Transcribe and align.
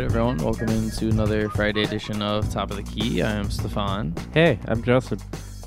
Right, 0.00 0.06
everyone, 0.06 0.38
welcome 0.38 0.70
into 0.70 1.10
another 1.10 1.50
Friday 1.50 1.82
edition 1.82 2.22
of 2.22 2.50
Top 2.50 2.70
of 2.70 2.78
the 2.78 2.82
Key. 2.82 3.20
I 3.20 3.32
am 3.32 3.50
Stefan. 3.50 4.14
Hey, 4.32 4.58
I'm 4.66 4.82
Justin. 4.82 5.18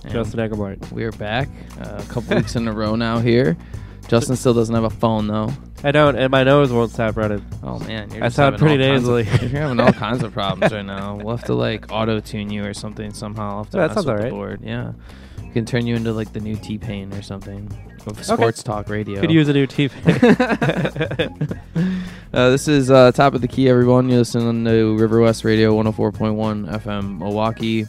and 0.04 0.12
Justin 0.12 0.40
Egelmart. 0.40 0.92
We 0.92 1.04
are 1.04 1.12
back 1.12 1.50
uh, 1.80 2.02
a 2.04 2.04
couple 2.12 2.36
weeks 2.38 2.56
in 2.56 2.68
a 2.68 2.74
row 2.74 2.96
now 2.96 3.20
here. 3.20 3.56
Justin 4.08 4.36
still 4.36 4.56
doesn't 4.56 4.74
have 4.74 4.86
a 4.86 4.90
phone 4.90 5.28
though. 5.28 5.54
I 5.84 5.92
don't, 5.92 6.16
and 6.16 6.32
my 6.32 6.44
nose 6.44 6.72
won't 6.72 6.90
stop 6.90 7.16
running. 7.16 7.46
Oh 7.62 7.78
man, 7.78 8.10
you're 8.10 8.24
I 8.24 8.28
just 8.28 8.38
sound 8.38 8.58
pretty 8.58 8.84
all 8.84 8.90
kinds 8.90 9.08
of- 9.08 9.14
nasally. 9.24 9.48
you're 9.52 9.62
having 9.62 9.80
all 9.80 9.94
kinds 9.94 10.24
of 10.24 10.34
problems 10.34 10.74
right 10.74 10.84
now. 10.84 11.14
We'll 11.18 11.38
have 11.38 11.46
to 11.46 11.54
like 11.54 11.92
auto 11.92 12.20
tune 12.20 12.50
you 12.50 12.66
or 12.66 12.74
something 12.74 13.14
somehow. 13.14 13.52
I'll 13.52 13.58
have 13.66 13.70
to 13.70 13.78
That 13.78 13.88
mess 13.90 13.94
sounds 13.98 14.08
with 14.08 14.16
the 14.18 14.24
alright. 14.24 14.32
board. 14.32 14.62
Yeah, 14.64 14.94
we 15.44 15.52
can 15.52 15.64
turn 15.68 15.86
you 15.86 15.96
into 15.96 16.12
like 16.12 16.34
the 16.34 16.40
new 16.40 16.56
T 16.56 16.80
Pain 16.80 17.14
or 17.14 17.22
something 17.22 17.72
of 18.08 18.26
sports 18.26 18.64
talk 18.64 18.90
radio. 18.90 19.22
Could 19.22 19.30
use 19.32 19.48
a 19.48 19.54
new 19.54 19.68
TV. 19.68 19.92
Uh, 22.34 22.50
this 22.50 22.68
is 22.68 22.90
uh, 22.90 23.12
Top 23.12 23.36
of 23.36 23.42
the 23.42 23.48
Key, 23.48 23.70
everyone. 23.70 24.10
You 24.10 24.18
listen 24.18 24.66
to 24.66 24.98
River 24.98 25.22
West 25.22 25.44
Radio 25.44 25.72
104.1 25.82 26.68
FM 26.82 27.20
Milwaukee. 27.20 27.86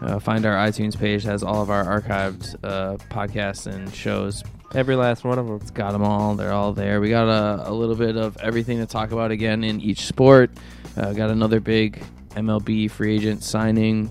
Uh, 0.00 0.18
find 0.18 0.44
our 0.44 0.56
iTunes 0.56 0.98
page, 0.98 1.22
has 1.22 1.44
all 1.44 1.62
of 1.62 1.70
our 1.70 1.84
archived 2.00 2.56
uh, 2.64 2.96
podcasts 3.08 3.72
and 3.72 3.94
shows. 3.94 4.42
Every 4.74 4.96
last 4.96 5.22
one 5.22 5.38
of 5.38 5.46
them. 5.46 5.56
It's 5.56 5.70
got 5.70 5.92
them 5.92 6.02
all. 6.02 6.34
They're 6.34 6.52
all 6.52 6.72
there. 6.72 7.00
We 7.00 7.08
got 7.08 7.28
a, 7.28 7.70
a 7.70 7.72
little 7.72 7.94
bit 7.94 8.16
of 8.16 8.36
everything 8.38 8.78
to 8.78 8.86
talk 8.86 9.12
about 9.12 9.30
again 9.30 9.62
in 9.62 9.80
each 9.80 10.06
sport. 10.06 10.50
Uh, 10.96 11.12
got 11.12 11.30
another 11.30 11.60
big 11.60 12.02
MLB 12.30 12.90
free 12.90 13.14
agent 13.14 13.44
signing. 13.44 14.10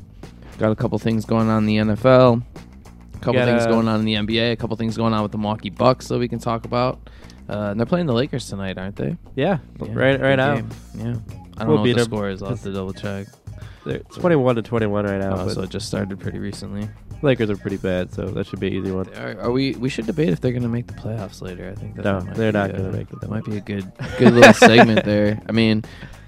Got 0.59 0.71
a 0.71 0.75
couple 0.75 0.97
things 0.99 1.25
going 1.25 1.49
on 1.49 1.67
in 1.67 1.87
the 1.87 1.93
NFL. 1.95 2.41
A 2.41 3.17
couple 3.17 3.33
Got 3.33 3.45
things 3.47 3.65
a- 3.65 3.67
going 3.67 3.89
on 3.89 3.99
in 3.99 4.05
the 4.05 4.13
NBA. 4.13 4.53
A 4.53 4.55
couple 4.55 4.77
things 4.77 4.95
going 4.95 5.13
on 5.13 5.23
with 5.23 5.33
the 5.33 5.37
Milwaukee 5.37 5.69
Bucks 5.71 6.07
that 6.07 6.17
we 6.19 6.29
can 6.29 6.39
talk 6.39 6.63
about. 6.63 7.09
Uh, 7.49 7.69
and 7.71 7.79
they're 7.79 7.85
playing 7.85 8.05
the 8.07 8.13
Lakers 8.13 8.47
tonight, 8.47 8.77
aren't 8.77 8.95
they? 8.95 9.17
Yeah, 9.35 9.57
Yeah, 9.81 9.87
right, 9.93 10.19
right 10.19 10.19
good 10.19 10.35
now. 10.37 10.55
game. 10.55 10.69
Yeah. 10.95 11.03
I 11.03 11.05
don't 11.05 11.67
We'll 11.67 11.67
know 11.67 11.73
what 11.75 11.83
beat 11.83 11.93
the 11.95 11.99
'em. 12.01 12.05
score 12.05 12.29
is. 12.29 12.41
I'll 12.41 12.49
have 12.49 12.63
to 12.63 12.73
double 12.73 12.93
check. 12.93 13.27
They're 13.85 13.99
21 13.99 14.55
to 14.55 14.61
21 14.61 15.05
right 15.05 15.19
now. 15.19 15.33
Oh, 15.33 15.45
but 15.45 15.53
so 15.53 15.61
it 15.63 15.69
just 15.69 15.87
started 15.87 16.17
pretty 16.19 16.39
recently. 16.39 16.87
Lakers 17.21 17.49
are 17.49 17.57
pretty 17.57 17.77
bad, 17.77 18.13
so 18.13 18.25
that 18.27 18.47
should 18.47 18.59
be 18.59 18.67
an 18.67 18.73
easy 18.73 18.91
one. 18.91 19.07
Are, 19.15 19.39
are 19.41 19.51
we? 19.51 19.73
We 19.73 19.89
should 19.89 20.05
debate 20.05 20.29
if 20.29 20.41
they're 20.41 20.51
going 20.51 20.63
to 20.63 20.69
make 20.69 20.87
the 20.87 20.93
playoffs 20.93 21.41
later. 21.41 21.69
I 21.69 21.75
think 21.79 21.95
that 21.95 22.03
No, 22.05 22.19
might 22.21 22.35
they're 22.35 22.51
be, 22.51 22.57
not 22.57 22.69
uh, 22.71 22.77
gonna 22.77 22.91
make 22.91 23.09
the 23.09 23.15
That 23.17 23.29
might 23.29 23.43
be 23.45 23.57
a 23.57 23.61
good, 23.61 23.91
good 24.17 24.33
little 24.33 24.53
segment 24.53 25.05
there. 25.05 25.41
I 25.47 25.51
mean, 25.51 25.83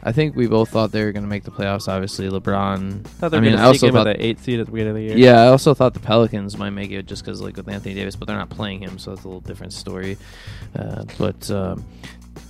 I 0.07 0.11
think 0.11 0.35
we 0.35 0.45
both 0.45 0.69
thought 0.69 0.91
they 0.91 1.03
were 1.03 1.11
going 1.11 1.23
to 1.23 1.29
make 1.29 1.45
the 1.45 1.51
playoffs. 1.51 1.87
Obviously, 1.87 2.29
LeBron. 2.29 3.03
thought 3.05 3.31
they 3.31 3.37
I 3.37 3.39
were 3.39 3.43
mean, 3.43 3.53
going 3.53 3.63
I 3.63 3.67
also 3.67 3.87
thought. 3.87 4.05
with 4.05 4.17
that 4.17 4.23
eight 4.23 4.39
seed 4.39 4.59
at 4.59 4.67
the 4.67 4.71
beginning 4.71 4.91
of 4.91 4.95
the 4.97 5.03
year. 5.03 5.17
Yeah, 5.17 5.41
I 5.41 5.47
also 5.47 5.73
thought 5.73 5.95
the 5.95 5.99
Pelicans 5.99 6.57
might 6.59 6.69
make 6.69 6.91
it 6.91 7.07
just 7.07 7.25
because, 7.25 7.41
like, 7.41 7.57
with 7.57 7.67
Anthony 7.67 7.95
Davis, 7.95 8.15
but 8.15 8.27
they're 8.27 8.37
not 8.37 8.51
playing 8.51 8.81
him, 8.81 8.99
so 8.99 9.11
that's 9.11 9.25
a 9.25 9.27
little 9.27 9.41
different 9.41 9.73
story. 9.73 10.17
Uh, 10.77 11.05
but 11.17 11.49
um, 11.49 11.83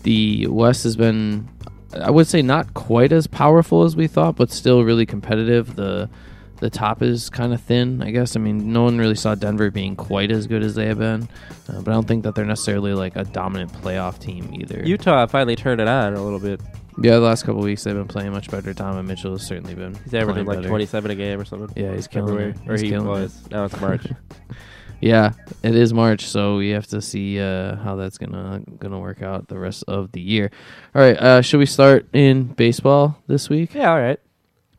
the 0.04 0.48
West 0.48 0.84
has 0.84 0.98
been, 0.98 1.48
I 1.94 2.12
would 2.12 2.28
say, 2.28 2.42
not 2.42 2.74
quite 2.74 3.14
as 3.14 3.26
powerful 3.26 3.84
as 3.84 3.96
we 3.96 4.08
thought, 4.08 4.36
but 4.36 4.52
still 4.52 4.84
really 4.84 5.06
competitive. 5.06 5.78
The 5.78 6.10
the 6.58 6.70
top 6.70 7.02
is 7.02 7.30
kind 7.30 7.54
of 7.54 7.62
thin, 7.62 8.02
I 8.02 8.12
guess. 8.12 8.36
I 8.36 8.40
mean, 8.40 8.72
no 8.72 8.84
one 8.84 8.98
really 8.98 9.16
saw 9.16 9.36
Denver 9.36 9.72
being 9.72 9.96
quite 9.96 10.32
as 10.32 10.48
good 10.48 10.64
as 10.64 10.76
they 10.76 10.88
have 10.88 11.00
been, 11.00 11.28
uh, 11.70 11.82
but 11.82 11.92
I 11.92 11.94
don't 11.94 12.08
think 12.08 12.24
that 12.24 12.36
they're 12.36 12.46
necessarily 12.46 12.94
like 12.94 13.16
a 13.16 13.26
dominant 13.26 13.74
playoff 13.74 14.20
team 14.20 14.54
either. 14.54 14.82
Utah 14.86 15.26
finally 15.28 15.56
turned 15.56 15.82
it 15.82 15.88
on 15.88 16.14
a 16.14 16.24
little 16.24 16.40
bit. 16.40 16.62
Yeah, 17.02 17.14
the 17.16 17.20
last 17.22 17.44
couple 17.44 17.62
weeks 17.62 17.84
they've 17.84 17.94
been 17.96 18.08
playing 18.08 18.32
much 18.32 18.50
better. 18.50 18.74
Donovan 18.74 19.06
Mitchell 19.08 19.32
has 19.32 19.46
certainly 19.46 19.76
been. 19.76 19.96
He's 20.04 20.14
averaging 20.14 20.46
playing 20.46 20.48
like 20.48 20.58
better. 20.60 20.70
27 20.70 21.12
a 21.12 21.16
game 21.16 21.40
or 21.40 21.46
something. 21.46 21.84
Yeah, 21.84 21.94
he's 21.94 22.08
killing 22.08 22.28
February, 22.30 22.52
it. 22.52 22.70
or 22.70 22.72
He's 22.74 22.82
he 22.82 22.90
killing 22.90 23.08
was. 23.08 23.50
Now 23.52 23.66
it's 23.66 23.80
March. 23.80 24.06
Yeah, 25.02 25.34
it 25.62 25.76
is 25.76 25.94
March, 25.94 26.26
so 26.26 26.56
we 26.56 26.70
have 26.70 26.88
to 26.88 27.02
see 27.02 27.40
uh, 27.40 27.76
how 27.76 27.98
that's 27.98 28.18
gonna 28.18 28.62
gonna 28.80 28.98
work 28.98 29.22
out 29.22 29.50
the 29.50 29.60
rest 29.60 29.84
of 29.90 30.14
the 30.14 30.22
year. 30.22 30.50
All 30.96 31.02
right, 31.02 31.18
uh, 31.18 31.42
should 31.42 31.58
we 31.60 31.66
start 31.66 32.08
in 32.14 32.46
baseball 32.46 33.22
this 33.28 33.50
week? 33.50 33.74
yeah, 33.74 33.92
all 33.92 34.00
right. 34.00 34.20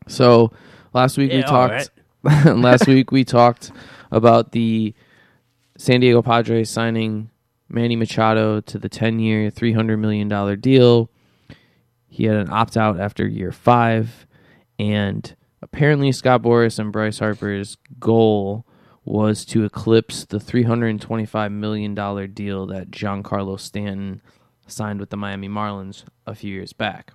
So 0.09 0.53
last 0.95 1.19
week 1.19 1.31
we 1.33 1.39
Yeah, 1.41 1.45
all 1.51 1.69
talked. 1.69 1.91
last 2.47 2.87
week 2.87 3.13
we 3.13 3.25
talked 3.25 3.71
about 4.11 4.53
the 4.53 4.95
San 5.77 6.01
Diego 6.01 6.23
Padres 6.23 6.71
signing 6.71 7.29
Manny 7.69 7.95
Machado 7.95 8.61
to 8.63 8.79
the 8.79 8.89
ten-year, 8.89 9.51
three 9.51 9.73
hundred 9.75 9.99
million 9.99 10.29
dollar 10.29 10.57
deal. 10.57 11.11
He 12.17 12.25
had 12.25 12.37
an 12.37 12.51
opt-out 12.51 12.99
after 12.99 13.29
year 13.29 13.53
five, 13.53 14.27
and 14.79 15.37
apparently 15.61 16.13
Scott 16.13 16.41
Boras 16.41 16.79
and 16.79 16.91
Bryce 16.91 17.19
Harper's 17.19 17.77
goal 18.01 18.65
was 19.05 19.45
to 19.45 19.67
eclipse 19.67 20.25
the 20.25 20.39
$325 20.39 21.53
million 21.53 21.95
deal 22.33 22.65
that 22.69 22.91
Giancarlo 22.91 23.61
Stanton 23.61 24.23
signed 24.67 24.99
with 24.99 25.11
the 25.11 25.19
Miami 25.19 25.51
Marlins 25.51 26.05
a 26.27 26.35
few 26.35 26.55
years 26.55 26.73
back. 26.73 27.13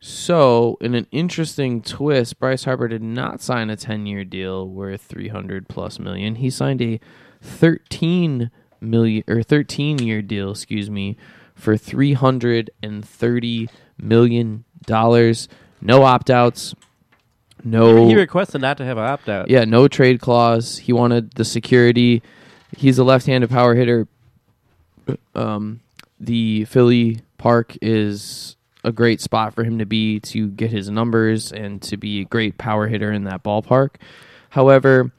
So, 0.00 0.78
in 0.80 0.96
an 0.96 1.06
interesting 1.12 1.80
twist, 1.80 2.40
Bryce 2.40 2.64
Harper 2.64 2.88
did 2.88 3.04
not 3.04 3.40
sign 3.40 3.70
a 3.70 3.76
10-year 3.76 4.24
deal 4.24 4.68
worth 4.68 5.02
300 5.02 5.68
plus 5.68 6.00
million. 6.00 6.34
He 6.34 6.50
signed 6.50 6.82
a 6.82 6.98
13 7.40 8.50
million 8.80 9.22
or 9.28 9.42
13-year 9.42 10.22
deal, 10.22 10.50
excuse 10.50 10.90
me, 10.90 11.16
for 11.54 11.76
330 11.76 13.68
million 13.98 14.64
dollars. 14.86 15.48
No 15.80 16.02
opt-outs. 16.02 16.74
No 17.64 18.06
He 18.08 18.14
requested 18.14 18.60
not 18.60 18.78
to 18.78 18.84
have 18.84 18.98
an 18.98 19.04
opt 19.04 19.28
out. 19.28 19.50
yeah, 19.50 19.64
no 19.64 19.88
trade 19.88 20.20
clause. 20.20 20.78
He 20.78 20.92
wanted 20.92 21.32
the 21.32 21.44
security. 21.44 22.22
He's 22.76 22.98
a 22.98 23.04
left-handed 23.04 23.50
power 23.50 23.74
hitter. 23.74 24.06
Um, 25.34 25.80
the 26.20 26.64
Philly 26.66 27.20
Park 27.38 27.76
is 27.80 28.56
a 28.84 28.92
great 28.92 29.20
spot 29.20 29.54
for 29.54 29.64
him 29.64 29.78
to 29.78 29.86
be 29.86 30.20
to 30.20 30.48
get 30.48 30.70
his 30.70 30.88
numbers 30.90 31.52
and 31.52 31.82
to 31.82 31.96
be 31.96 32.20
a 32.20 32.24
great 32.24 32.58
power 32.58 32.86
hitter 32.86 33.10
in 33.12 33.24
that 33.24 33.42
ballpark. 33.42 33.90
However, 34.50 35.10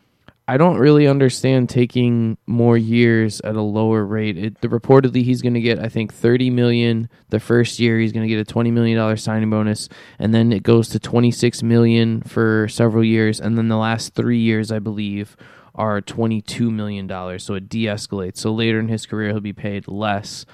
I 0.50 0.58
don't 0.58 0.78
really 0.78 1.06
understand 1.06 1.70
taking 1.70 2.36
more 2.48 2.76
years 2.76 3.40
at 3.42 3.56
a 3.56 3.62
lower 3.62 4.04
rate. 4.04 4.36
It, 4.36 4.62
the, 4.62 4.68
reportedly, 4.68 5.24
he's 5.24 5.44
going 5.44 5.54
to 5.54 5.62
get, 5.62 5.78
I 5.78 5.90
think, 5.90 6.12
thirty 6.12 6.50
million 6.50 7.08
the 7.30 7.40
first 7.40 7.78
year. 7.78 8.00
He's 8.00 8.12
going 8.12 8.28
to 8.28 8.28
get 8.28 8.40
a 8.40 8.52
twenty 8.52 8.72
million 8.72 8.98
dollar 8.98 9.16
signing 9.16 9.52
bonus, 9.52 9.90
and 10.18 10.34
then 10.34 10.52
it 10.52 10.64
goes 10.64 10.90
to 10.90 11.00
twenty 11.00 11.30
six 11.30 11.62
million 11.62 12.22
for 12.22 12.68
several 12.68 13.04
years, 13.04 13.40
and 13.40 13.60
then 13.60 13.68
the 13.68 13.78
last 13.78 14.16
three 14.16 14.40
years, 14.40 14.72
I 14.72 14.80
believe, 14.80 15.38
are 15.76 16.02
twenty 16.02 16.42
two 16.42 16.72
million 16.72 17.06
dollars. 17.06 17.44
So 17.44 17.54
it 17.54 17.70
de-escalates. 17.70 18.38
So 18.38 18.52
later 18.52 18.80
in 18.80 18.88
his 18.88 19.06
career, 19.06 19.30
he'll 19.30 19.42
be 19.42 19.54
paid 19.54 19.88
less. 19.88 20.48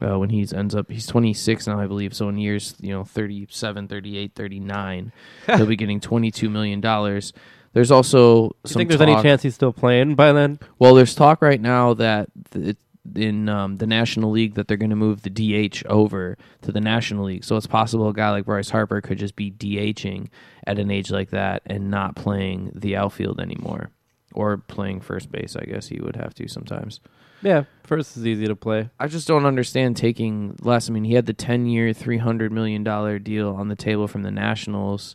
Uh, 0.00 0.16
when 0.16 0.30
he 0.30 0.46
ends 0.54 0.76
up 0.76 0.88
he's 0.92 1.08
26 1.08 1.66
now 1.66 1.80
i 1.80 1.84
believe 1.84 2.14
so 2.14 2.28
in 2.28 2.38
years 2.38 2.76
you 2.80 2.92
know 2.94 3.02
37 3.02 3.88
38 3.88 4.32
39 4.32 5.12
he'll 5.46 5.66
be 5.66 5.74
getting 5.74 5.98
22 5.98 6.48
million 6.48 6.80
dollars 6.80 7.32
there's 7.72 7.90
also 7.90 8.48
some. 8.48 8.50
Do 8.64 8.70
you 8.70 8.74
think 8.74 8.88
there's 8.90 9.00
any 9.00 9.14
talk- 9.14 9.22
chance 9.22 9.42
he's 9.42 9.54
still 9.54 9.72
playing 9.72 10.14
by 10.14 10.32
then? 10.32 10.58
well, 10.78 10.94
there's 10.94 11.14
talk 11.14 11.42
right 11.42 11.60
now 11.60 11.94
that 11.94 12.28
th- 12.52 12.76
in 13.14 13.48
um, 13.48 13.76
the 13.76 13.86
National 13.86 14.30
League 14.30 14.54
that 14.54 14.68
they're 14.68 14.76
going 14.76 14.90
to 14.90 14.96
move 14.96 15.22
the 15.22 15.30
DH 15.30 15.82
over 15.86 16.36
to 16.62 16.72
the 16.72 16.80
National 16.80 17.24
League. 17.24 17.44
So 17.44 17.56
it's 17.56 17.66
possible 17.66 18.08
a 18.08 18.12
guy 18.12 18.30
like 18.30 18.44
Bryce 18.44 18.70
Harper 18.70 19.00
could 19.00 19.18
just 19.18 19.34
be 19.36 19.50
DHing 19.50 20.28
at 20.66 20.78
an 20.78 20.90
age 20.90 21.10
like 21.10 21.30
that 21.30 21.62
and 21.64 21.90
not 21.90 22.16
playing 22.16 22.72
the 22.74 22.96
outfield 22.96 23.40
anymore, 23.40 23.90
or 24.34 24.58
playing 24.58 25.00
first 25.00 25.30
base. 25.32 25.56
I 25.56 25.64
guess 25.64 25.88
he 25.88 26.00
would 26.00 26.16
have 26.16 26.34
to 26.34 26.48
sometimes. 26.48 27.00
Yeah, 27.40 27.64
first 27.84 28.16
is 28.16 28.26
easy 28.26 28.46
to 28.46 28.56
play. 28.56 28.90
I 28.98 29.06
just 29.06 29.28
don't 29.28 29.46
understand 29.46 29.96
taking 29.96 30.56
less. 30.60 30.90
I 30.90 30.92
mean, 30.92 31.04
he 31.04 31.14
had 31.14 31.26
the 31.26 31.32
10 31.32 31.66
year, 31.66 31.90
$300 31.90 32.50
million 32.50 32.82
deal 33.22 33.54
on 33.54 33.68
the 33.68 33.76
table 33.76 34.08
from 34.08 34.22
the 34.22 34.32
Nationals. 34.32 35.14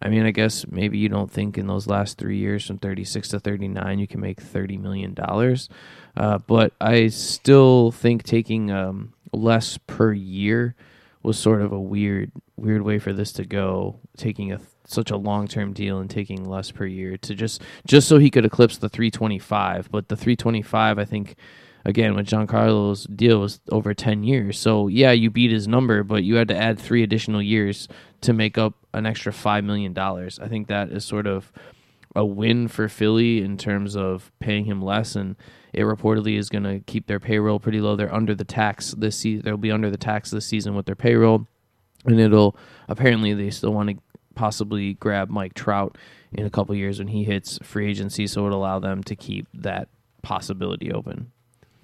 I 0.00 0.08
mean, 0.08 0.24
I 0.24 0.30
guess 0.30 0.66
maybe 0.68 0.98
you 0.98 1.08
don't 1.08 1.30
think 1.30 1.58
in 1.58 1.66
those 1.66 1.86
last 1.86 2.18
three 2.18 2.38
years 2.38 2.66
from 2.66 2.78
36 2.78 3.28
to 3.28 3.40
39 3.40 3.98
you 3.98 4.06
can 4.06 4.20
make 4.20 4.40
$30 4.40 4.80
million. 4.80 5.16
Uh, 6.16 6.38
but 6.38 6.72
I 6.80 7.08
still 7.08 7.90
think 7.90 8.22
taking 8.22 8.70
um, 8.70 9.12
less 9.32 9.78
per 9.86 10.12
year 10.12 10.74
was 11.22 11.38
sort 11.38 11.62
of 11.62 11.72
a 11.72 11.80
weird, 11.80 12.30
weird 12.56 12.82
way 12.82 12.98
for 12.98 13.12
this 13.12 13.32
to 13.32 13.44
go. 13.44 13.98
Taking 14.16 14.52
a 14.52 14.60
such 14.84 15.10
a 15.10 15.16
long 15.16 15.46
term 15.46 15.72
deal 15.72 15.98
and 15.98 16.08
taking 16.08 16.48
less 16.48 16.70
per 16.70 16.86
year 16.86 17.16
to 17.18 17.34
just 17.34 17.62
just 17.86 18.08
so 18.08 18.18
he 18.18 18.30
could 18.30 18.44
eclipse 18.44 18.78
the 18.78 18.88
325. 18.88 19.90
But 19.90 20.08
the 20.08 20.16
325, 20.16 20.98
I 20.98 21.04
think, 21.04 21.36
again 21.84 22.14
with 22.14 22.26
Giancarlo's 22.26 23.04
deal 23.04 23.40
was 23.40 23.60
over 23.70 23.94
10 23.94 24.24
years. 24.24 24.58
So 24.58 24.88
yeah, 24.88 25.12
you 25.12 25.30
beat 25.30 25.50
his 25.50 25.68
number, 25.68 26.02
but 26.02 26.24
you 26.24 26.36
had 26.36 26.48
to 26.48 26.56
add 26.56 26.78
three 26.78 27.02
additional 27.02 27.42
years 27.42 27.88
to 28.22 28.32
make 28.32 28.58
up 28.58 28.74
an 28.92 29.06
extra 29.06 29.32
five 29.32 29.64
million 29.64 29.92
dollars. 29.92 30.38
I 30.38 30.48
think 30.48 30.68
that 30.68 30.90
is 30.90 31.04
sort 31.04 31.26
of 31.26 31.52
a 32.16 32.24
win 32.24 32.68
for 32.68 32.88
Philly 32.88 33.42
in 33.42 33.56
terms 33.56 33.96
of 33.96 34.32
paying 34.40 34.64
him 34.64 34.82
less, 34.82 35.14
and 35.14 35.36
it 35.72 35.82
reportedly 35.82 36.36
is 36.38 36.48
going 36.48 36.64
to 36.64 36.80
keep 36.80 37.06
their 37.06 37.20
payroll 37.20 37.60
pretty 37.60 37.80
low. 37.80 37.96
They're 37.96 38.12
under 38.12 38.34
the 38.34 38.44
tax 38.44 38.92
this 38.92 39.16
season. 39.16 39.44
They'll 39.44 39.56
be 39.56 39.70
under 39.70 39.90
the 39.90 39.96
tax 39.96 40.30
this 40.30 40.46
season 40.46 40.74
with 40.74 40.86
their 40.86 40.96
payroll, 40.96 41.46
and 42.04 42.18
it'll 42.18 42.56
apparently 42.88 43.34
they 43.34 43.50
still 43.50 43.72
want 43.72 43.90
to 43.90 43.96
possibly 44.34 44.94
grab 44.94 45.28
Mike 45.30 45.54
Trout 45.54 45.98
in 46.32 46.46
a 46.46 46.50
couple 46.50 46.74
years 46.74 46.98
when 46.98 47.08
he 47.08 47.24
hits 47.24 47.58
free 47.62 47.88
agency, 47.88 48.26
so 48.26 48.46
it'll 48.46 48.58
allow 48.58 48.78
them 48.78 49.02
to 49.04 49.14
keep 49.14 49.46
that 49.54 49.88
possibility 50.22 50.92
open. 50.92 51.32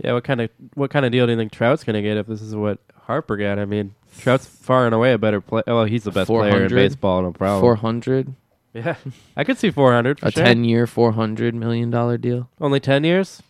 Yeah, 0.02 0.12
what 0.14 0.24
kind 0.24 0.40
of 0.40 0.50
what 0.74 0.90
kind 0.90 1.06
of 1.06 1.12
deal 1.12 1.26
do 1.26 1.32
you 1.32 1.38
think 1.38 1.52
Trout's 1.52 1.84
going 1.84 1.94
to 1.94 2.02
get 2.02 2.16
if 2.16 2.26
this 2.26 2.42
is 2.42 2.54
what 2.54 2.78
Harper 3.06 3.36
got. 3.36 3.58
I 3.58 3.64
mean, 3.64 3.94
Trout's 4.18 4.46
far 4.46 4.86
and 4.86 4.94
away 4.94 5.12
a 5.12 5.18
better 5.18 5.40
player. 5.40 5.64
Well, 5.66 5.84
he's 5.84 6.04
the 6.04 6.10
best 6.10 6.28
player 6.28 6.64
in 6.64 6.70
baseball, 6.70 7.22
no 7.22 7.32
problem. 7.32 7.60
Four 7.60 7.76
hundred, 7.76 8.34
Yeah, 8.72 8.96
I 9.36 9.44
could 9.44 9.58
see 9.58 9.70
400 9.70 10.20
a 10.22 10.30
sure. 10.30 10.44
ten 10.44 10.64
year, 10.64 10.86
four 10.86 11.12
hundred 11.12 11.54
million 11.54 11.90
dollar 11.90 12.18
deal. 12.18 12.48
Only 12.60 12.80
10 12.80 13.04
years. 13.04 13.42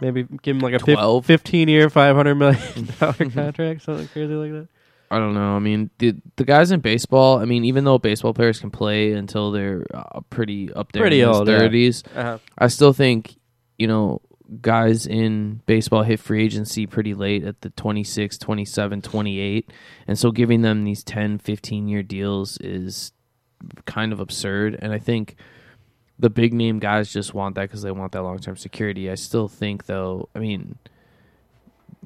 Maybe 0.00 0.26
give 0.42 0.56
him 0.56 0.60
like 0.60 0.74
a 0.74 0.78
fif- 0.78 0.96
12? 0.96 1.26
15 1.26 1.68
year, 1.68 1.88
500 1.88 2.34
million 2.34 2.88
dollar 3.00 3.12
contract, 3.12 3.82
something 3.82 4.08
crazy 4.08 4.32
like 4.32 4.50
that. 4.52 4.68
I 5.12 5.18
don't 5.18 5.34
know. 5.34 5.54
I 5.54 5.58
mean, 5.58 5.90
the 5.98 6.14
the 6.36 6.44
guys 6.44 6.70
in 6.70 6.80
baseball. 6.80 7.38
I 7.38 7.44
mean, 7.44 7.66
even 7.66 7.84
though 7.84 7.98
baseball 7.98 8.32
players 8.32 8.58
can 8.58 8.70
play 8.70 9.12
until 9.12 9.50
they're 9.50 9.84
uh, 9.92 10.20
pretty 10.30 10.72
up 10.72 10.92
there 10.92 11.02
Pretty 11.02 11.20
in 11.20 11.28
old, 11.28 11.46
yeah. 11.46 11.90
Uh-huh. 12.16 12.38
I 12.56 12.68
still 12.68 12.94
think 12.94 13.36
you 13.78 13.86
know 13.86 14.21
guys 14.60 15.06
in 15.06 15.62
baseball 15.66 16.02
hit 16.02 16.20
free 16.20 16.44
agency 16.44 16.86
pretty 16.86 17.14
late 17.14 17.44
at 17.44 17.60
the 17.62 17.70
26, 17.70 18.38
27, 18.38 19.02
28. 19.02 19.70
And 20.06 20.18
so 20.18 20.30
giving 20.30 20.62
them 20.62 20.84
these 20.84 21.02
10, 21.02 21.38
15 21.38 21.88
year 21.88 22.02
deals 22.02 22.58
is 22.58 23.12
kind 23.86 24.12
of 24.12 24.20
absurd. 24.20 24.78
And 24.80 24.92
I 24.92 24.98
think 24.98 25.36
the 26.18 26.30
big 26.30 26.52
name 26.52 26.78
guys 26.78 27.12
just 27.12 27.34
want 27.34 27.54
that 27.54 27.62
because 27.62 27.82
they 27.82 27.90
want 27.90 28.12
that 28.12 28.22
long 28.22 28.38
term 28.38 28.56
security. 28.56 29.10
I 29.10 29.14
still 29.14 29.48
think, 29.48 29.86
though, 29.86 30.28
I 30.34 30.38
mean, 30.38 30.78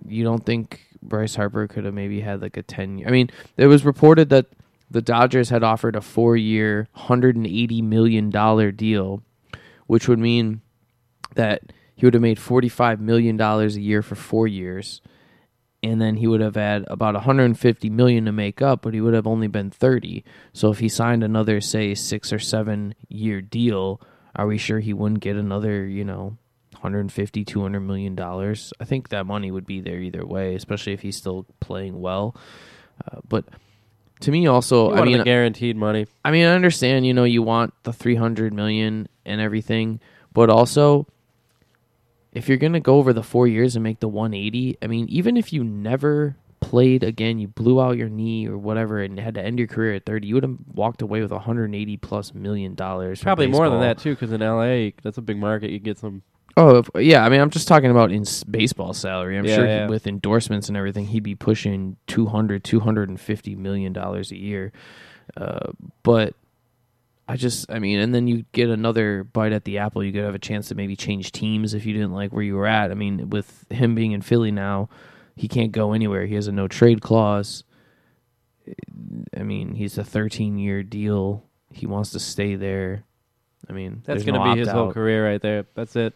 you 0.06 0.24
don't 0.24 0.44
think 0.44 0.86
Bryce 1.02 1.34
Harper 1.34 1.66
could 1.66 1.84
have 1.84 1.94
maybe 1.94 2.20
had 2.20 2.42
like 2.42 2.56
a 2.56 2.62
10 2.62 2.98
year? 2.98 3.08
I 3.08 3.10
mean, 3.10 3.30
it 3.56 3.66
was 3.66 3.84
reported 3.84 4.28
that 4.30 4.46
the 4.90 5.02
Dodgers 5.02 5.50
had 5.50 5.64
offered 5.64 5.96
a 5.96 6.00
four 6.00 6.36
year, 6.36 6.88
$180 6.96 7.82
million 7.82 8.30
deal, 8.76 9.22
which 9.86 10.08
would 10.08 10.18
mean 10.18 10.60
that 11.34 11.72
he 11.96 12.06
would 12.06 12.14
have 12.14 12.22
made 12.22 12.38
$45 12.38 13.00
million 13.00 13.40
a 13.40 13.66
year 13.68 14.02
for 14.02 14.14
four 14.14 14.46
years. 14.46 15.00
And 15.82 16.00
then 16.00 16.16
he 16.16 16.26
would 16.26 16.40
have 16.40 16.56
had 16.56 16.84
about 16.88 17.14
150 17.14 17.90
million 17.90 18.26
to 18.26 18.32
make 18.32 18.60
up, 18.60 18.82
but 18.82 18.92
he 18.92 19.00
would 19.00 19.14
have 19.14 19.26
only 19.26 19.46
been 19.46 19.70
30. 19.70 20.24
So 20.52 20.70
if 20.70 20.78
he 20.78 20.88
signed 20.88 21.24
another, 21.24 21.60
say, 21.60 21.94
six 21.94 22.32
or 22.32 22.38
seven 22.38 22.94
year 23.08 23.40
deal, 23.40 24.00
are 24.34 24.46
we 24.46 24.58
sure 24.58 24.80
he 24.80 24.92
wouldn't 24.92 25.20
get 25.20 25.36
another, 25.36 25.86
you 25.86 26.04
know, 26.04 26.36
150, 26.72 27.44
200 27.44 27.80
million 27.80 28.14
dollars? 28.14 28.72
I 28.78 28.84
think 28.84 29.08
that 29.08 29.26
money 29.26 29.50
would 29.50 29.66
be 29.66 29.80
there 29.80 29.98
either 29.98 30.26
way, 30.26 30.54
especially 30.54 30.92
if 30.92 31.00
he's 31.00 31.16
still 31.16 31.46
playing 31.60 32.00
well. 32.00 32.36
Uh, 33.06 33.20
but 33.26 33.44
to 34.20 34.30
me, 34.30 34.46
also, 34.46 34.92
I 34.92 35.04
mean, 35.04 35.22
guaranteed 35.22 35.76
money. 35.76 36.06
I 36.24 36.30
mean, 36.30 36.46
I 36.46 36.54
understand, 36.54 37.06
you 37.06 37.14
know, 37.14 37.24
you 37.24 37.42
want 37.42 37.74
the 37.84 37.92
300 37.92 38.52
million 38.52 39.08
and 39.24 39.40
everything, 39.40 40.00
but 40.32 40.50
also 40.50 41.06
if 42.36 42.48
you're 42.48 42.58
going 42.58 42.72
to 42.74 42.80
go 42.80 42.96
over 42.98 43.12
the 43.12 43.22
4 43.22 43.48
years 43.48 43.74
and 43.76 43.82
make 43.82 44.00
the 44.00 44.08
180, 44.08 44.78
I 44.82 44.86
mean, 44.86 45.06
even 45.08 45.36
if 45.36 45.52
you 45.52 45.64
never 45.64 46.36
played 46.60 47.02
again, 47.04 47.38
you 47.38 47.48
blew 47.48 47.80
out 47.80 47.96
your 47.96 48.08
knee 48.08 48.46
or 48.46 48.58
whatever 48.58 49.00
and 49.02 49.18
had 49.20 49.34
to 49.34 49.42
end 49.42 49.58
your 49.58 49.68
career 49.68 49.94
at 49.94 50.04
30, 50.06 50.26
you 50.26 50.34
would 50.34 50.42
have 50.42 50.56
walked 50.74 51.00
away 51.02 51.20
with 51.22 51.30
180 51.30 51.96
plus 51.98 52.34
million 52.34 52.74
dollars. 52.74 53.22
Probably 53.22 53.46
more 53.46 53.68
than 53.70 53.80
that, 53.80 53.98
too, 53.98 54.10
because 54.14 54.32
in 54.32 54.40
LA, 54.40 54.90
that's 55.02 55.18
a 55.18 55.22
big 55.22 55.38
market. 55.38 55.70
You 55.70 55.78
get 55.78 55.98
some. 55.98 56.22
Oh, 56.58 56.78
if- 56.78 56.90
yeah. 56.96 57.24
I 57.24 57.28
mean, 57.28 57.40
I'm 57.40 57.50
just 57.50 57.68
talking 57.68 57.90
about 57.90 58.10
in 58.10 58.22
s- 58.22 58.42
baseball 58.44 58.94
salary. 58.94 59.36
I'm 59.38 59.44
Yeah, 59.44 59.56
sure 59.56 59.66
yeah. 59.66 59.86
With 59.88 60.06
endorsements 60.06 60.68
and 60.68 60.76
everything, 60.76 61.06
he'd 61.06 61.22
be 61.22 61.34
pushing 61.34 61.96
200, 62.06 62.64
250 62.64 63.54
million 63.56 63.92
dollars 63.92 64.32
a 64.32 64.36
year. 64.38 64.72
Uh, 65.36 65.72
but 66.02 66.34
I 67.28 67.36
just, 67.36 67.70
I 67.70 67.80
mean, 67.80 67.98
and 67.98 68.14
then 68.14 68.28
you 68.28 68.44
get 68.52 68.70
another 68.70 69.24
bite 69.24 69.52
at 69.52 69.64
the 69.64 69.78
apple. 69.78 70.04
You 70.04 70.12
could 70.12 70.22
have 70.22 70.34
a 70.34 70.40
chance 70.40 70.68
to 70.68 70.74
maybe 70.74 70.94
change 70.94 71.32
teams 71.32 71.74
if 71.74 71.84
you 71.84 71.92
didn't 71.92 72.12
like 72.12 72.32
where 72.32 72.42
you 72.42 72.54
were 72.54 72.66
at. 72.66 72.90
I 72.90 72.94
mean, 72.94 73.30
with 73.30 73.66
him 73.70 73.94
being 73.96 74.12
in 74.12 74.22
Philly 74.22 74.52
now, 74.52 74.88
he 75.34 75.48
can't 75.48 75.72
go 75.72 75.92
anywhere. 75.92 76.26
He 76.26 76.36
has 76.36 76.46
a 76.46 76.52
no 76.52 76.68
trade 76.68 77.02
clause. 77.02 77.64
I 79.36 79.42
mean, 79.42 79.74
he's 79.74 79.98
a 79.98 80.04
13 80.04 80.58
year 80.58 80.82
deal. 80.82 81.44
He 81.72 81.86
wants 81.86 82.10
to 82.10 82.20
stay 82.20 82.54
there. 82.54 83.04
I 83.68 83.72
mean, 83.72 84.02
That's 84.04 84.22
going 84.22 84.34
to 84.34 84.44
no 84.44 84.54
be 84.54 84.60
his 84.60 84.68
whole 84.68 84.92
career 84.92 85.26
right 85.26 85.42
there. 85.42 85.66
That's 85.74 85.96
it. 85.96 86.14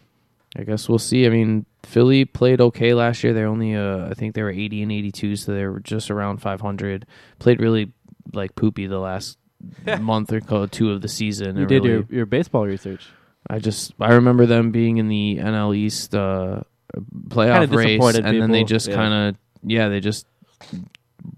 I 0.57 0.63
guess 0.63 0.89
we'll 0.89 0.99
see. 0.99 1.27
I 1.27 1.29
mean, 1.29 1.67
Philly 1.85 2.25
played 2.25 2.61
okay 2.61 2.95
last 2.95 3.23
year. 3.23 3.33
They're 3.33 3.47
only, 3.47 3.75
uh, 3.75 4.09
I 4.09 4.15
think 4.15 4.35
they 4.35 4.43
were 4.43 4.51
80 4.51 4.83
and 4.83 4.93
82, 4.93 5.37
so 5.37 5.55
they 5.55 5.67
were 5.67 5.81
just 5.81 6.11
around 6.11 6.39
500. 6.39 7.07
Played 7.39 7.61
really 7.61 7.93
like 8.33 8.55
poopy 8.55 8.87
the 8.87 8.99
last 8.99 9.39
month 10.01 10.33
or 10.33 10.67
two 10.67 10.91
of 10.91 11.01
the 11.03 11.09
season. 11.09 11.57
You 11.57 11.67
did 11.67 11.85
really- 11.85 11.91
your, 11.91 12.07
your 12.11 12.27
baseball 12.27 12.67
research. 12.67 13.07
I 13.49 13.59
just 13.59 13.95
I 13.99 14.13
remember 14.13 14.47
them 14.47 14.71
being 14.71 14.99
in 14.99 15.09
the 15.09 15.39
NL 15.39 15.75
East 15.75 16.15
uh, 16.15 16.61
playoff 17.29 17.61
Kinda 17.61 17.77
race, 17.77 18.17
and 18.19 18.41
then 18.41 18.51
they 18.51 18.65
just 18.65 18.89
yeah. 18.89 18.95
kind 18.95 19.15
of 19.15 19.37
yeah 19.63 19.89
they 19.89 20.01
just 20.01 20.27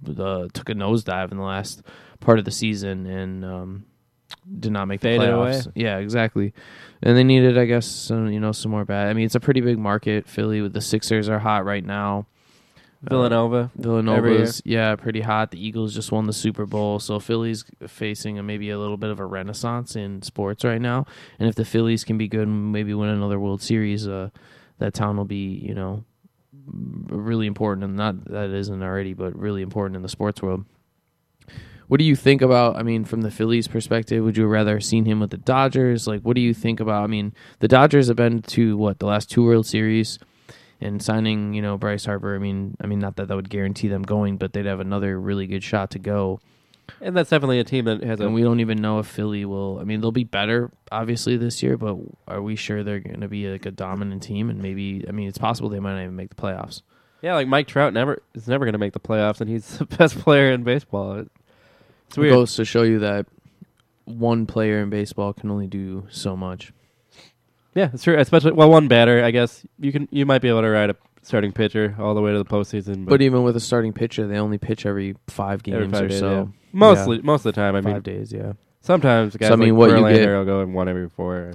uh, 0.08 0.48
took 0.52 0.68
a 0.68 0.74
nosedive 0.74 1.30
in 1.30 1.38
the 1.38 1.44
last 1.44 1.82
part 2.20 2.38
of 2.38 2.44
the 2.44 2.50
season 2.50 3.06
and 3.06 3.44
um, 3.44 3.84
did 4.58 4.72
not 4.72 4.86
make 4.86 5.00
the 5.00 5.08
Faded 5.08 5.28
playoffs. 5.28 5.66
away. 5.66 5.72
Yeah, 5.74 5.98
exactly. 5.98 6.52
And 7.02 7.16
they 7.16 7.24
needed, 7.24 7.58
I 7.58 7.64
guess, 7.64 7.86
some, 7.86 8.30
you 8.30 8.40
know, 8.40 8.52
some 8.52 8.70
more 8.70 8.84
bad. 8.84 9.08
I 9.08 9.12
mean, 9.12 9.26
it's 9.26 9.34
a 9.34 9.40
pretty 9.40 9.60
big 9.60 9.78
market. 9.78 10.28
Philly 10.28 10.60
with 10.60 10.72
the 10.72 10.80
Sixers 10.80 11.28
are 11.28 11.38
hot 11.38 11.64
right 11.64 11.84
now. 11.84 12.26
Villanova. 13.02 13.70
Villanova's 13.74 14.62
yeah 14.64 14.94
pretty 14.96 15.20
hot. 15.20 15.50
The 15.50 15.64
Eagles 15.64 15.94
just 15.94 16.12
won 16.12 16.26
the 16.26 16.32
Super 16.32 16.66
Bowl, 16.66 17.00
so 17.00 17.18
Philly's 17.18 17.64
facing 17.86 18.38
a, 18.38 18.42
maybe 18.42 18.70
a 18.70 18.78
little 18.78 18.96
bit 18.96 19.10
of 19.10 19.18
a 19.18 19.26
renaissance 19.26 19.96
in 19.96 20.22
sports 20.22 20.64
right 20.64 20.80
now. 20.80 21.06
And 21.38 21.48
if 21.48 21.54
the 21.56 21.64
Phillies 21.64 22.04
can 22.04 22.16
be 22.16 22.28
good 22.28 22.46
and 22.46 22.72
maybe 22.72 22.94
win 22.94 23.08
another 23.08 23.40
World 23.40 23.60
Series, 23.60 24.06
uh, 24.06 24.30
that 24.78 24.94
town 24.94 25.16
will 25.16 25.24
be 25.24 25.58
you 25.66 25.74
know 25.74 26.04
really 26.64 27.46
important, 27.46 27.84
and 27.84 27.96
not 27.96 28.24
that 28.26 28.50
it 28.50 28.54
isn't 28.54 28.82
already, 28.82 29.14
but 29.14 29.36
really 29.36 29.62
important 29.62 29.96
in 29.96 30.02
the 30.02 30.08
sports 30.08 30.40
world. 30.40 30.64
What 31.88 31.98
do 31.98 32.04
you 32.04 32.16
think 32.16 32.40
about? 32.40 32.76
I 32.76 32.82
mean, 32.82 33.04
from 33.04 33.20
the 33.20 33.30
Phillies' 33.30 33.68
perspective, 33.68 34.24
would 34.24 34.36
you 34.36 34.46
rather 34.46 34.74
have 34.74 34.84
seen 34.84 35.04
him 35.04 35.20
with 35.20 35.30
the 35.30 35.36
Dodgers? 35.36 36.06
Like, 36.06 36.22
what 36.22 36.36
do 36.36 36.40
you 36.40 36.54
think 36.54 36.80
about? 36.80 37.02
I 37.02 37.06
mean, 37.06 37.34
the 37.58 37.68
Dodgers 37.68 38.08
have 38.08 38.16
been 38.16 38.42
to 38.42 38.76
what 38.76 38.98
the 38.98 39.06
last 39.06 39.28
two 39.28 39.44
World 39.44 39.66
Series 39.66 40.18
and 40.82 41.02
signing, 41.02 41.54
you 41.54 41.62
know, 41.62 41.78
Bryce 41.78 42.04
Harper. 42.04 42.34
I 42.34 42.38
mean, 42.38 42.76
I 42.80 42.86
mean, 42.86 42.98
not 42.98 43.16
that 43.16 43.28
that 43.28 43.34
would 43.36 43.48
guarantee 43.50 43.88
them 43.88 44.02
going, 44.02 44.36
but 44.36 44.52
they'd 44.52 44.66
have 44.66 44.80
another 44.80 45.18
really 45.20 45.46
good 45.46 45.62
shot 45.62 45.90
to 45.92 45.98
go. 45.98 46.40
And 47.00 47.16
that's 47.16 47.30
definitely 47.30 47.60
a 47.60 47.64
team 47.64 47.84
that 47.86 48.02
has 48.02 48.20
a 48.20 48.24
And 48.24 48.34
we 48.34 48.42
don't 48.42 48.60
even 48.60 48.80
know 48.82 48.98
if 48.98 49.06
Philly 49.06 49.44
will. 49.44 49.78
I 49.80 49.84
mean, 49.84 50.00
they'll 50.00 50.10
be 50.12 50.24
better 50.24 50.70
obviously 50.90 51.36
this 51.36 51.62
year, 51.62 51.76
but 51.76 51.96
are 52.28 52.42
we 52.42 52.56
sure 52.56 52.82
they're 52.82 53.00
going 53.00 53.20
to 53.20 53.28
be 53.28 53.48
like 53.48 53.64
a 53.66 53.70
dominant 53.70 54.22
team? 54.22 54.50
And 54.50 54.60
maybe, 54.60 55.04
I 55.08 55.12
mean, 55.12 55.28
it's 55.28 55.38
possible 55.38 55.68
they 55.68 55.78
might 55.80 55.94
not 55.94 56.02
even 56.02 56.16
make 56.16 56.30
the 56.34 56.42
playoffs. 56.42 56.82
Yeah, 57.22 57.34
like 57.34 57.46
Mike 57.46 57.68
Trout 57.68 57.92
never 57.94 58.20
is 58.34 58.48
never 58.48 58.64
going 58.64 58.72
to 58.72 58.78
make 58.78 58.92
the 58.94 59.00
playoffs, 59.00 59.40
and 59.40 59.48
he's 59.48 59.78
the 59.78 59.84
best 59.86 60.18
player 60.18 60.50
in 60.50 60.64
baseball. 60.64 61.20
It- 61.20 61.30
It's 62.08 62.18
It 62.18 62.22
goes 62.30 62.54
to 62.56 62.64
show 62.64 62.82
you 62.82 62.98
that 62.98 63.26
one 64.04 64.46
player 64.46 64.80
in 64.82 64.90
baseball 64.90 65.32
can 65.32 65.50
only 65.50 65.68
do 65.68 66.06
so 66.10 66.36
much. 66.36 66.72
Yeah, 67.74 67.90
it's 67.92 68.02
true. 68.04 68.18
Especially 68.18 68.52
well, 68.52 68.70
one 68.70 68.88
batter. 68.88 69.24
I 69.24 69.30
guess 69.30 69.64
you 69.78 69.92
can 69.92 70.08
you 70.10 70.26
might 70.26 70.42
be 70.42 70.48
able 70.48 70.62
to 70.62 70.68
ride 70.68 70.90
a 70.90 70.96
starting 71.22 71.52
pitcher 71.52 71.94
all 71.98 72.14
the 72.14 72.20
way 72.20 72.32
to 72.32 72.38
the 72.38 72.44
postseason, 72.44 73.06
But 73.06 73.22
even 73.22 73.42
with 73.44 73.56
a 73.56 73.60
starting 73.60 73.92
pitcher, 73.92 74.26
they 74.26 74.36
only 74.38 74.58
pitch 74.58 74.84
every 74.86 75.14
five 75.28 75.62
games 75.62 75.76
every 75.76 75.88
five 75.88 76.02
or 76.02 76.08
days, 76.08 76.18
so. 76.20 76.30
yeah. 76.32 76.44
mostly 76.72 77.22
most 77.22 77.46
of 77.46 77.54
the 77.54 77.60
time. 77.60 77.74
I 77.76 77.80
five 77.80 77.92
mean, 77.94 78.02
days, 78.02 78.32
yeah. 78.32 78.52
sometimes 78.80 79.36
guys 79.36 79.48
So, 79.48 79.54
I 79.54 79.56
mean, 79.56 79.70
like 79.70 79.78
what 79.78 79.90
you 79.90 79.96
Verlander 80.04 80.14
get- 80.24 80.36
will 80.36 80.44
go 80.44 80.60
in 80.62 80.72
one 80.72 80.88
every 80.88 81.08
four. 81.08 81.52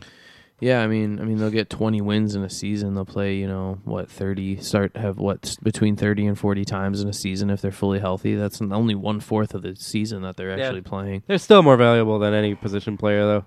Yeah, 0.60 0.82
I 0.82 0.88
mean, 0.88 1.20
I 1.20 1.24
mean, 1.24 1.38
they'll 1.38 1.52
get 1.52 1.70
20 1.70 2.02
wins 2.02 2.34
in 2.34 2.42
a 2.44 2.50
season. 2.50 2.96
They'll 2.96 3.06
play, 3.06 3.36
you 3.36 3.46
know, 3.48 3.78
what 3.84 4.10
30, 4.10 4.58
start 4.62 4.98
have 4.98 5.20
what 5.20 5.56
between 5.62 5.96
30 5.96 6.26
and 6.26 6.40
40 6.40 6.66
times 6.66 7.00
in 7.00 7.08
a 7.08 7.14
season 7.14 7.52
if 7.52 7.62
they're 7.62 7.72
fully 7.72 8.00
healthy. 8.00 8.34
That's 8.34 8.60
only 8.60 8.96
one 8.96 9.20
fourth 9.20 9.54
of 9.54 9.62
the 9.62 9.76
season 9.76 10.24
that 10.24 10.36
they're 10.36 10.58
Yeah. 10.58 10.66
actually 10.66 10.82
playing. 10.82 11.22
They're 11.28 11.38
still 11.38 11.62
more 11.62 11.78
valuable 11.78 12.18
than 12.18 12.34
any 12.34 12.56
position 12.56 12.98
player, 12.98 13.22
though. 13.22 13.46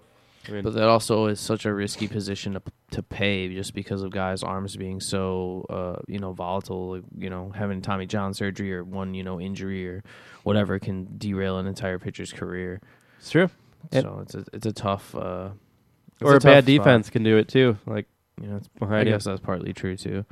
I 0.50 0.54
mean, 0.54 0.62
But 0.62 0.74
that 0.74 0.88
also 0.88 1.26
is 1.26 1.38
such 1.40 1.64
a 1.64 1.72
risky 1.72 2.08
position 2.08 2.54
to 2.54 2.62
to 2.92 3.02
pay 3.02 3.54
just 3.54 3.72
because 3.72 4.02
of 4.02 4.10
guys' 4.10 4.42
arms 4.42 4.76
being 4.76 5.00
so, 5.00 5.64
uh, 5.70 6.00
you 6.08 6.18
know, 6.18 6.32
volatile. 6.32 7.00
You 7.16 7.30
know, 7.30 7.52
having 7.54 7.80
Tommy 7.82 8.06
John 8.06 8.34
surgery 8.34 8.74
or 8.74 8.82
one, 8.84 9.14
you 9.14 9.22
know, 9.22 9.40
injury 9.40 9.86
or 9.88 10.02
whatever 10.42 10.78
can 10.78 11.16
derail 11.18 11.58
an 11.58 11.66
entire 11.66 11.98
pitcher's 11.98 12.32
career. 12.32 12.80
it's 13.18 13.30
true. 13.30 13.48
So 13.92 14.18
it's 14.22 14.34
a 14.34 14.44
it's 14.52 14.66
a 14.66 14.72
tough. 14.72 15.14
Uh, 15.14 15.50
it's 16.20 16.22
Or 16.28 16.32
a, 16.36 16.40
tough 16.40 16.42
bad 16.42 16.64
spot. 16.64 16.66
defense 16.66 17.10
can 17.10 17.22
do 17.22 17.36
it 17.38 17.48
too. 17.48 17.78
Like 17.86 18.06
You 18.42 18.48
know, 18.48 18.56
it's, 18.56 18.68
I 18.76 18.78
behind 18.80 19.06
you. 19.08 19.14
guess 19.14 19.24
that's 19.24 19.40
partly 19.40 19.72
true 19.72 19.96
too. 19.96 20.24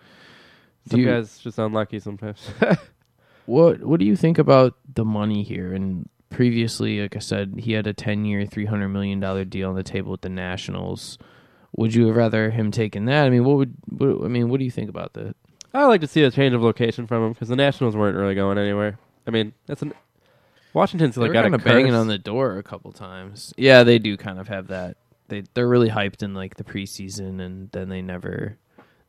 Do 0.89 0.99
you- 0.99 1.07
guys 1.07 1.39
just 1.39 1.59
unlucky 1.59 1.99
sometimes. 2.01 2.41
What 3.47 3.83
What 3.83 3.99
do 4.01 4.05
you 4.07 4.17
think 4.17 4.39
about 4.39 4.75
the 4.95 5.05
money 5.05 5.43
here? 5.43 5.73
And 5.73 6.09
previously, 6.31 7.01
like 7.01 7.17
I 7.17 7.21
said, 7.21 7.55
he 7.59 7.73
had 7.73 7.87
a 7.87 7.93
ten 7.93 8.25
year, 8.25 8.47
three 8.47 8.67
hundred 8.67 8.89
million 8.89 9.21
dollar 9.21 9.45
deal 9.45 9.69
on 9.71 9.75
the 9.75 9.83
table 9.83 10.13
with 10.13 10.23
the 10.23 10.29
Nationals. 10.29 11.19
Would 11.77 11.95
you 11.95 12.07
have 12.07 12.17
rather 12.17 12.51
him 12.51 12.71
taken 12.71 13.05
that? 13.07 13.27
I 13.27 13.31
mean, 13.31 13.45
what 13.45 13.57
would 13.57 13.75
what, 13.89 14.25
I 14.25 14.29
mean? 14.29 14.49
What 14.49 14.59
do 14.59 14.65
you 14.65 14.71
think 14.71 14.91
about 14.91 15.15
that? 15.15 15.35
I 15.75 15.85
like 15.85 16.01
to 16.01 16.07
see 16.07 16.23
a 16.23 16.31
change 16.31 16.55
of 16.55 16.63
location 16.63 17.07
from 17.07 17.25
him 17.25 17.33
because 17.33 17.49
the 17.49 17.57
Nationals 17.57 17.95
weren't 17.95 18.17
really 18.17 18.35
going 18.35 18.59
anywhere. 18.59 18.99
I 19.27 19.31
mean, 19.31 19.53
that's 19.67 19.83
an 19.83 19.93
Washington's 20.73 21.17
like 21.17 21.33
kind 21.33 21.55
of 21.55 21.65
banging 21.65 21.95
on 21.95 22.09
the 22.09 22.19
door 22.19 22.59
a 22.59 22.63
couple 22.63 22.93
times. 22.93 23.53
Yeah, 23.57 23.85
they 23.85 23.99
do 23.99 24.17
kind 24.17 24.39
of 24.39 24.49
have 24.49 24.69
that. 24.69 24.97
They 25.29 25.45
they're 25.55 25.69
really 25.69 25.91
hyped 25.91 26.23
in 26.23 26.35
like 26.35 26.57
the 26.57 26.65
preseason, 26.65 27.41
and 27.41 27.71
then 27.73 27.89
they 27.89 28.03
never 28.03 28.59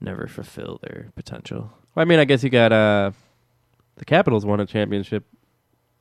never 0.01 0.27
fulfill 0.27 0.79
their 0.81 1.11
potential. 1.15 1.71
Well, 1.95 2.01
I 2.01 2.05
mean, 2.05 2.19
I 2.19 2.25
guess 2.25 2.43
you 2.43 2.49
got 2.49 2.71
uh, 2.71 3.11
the 3.95 4.05
Capitals 4.05 4.45
won 4.45 4.59
a 4.59 4.65
championship 4.65 5.25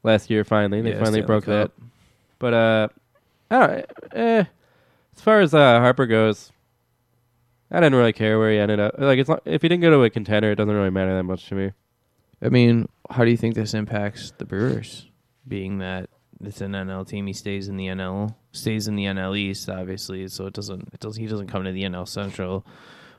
last 0.02 0.30
year. 0.30 0.44
Finally, 0.44 0.82
they 0.82 0.90
Yeah, 0.90 0.94
finally 0.96 1.22
Stanley 1.22 1.26
broke 1.26 1.44
that. 1.46 1.74
Cup. 1.74 1.88
But 2.38 2.54
uh, 2.54 2.88
I 3.50 3.58
don't, 3.66 3.86
eh, 4.12 4.44
as 5.16 5.22
far 5.22 5.40
as 5.40 5.54
uh, 5.54 5.80
Harper 5.80 6.06
goes, 6.06 6.52
I 7.70 7.80
didn't 7.80 7.96
really 7.96 8.12
care 8.12 8.38
where 8.38 8.52
he 8.52 8.58
ended 8.58 8.80
up. 8.80 8.94
Like, 8.98 9.18
it's 9.18 9.28
not, 9.28 9.42
if 9.44 9.62
he 9.62 9.68
didn't 9.68 9.82
go 9.82 9.90
to 9.90 10.02
a 10.04 10.10
contender, 10.10 10.52
it 10.52 10.56
doesn't 10.56 10.74
really 10.74 10.90
matter 10.90 11.14
that 11.16 11.24
much 11.24 11.48
to 11.48 11.54
me. 11.54 11.72
I 12.40 12.48
mean, 12.48 12.88
how 13.10 13.24
do 13.24 13.30
you 13.30 13.36
think 13.36 13.54
this 13.54 13.74
impacts 13.74 14.32
the 14.38 14.44
Brewers? 14.44 15.06
Being 15.46 15.78
that 15.78 16.08
it's 16.42 16.60
an 16.60 16.72
NL 16.72 17.06
team, 17.06 17.26
he 17.26 17.32
stays 17.32 17.68
in 17.68 17.76
the 17.76 17.86
NL, 17.86 18.34
stays 18.52 18.86
in 18.86 18.94
the 18.94 19.04
NL 19.06 19.36
East, 19.36 19.68
obviously. 19.68 20.28
So 20.28 20.46
it 20.46 20.54
doesn't, 20.54 20.88
it 20.92 21.00
does, 21.00 21.16
he 21.16 21.26
doesn't 21.26 21.48
come 21.48 21.64
to 21.64 21.72
the 21.72 21.82
NL 21.82 22.06
Central. 22.06 22.64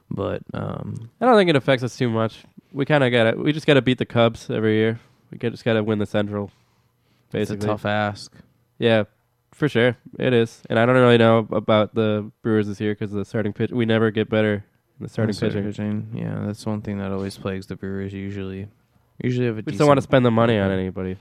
But 0.09 0.41
um, 0.53 1.09
I 1.19 1.25
don't 1.25 1.35
think 1.35 1.49
it 1.49 1.55
affects 1.55 1.83
us 1.83 1.97
too 1.97 2.09
much. 2.09 2.43
We 2.71 2.85
kind 2.85 3.03
of 3.03 3.11
got 3.11 3.31
to 3.31 3.37
We 3.37 3.51
just 3.51 3.67
got 3.67 3.75
to 3.75 3.81
beat 3.81 3.97
the 3.97 4.05
Cubs 4.05 4.49
every 4.49 4.75
year. 4.75 4.99
We 5.31 5.37
just 5.37 5.65
got 5.65 5.73
to 5.73 5.83
win 5.83 5.99
the 5.99 6.05
Central. 6.05 6.51
It's 7.33 7.51
a 7.51 7.57
tough 7.57 7.85
ask. 7.85 8.33
yeah, 8.77 9.03
for 9.51 9.67
sure 9.69 9.97
it 10.17 10.33
is. 10.33 10.61
And 10.69 10.79
I 10.79 10.85
don't 10.85 10.95
really 10.95 11.17
know 11.17 11.47
about 11.51 11.95
the 11.95 12.31
Brewers 12.41 12.67
this 12.67 12.79
year 12.79 12.93
because 12.93 13.11
the 13.11 13.25
starting 13.25 13.53
pitch. 13.53 13.71
We 13.71 13.85
never 13.85 14.11
get 14.11 14.29
better 14.29 14.53
in 14.99 15.03
the 15.03 15.09
starting 15.09 15.33
Starting 15.33 15.63
pitching. 15.63 16.07
pitching, 16.11 16.21
yeah, 16.23 16.43
that's 16.45 16.65
one 16.65 16.81
thing 16.81 16.97
that 16.99 17.11
always 17.11 17.37
plagues 17.37 17.67
the 17.67 17.75
Brewers. 17.75 18.13
Usually, 18.13 18.67
usually 19.21 19.47
have 19.47 19.55
a. 19.55 19.57
We 19.57 19.63
just 19.63 19.79
don't 19.79 19.87
want 19.87 19.97
to 19.97 20.03
spend 20.03 20.25
the 20.25 20.31
money 20.31 20.57
on 20.57 20.71
anybody. 20.71 21.17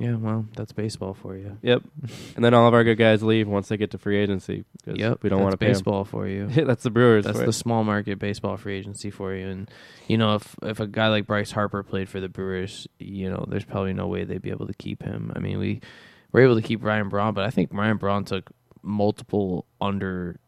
Yeah, 0.00 0.16
well, 0.16 0.46
that's 0.56 0.72
baseball 0.72 1.14
for 1.14 1.36
you. 1.36 1.58
Yep. 1.62 1.82
and 2.36 2.44
then 2.44 2.54
all 2.54 2.68
of 2.68 2.74
our 2.74 2.84
good 2.84 2.96
guys 2.98 3.22
leave 3.22 3.48
once 3.48 3.68
they 3.68 3.76
get 3.76 3.90
to 3.92 3.98
free 3.98 4.16
agency. 4.18 4.64
Yep, 4.86 5.22
we 5.22 5.28
don't 5.28 5.42
want 5.42 5.52
to 5.52 5.58
pay 5.58 5.66
'em. 5.66 5.72
baseball 5.72 6.04
for 6.04 6.26
you. 6.28 6.46
that's 6.64 6.82
the 6.84 6.90
Brewers. 6.90 7.24
That's 7.24 7.36
for 7.38 7.44
the 7.44 7.50
it. 7.50 7.52
small 7.52 7.84
market 7.84 8.18
baseball 8.18 8.56
free 8.56 8.78
agency 8.78 9.10
for 9.10 9.34
you. 9.34 9.48
And 9.48 9.70
you 10.06 10.16
know, 10.18 10.36
if 10.36 10.54
if 10.62 10.80
a 10.80 10.86
guy 10.86 11.08
like 11.08 11.26
Bryce 11.26 11.50
Harper 11.50 11.82
played 11.82 12.08
for 12.08 12.20
the 12.20 12.28
Brewers, 12.28 12.86
you 12.98 13.28
know, 13.28 13.44
there's 13.48 13.64
probably 13.64 13.92
no 13.92 14.06
way 14.06 14.24
they'd 14.24 14.42
be 14.42 14.50
able 14.50 14.66
to 14.66 14.74
keep 14.74 15.02
him. 15.02 15.32
I 15.34 15.38
mean, 15.40 15.58
we 15.58 15.80
were 16.32 16.40
able 16.42 16.56
to 16.56 16.62
keep 16.62 16.82
Ryan 16.84 17.08
Braun, 17.08 17.34
but 17.34 17.44
I 17.44 17.50
think 17.50 17.72
Ryan 17.72 17.96
Braun 17.96 18.24
took 18.24 18.50
multiple 18.82 19.66
under 19.80 20.38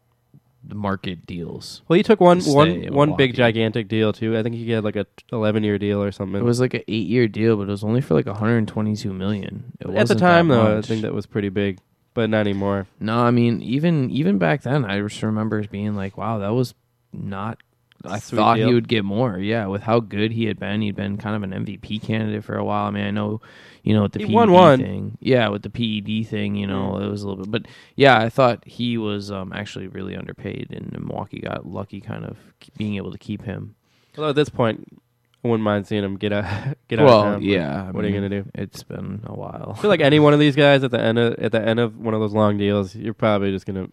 market 0.67 1.25
deals. 1.25 1.81
Well, 1.87 1.97
he 1.97 2.03
took 2.03 2.19
one 2.19 2.39
to 2.39 2.51
one 2.51 2.69
stay 2.69 2.85
in 2.85 2.93
one 2.93 3.15
big 3.15 3.35
gigantic 3.35 3.87
deal 3.87 4.13
too. 4.13 4.37
I 4.37 4.43
think 4.43 4.55
he 4.55 4.69
had 4.71 4.83
like 4.83 4.95
a 4.95 5.05
eleven 5.31 5.63
year 5.63 5.77
deal 5.77 6.01
or 6.01 6.11
something. 6.11 6.39
It 6.39 6.43
was 6.43 6.59
like 6.59 6.73
an 6.73 6.83
eight 6.87 7.07
year 7.07 7.27
deal, 7.27 7.57
but 7.57 7.63
it 7.63 7.71
was 7.71 7.83
only 7.83 8.01
for 8.01 8.13
like 8.13 8.25
122 8.25 9.13
million. 9.13 9.73
It 9.79 9.89
at 9.89 10.07
the 10.07 10.15
time 10.15 10.47
that 10.49 10.55
though. 10.55 10.77
I 10.77 10.81
think 10.81 11.01
that 11.01 11.13
was 11.13 11.25
pretty 11.25 11.49
big, 11.49 11.79
but 12.13 12.29
not 12.29 12.41
anymore. 12.41 12.87
No, 12.99 13.19
I 13.19 13.31
mean 13.31 13.61
even 13.61 14.09
even 14.11 14.37
back 14.37 14.61
then, 14.61 14.85
I 14.85 14.99
just 14.99 15.21
remember 15.23 15.63
being 15.67 15.95
like, 15.95 16.17
"Wow, 16.17 16.39
that 16.39 16.53
was 16.53 16.73
not." 17.11 17.57
I 18.05 18.19
thought 18.19 18.57
he 18.57 18.73
would 18.73 18.87
get 18.87 19.05
more. 19.05 19.37
Yeah, 19.37 19.67
with 19.67 19.81
how 19.83 19.99
good 19.99 20.31
he 20.31 20.45
had 20.45 20.59
been, 20.59 20.81
he'd 20.81 20.95
been 20.95 21.17
kind 21.17 21.35
of 21.35 21.43
an 21.43 21.65
MVP 21.65 22.01
candidate 22.01 22.43
for 22.43 22.55
a 22.55 22.63
while. 22.63 22.85
I 22.87 22.91
mean, 22.91 23.05
I 23.05 23.11
know, 23.11 23.41
you 23.83 23.93
know, 23.93 24.03
with 24.03 24.13
the 24.13 24.19
He 24.19 24.25
PED 24.25 24.33
won 24.33 24.51
one. 24.51 24.79
Thing. 24.79 25.17
Yeah, 25.19 25.49
with 25.49 25.63
the 25.63 25.69
PED 25.69 26.27
thing, 26.27 26.55
you 26.55 26.67
know, 26.67 26.97
it 26.97 27.07
was 27.07 27.23
a 27.23 27.27
little 27.27 27.43
bit. 27.43 27.51
But 27.51 27.71
yeah, 27.95 28.19
I 28.19 28.29
thought 28.29 28.65
he 28.65 28.97
was 28.97 29.31
um, 29.31 29.53
actually 29.53 29.87
really 29.87 30.15
underpaid, 30.15 30.67
and 30.71 30.91
Milwaukee 30.91 31.39
got 31.39 31.65
lucky, 31.65 32.01
kind 32.01 32.25
of 32.25 32.37
being 32.77 32.95
able 32.95 33.11
to 33.11 33.17
keep 33.17 33.43
him. 33.43 33.75
Although 34.17 34.29
at 34.29 34.35
this 34.35 34.49
point, 34.49 34.99
I 35.43 35.47
wouldn't 35.47 35.63
mind 35.63 35.87
seeing 35.87 36.03
him 36.03 36.17
get 36.17 36.31
out 36.33 36.77
get 36.87 36.99
out. 36.99 37.03
of 37.03 37.09
well, 37.09 37.23
town, 37.23 37.41
yeah. 37.41 37.87
I 37.87 37.91
what 37.91 38.05
are 38.05 38.07
you 38.07 38.13
gonna 38.13 38.29
do? 38.29 38.45
It's 38.53 38.83
been 38.83 39.21
a 39.25 39.33
while. 39.33 39.73
I 39.77 39.81
feel 39.81 39.89
like 39.89 40.01
any 40.01 40.19
one 40.27 40.33
of 40.33 40.39
these 40.39 40.55
guys 40.55 40.83
at 40.83 40.91
the 40.91 40.99
end 40.99 41.17
of 41.17 41.33
at 41.39 41.51
the 41.51 41.61
end 41.61 41.79
of 41.79 41.97
one 41.97 42.13
of 42.13 42.19
those 42.19 42.33
long 42.33 42.57
deals, 42.57 42.95
you're 42.95 43.13
probably 43.13 43.51
just 43.51 43.65
gonna, 43.65 43.87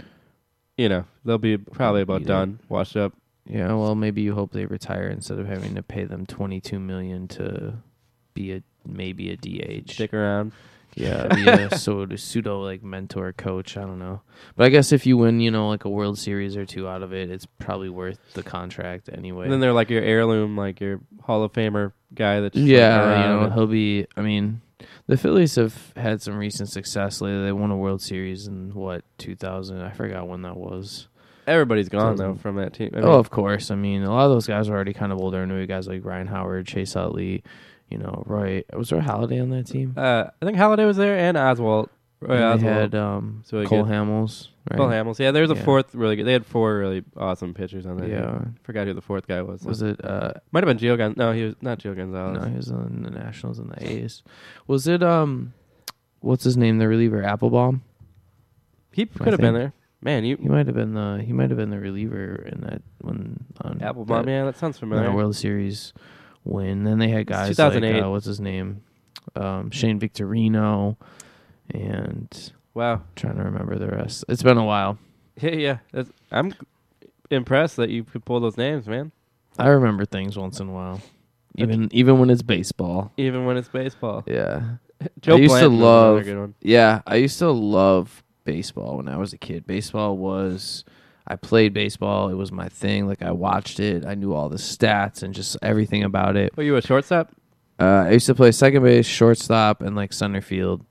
you 0.76 0.88
know, 0.88 1.04
they'll 1.24 1.38
be 1.38 1.56
probably 1.56 2.02
about 2.02 2.22
it. 2.22 2.26
done, 2.26 2.60
washed 2.68 2.96
up. 2.96 3.14
Yeah, 3.48 3.72
well, 3.74 3.94
maybe 3.94 4.22
you 4.22 4.34
hope 4.34 4.52
they 4.52 4.66
retire 4.66 5.08
instead 5.08 5.38
of 5.38 5.46
having 5.46 5.74
to 5.74 5.82
pay 5.82 6.04
them 6.04 6.26
twenty 6.26 6.60
two 6.60 6.78
million 6.78 7.28
to 7.28 7.74
be 8.34 8.52
a 8.52 8.62
maybe 8.86 9.30
a 9.30 9.36
DH. 9.36 9.90
Stick 9.90 10.12
around. 10.14 10.52
Yeah, 10.94 11.26
be 11.34 11.46
a 11.48 11.78
sort 11.78 12.12
of 12.12 12.20
pseudo 12.20 12.60
like 12.60 12.82
mentor 12.82 13.32
coach. 13.32 13.76
I 13.76 13.82
don't 13.82 13.98
know, 13.98 14.20
but 14.56 14.64
I 14.64 14.68
guess 14.68 14.92
if 14.92 15.06
you 15.06 15.16
win, 15.16 15.40
you 15.40 15.50
know, 15.50 15.68
like 15.68 15.84
a 15.84 15.88
World 15.88 16.18
Series 16.18 16.56
or 16.56 16.66
two 16.66 16.88
out 16.88 17.02
of 17.02 17.12
it, 17.12 17.30
it's 17.30 17.46
probably 17.46 17.88
worth 17.88 18.18
the 18.34 18.42
contract 18.42 19.08
anyway. 19.12 19.44
And 19.44 19.52
then 19.52 19.60
they're 19.60 19.72
like 19.72 19.90
your 19.90 20.02
heirloom, 20.02 20.56
like 20.56 20.80
your 20.80 21.00
Hall 21.22 21.42
of 21.42 21.52
Famer 21.52 21.92
guy 22.14 22.40
That 22.40 22.54
yeah, 22.56 23.22
you 23.22 23.28
know, 23.28 23.50
he'll 23.50 23.66
be. 23.66 24.06
I 24.16 24.22
mean, 24.22 24.60
the 25.06 25.16
Phillies 25.16 25.54
have 25.54 25.92
had 25.96 26.20
some 26.20 26.36
recent 26.36 26.68
success 26.68 27.20
lately. 27.20 27.44
They 27.44 27.52
won 27.52 27.70
a 27.70 27.76
World 27.76 28.02
Series 28.02 28.46
in 28.46 28.74
what 28.74 29.04
two 29.18 29.36
thousand? 29.36 29.80
I 29.82 29.90
forgot 29.92 30.28
when 30.28 30.42
that 30.42 30.56
was. 30.56 31.08
Everybody's 31.48 31.88
gone 31.88 32.16
though 32.16 32.34
from 32.34 32.56
that 32.56 32.74
team. 32.74 32.90
I 32.92 32.98
mean, 32.98 33.04
oh, 33.06 33.18
of 33.18 33.30
course. 33.30 33.70
I 33.70 33.74
mean, 33.74 34.02
a 34.04 34.10
lot 34.12 34.26
of 34.26 34.30
those 34.30 34.46
guys 34.46 34.68
are 34.68 34.74
already 34.74 34.92
kind 34.92 35.12
of 35.12 35.18
older. 35.18 35.42
I 35.42 35.44
know 35.46 35.64
guys 35.66 35.88
like 35.88 36.04
Ryan 36.04 36.26
Howard, 36.26 36.66
Chase 36.66 36.94
Utley, 36.94 37.42
you 37.88 37.98
know, 37.98 38.22
Roy. 38.26 38.62
Was 38.72 38.90
there 38.90 39.00
Halladay 39.00 39.40
on 39.42 39.50
that 39.50 39.66
team? 39.66 39.94
uh, 39.96 40.24
I 40.40 40.44
think 40.44 40.56
Halladay 40.58 40.86
was 40.86 40.96
there 40.96 41.16
and 41.18 41.36
Oswalt. 41.36 41.88
Roy 42.20 42.34
And 42.34 42.60
Oswalt. 42.60 42.62
they 42.64 42.66
had 42.66 42.94
um, 42.94 43.42
So 43.46 43.64
Cole 43.64 43.84
get- 43.84 43.92
Hamels. 43.94 44.48
Right? 44.70 44.76
Phil 44.76 44.88
Hamels. 44.88 45.18
Yeah, 45.18 45.30
there's 45.30 45.50
a 45.50 45.54
Yeah. 45.54 45.62
fourth 45.64 45.94
really 45.94 46.16
good. 46.16 46.26
They 46.26 46.32
had 46.32 46.44
four 46.44 46.76
really 46.78 47.02
awesome 47.16 47.54
pitchers 47.54 47.86
on 47.86 47.96
that. 47.98 48.08
Yeah. 48.10 48.20
team. 48.32 48.56
Forgot 48.64 48.86
who 48.88 48.92
the 48.92 49.00
fourth 49.00 49.26
guy 49.26 49.40
was. 49.40 49.62
Was 49.64 49.80
it? 49.80 50.04
Uh, 50.04 50.32
Might 50.52 50.62
have 50.66 50.78
been 50.78 50.86
Gio 50.86 50.98
Gon. 50.98 51.14
No, 51.16 51.32
he 51.32 51.44
was 51.44 51.54
not 51.62 51.78
Gio 51.78 51.96
Gonzalez. 51.96 52.42
no, 52.42 52.48
he 52.50 52.56
was 52.56 52.70
on 52.70 53.00
the 53.02 53.10
Nationals 53.10 53.58
and 53.58 53.70
the 53.70 53.82
A's. 53.90 54.22
Was 54.66 54.86
it? 54.86 55.02
Um, 55.02 55.54
what's 56.20 56.44
his 56.44 56.56
name? 56.58 56.76
The 56.78 56.86
reliever 56.88 57.22
Applebaum. 57.22 57.82
he 58.92 59.06
could 59.06 59.28
have 59.32 59.40
been 59.40 59.54
there. 59.54 59.72
Man, 60.00 60.24
you 60.24 60.36
He 60.36 60.48
might 60.48 60.66
have 60.66 60.76
been 60.76 60.94
the. 60.94 61.22
He 61.24 61.32
might 61.32 61.50
have 61.50 61.56
been 61.58 61.70
the 61.70 61.78
reliever 61.80 62.34
in 62.52 62.60
that 62.62 62.82
when 63.00 63.44
on 63.62 63.82
Applebaum. 63.82 64.26
that, 64.26 64.30
Yeah, 64.30 64.44
that 64.44 64.56
sounds 64.56 64.78
familiar. 64.78 65.12
World 65.12 65.34
Series 65.36 65.92
win. 66.44 66.84
Then 66.84 66.98
they 66.98 67.08
had 67.08 67.26
guys 67.26 67.48
2008. 67.56 67.94
like 67.94 68.04
uh, 68.04 68.10
what's 68.10 68.26
his 68.26 68.40
name, 68.40 68.82
um, 69.34 69.70
Shane 69.70 69.98
Victorino, 69.98 70.96
and 71.74 72.52
Wow. 72.74 73.02
trying 73.16 73.36
to 73.36 73.42
remember 73.42 73.76
the 73.76 73.88
rest. 73.88 74.24
It's 74.28 74.42
been 74.42 74.58
a 74.58 74.64
while. 74.64 74.98
Yeah, 75.40 75.50
yeah. 75.52 75.78
That's, 75.92 76.10
I'm 76.32 76.52
impressed 77.30 77.76
that 77.76 77.90
you 77.90 78.02
could 78.02 78.24
pull 78.24 78.40
those 78.40 78.56
names, 78.56 78.88
man. 78.88 79.12
I 79.56 79.68
remember 79.68 80.04
things 80.04 80.36
once 80.36 80.58
in 80.58 80.68
a 80.68 80.72
while, 80.72 81.00
even 81.56 81.88
even 81.92 82.18
when 82.18 82.28
it's 82.28 82.42
baseball. 82.42 83.12
Even 83.16 83.44
when 83.46 83.56
it's 83.56 83.68
baseball. 83.68 84.24
Yeah, 84.26 84.76
Joe 85.20 85.34
I 85.34 85.38
used 85.38 85.54
to 85.60 85.68
Blanton 85.68 85.74
another 85.80 86.36
love- 86.40 86.54
yeah. 86.60 87.02
I 87.06 87.16
used 87.16 87.38
to 87.38 87.50
love 87.52 88.24
baseball 88.48 88.96
when 88.96 89.08
I 89.08 89.18
was 89.18 89.34
a 89.34 89.38
kid. 89.38 89.66
Baseball 89.66 90.16
was. 90.16 90.82
I 91.30 91.36
played 91.36 91.74
baseball. 91.74 92.30
It 92.30 92.34
was 92.34 92.50
my 92.50 92.70
thing. 92.70 93.06
Like 93.06 93.20
I 93.20 93.32
watched 93.32 93.78
it. 93.78 94.06
I 94.06 94.14
knew 94.14 94.32
all 94.32 94.48
the 94.48 94.56
stats 94.56 95.22
and 95.22 95.34
just 95.34 95.58
everything 95.60 96.02
about 96.02 96.36
it. 96.36 96.56
Were 96.56 96.62
you 96.62 96.76
a 96.76 96.80
shortstop? 96.80 97.30
Uh, 97.78 98.06
I 98.06 98.12
used 98.12 98.24
to 98.24 98.34
play 98.34 98.50
second 98.50 98.82
base, 98.82 99.04
shortstop, 99.04 99.82
and 99.82 99.94
like 99.94 100.14
center 100.14 100.40
field. 100.40 100.86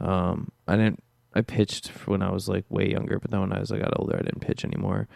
Um, 0.00 0.50
I 0.66 0.76
didn't. 0.76 1.02
I 1.34 1.42
pitched 1.42 1.88
when 2.06 2.22
I 2.22 2.30
was 2.30 2.48
like 2.48 2.64
way 2.70 2.90
younger, 2.90 3.18
but 3.18 3.30
then 3.30 3.40
when 3.40 3.52
I 3.52 3.60
was 3.60 3.70
I 3.70 3.78
got 3.78 3.92
older, 4.00 4.16
I 4.16 4.22
didn't 4.22 4.40
pitch 4.40 4.64
anymore. 4.64 5.06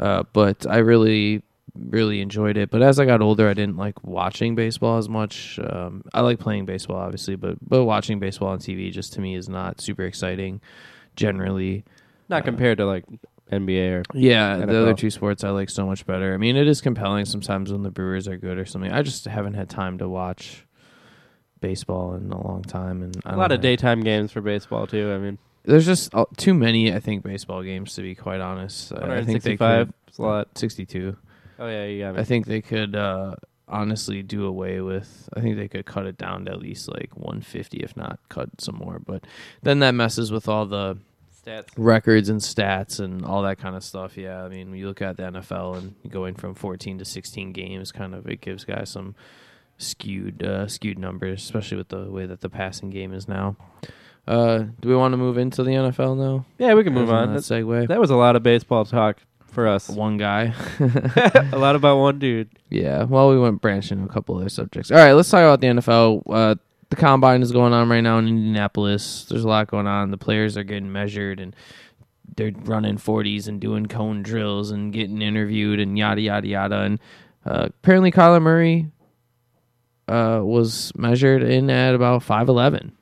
Uh, 0.00 0.24
but 0.32 0.66
I 0.68 0.78
really, 0.78 1.44
really 1.74 2.20
enjoyed 2.20 2.56
it. 2.56 2.70
But 2.70 2.82
as 2.82 2.98
I 2.98 3.04
got 3.04 3.22
older, 3.22 3.48
I 3.48 3.54
didn't 3.54 3.76
like 3.76 4.02
watching 4.02 4.56
baseball 4.56 4.98
as 4.98 5.08
much. 5.08 5.60
Um, 5.62 6.02
I 6.12 6.22
like 6.22 6.40
playing 6.40 6.64
baseball, 6.64 6.96
obviously, 6.96 7.36
but 7.36 7.58
but 7.62 7.84
watching 7.84 8.18
baseball 8.18 8.48
on 8.48 8.58
TV 8.58 8.90
just 8.90 9.12
to 9.12 9.20
me 9.20 9.36
is 9.36 9.48
not 9.48 9.80
super 9.80 10.02
exciting. 10.02 10.60
Generally, 11.16 11.84
Not 12.28 12.42
Uh, 12.42 12.44
compared 12.44 12.78
to 12.78 12.86
like 12.86 13.04
NBA 13.50 13.92
or 13.92 14.02
yeah, 14.14 14.56
the 14.56 14.82
other 14.82 14.94
two 14.94 15.10
sports 15.10 15.44
I 15.44 15.50
like 15.50 15.70
so 15.70 15.86
much 15.86 16.04
better. 16.06 16.34
I 16.34 16.36
mean, 16.36 16.56
it 16.56 16.66
is 16.66 16.80
compelling 16.80 17.24
sometimes 17.24 17.72
when 17.72 17.82
the 17.82 17.90
Brewers 17.90 18.26
are 18.28 18.36
good 18.36 18.58
or 18.58 18.66
something. 18.66 18.92
I 18.92 19.02
just 19.02 19.24
haven't 19.24 19.54
had 19.54 19.68
time 19.70 19.98
to 19.98 20.08
watch 20.08 20.66
baseball 21.60 22.14
in 22.14 22.30
a 22.32 22.46
long 22.46 22.62
time, 22.62 23.02
and 23.02 23.16
I 23.24 23.34
a 23.34 23.36
lot 23.36 23.52
of 23.52 23.58
know. 23.60 23.62
daytime 23.62 24.02
games 24.02 24.32
for 24.32 24.40
baseball 24.40 24.86
too. 24.86 25.12
I 25.12 25.18
mean, 25.18 25.38
There's 25.64 25.86
just 25.86 26.14
uh, 26.14 26.24
too 26.36 26.54
many, 26.54 26.92
I 26.92 27.00
think, 27.00 27.22
baseball 27.22 27.62
games 27.62 27.94
to 27.94 28.02
be 28.02 28.14
quite 28.14 28.40
honest. 28.40 28.92
I 28.92 29.24
think 29.24 29.42
they 29.42 29.56
165 29.56 29.86
could 29.86 29.94
a 30.18 30.22
lot. 30.22 30.58
62. 30.58 31.16
Oh 31.58 31.66
yeah, 31.68 31.84
you 31.86 32.02
got 32.02 32.14
me. 32.14 32.20
I 32.20 32.24
think 32.24 32.46
they 32.46 32.60
could 32.60 32.94
uh, 32.94 33.36
honestly 33.68 34.22
do 34.22 34.44
away 34.46 34.80
with. 34.80 35.28
I 35.36 35.40
think 35.40 35.56
they 35.56 35.68
could 35.68 35.86
cut 35.86 36.06
it 36.06 36.16
down 36.16 36.44
to 36.44 36.52
at 36.52 36.60
least 36.60 36.88
like 36.88 37.10
150, 37.16 37.78
if 37.78 37.96
not 37.96 38.18
cut 38.28 38.48
some 38.60 38.76
more. 38.76 38.98
But 38.98 39.24
then 39.62 39.80
that 39.80 39.92
messes 39.92 40.30
with 40.30 40.48
all 40.48 40.66
the 40.66 40.98
Stats. 41.44 41.66
records 41.76 42.28
and 42.28 42.40
stats 42.40 42.98
and 42.98 43.24
all 43.24 43.42
that 43.42 43.58
kind 43.58 43.76
of 43.76 43.84
stuff. 43.84 44.16
Yeah, 44.16 44.42
I 44.44 44.48
mean, 44.48 44.74
you 44.74 44.86
look 44.88 45.00
at 45.02 45.16
the 45.16 45.24
NFL 45.24 45.78
and 45.78 45.94
going 46.10 46.34
from 46.34 46.54
14 46.54 46.98
to 46.98 47.04
16 47.04 47.52
games, 47.52 47.92
kind 47.92 48.14
of 48.14 48.26
it 48.26 48.40
gives 48.40 48.64
guys 48.64 48.90
some 48.90 49.14
skewed 49.78 50.42
uh, 50.42 50.66
skewed 50.66 50.98
numbers, 50.98 51.42
especially 51.42 51.76
with 51.76 51.88
the 51.88 52.10
way 52.10 52.26
that 52.26 52.40
the 52.40 52.48
passing 52.48 52.90
game 52.90 53.12
is 53.12 53.28
now. 53.28 53.56
Uh, 54.26 54.64
do 54.80 54.88
we 54.88 54.96
want 54.96 55.12
to 55.12 55.16
move 55.16 55.38
into 55.38 55.62
the 55.62 55.70
NFL 55.70 56.16
now? 56.16 56.44
Yeah, 56.58 56.74
we 56.74 56.82
can 56.82 56.92
move 56.94 57.10
on. 57.10 57.32
That 57.34 57.44
That, 57.44 57.62
segue. 57.62 57.86
that 57.88 58.00
was 58.00 58.10
a 58.10 58.16
lot 58.16 58.34
of 58.34 58.42
baseball 58.42 58.84
talk 58.84 59.18
for 59.56 59.66
us. 59.66 59.88
One 59.88 60.18
guy. 60.18 60.54
a 60.78 61.58
lot 61.58 61.74
about 61.74 61.96
one 61.98 62.20
dude. 62.20 62.50
Yeah, 62.70 63.02
well, 63.04 63.30
we 63.30 63.38
went 63.40 63.60
branching 63.60 64.04
a 64.04 64.08
couple 64.08 64.36
other 64.36 64.48
subjects. 64.50 64.92
All 64.92 64.98
right, 64.98 65.12
let's 65.14 65.30
talk 65.30 65.38
about 65.40 65.60
the 65.60 65.66
NFL. 65.66 66.22
Uh, 66.30 66.54
the 66.90 66.96
combine 66.96 67.42
is 67.42 67.50
going 67.50 67.72
on 67.72 67.88
right 67.88 68.02
now 68.02 68.18
in 68.18 68.28
Indianapolis. 68.28 69.24
There's 69.28 69.42
a 69.44 69.48
lot 69.48 69.66
going 69.66 69.86
on. 69.88 70.10
The 70.12 70.18
players 70.18 70.56
are 70.56 70.62
getting 70.62 70.92
measured 70.92 71.40
and 71.40 71.56
they're 72.36 72.52
running 72.64 72.96
40s 72.98 73.48
and 73.48 73.58
doing 73.60 73.86
cone 73.86 74.22
drills 74.22 74.70
and 74.70 74.92
getting 74.92 75.22
interviewed 75.22 75.80
and 75.80 75.96
yada 75.98 76.20
yada 76.20 76.46
yada. 76.46 76.80
And 76.82 77.00
uh, 77.44 77.66
apparently, 77.70 78.12
Kyler 78.12 78.42
Murray 78.42 78.90
uh, 80.06 80.40
was 80.42 80.92
measured 80.96 81.42
in 81.42 81.70
at 81.70 81.94
about 81.94 82.22
five 82.22 82.48
eleven. 82.48 82.92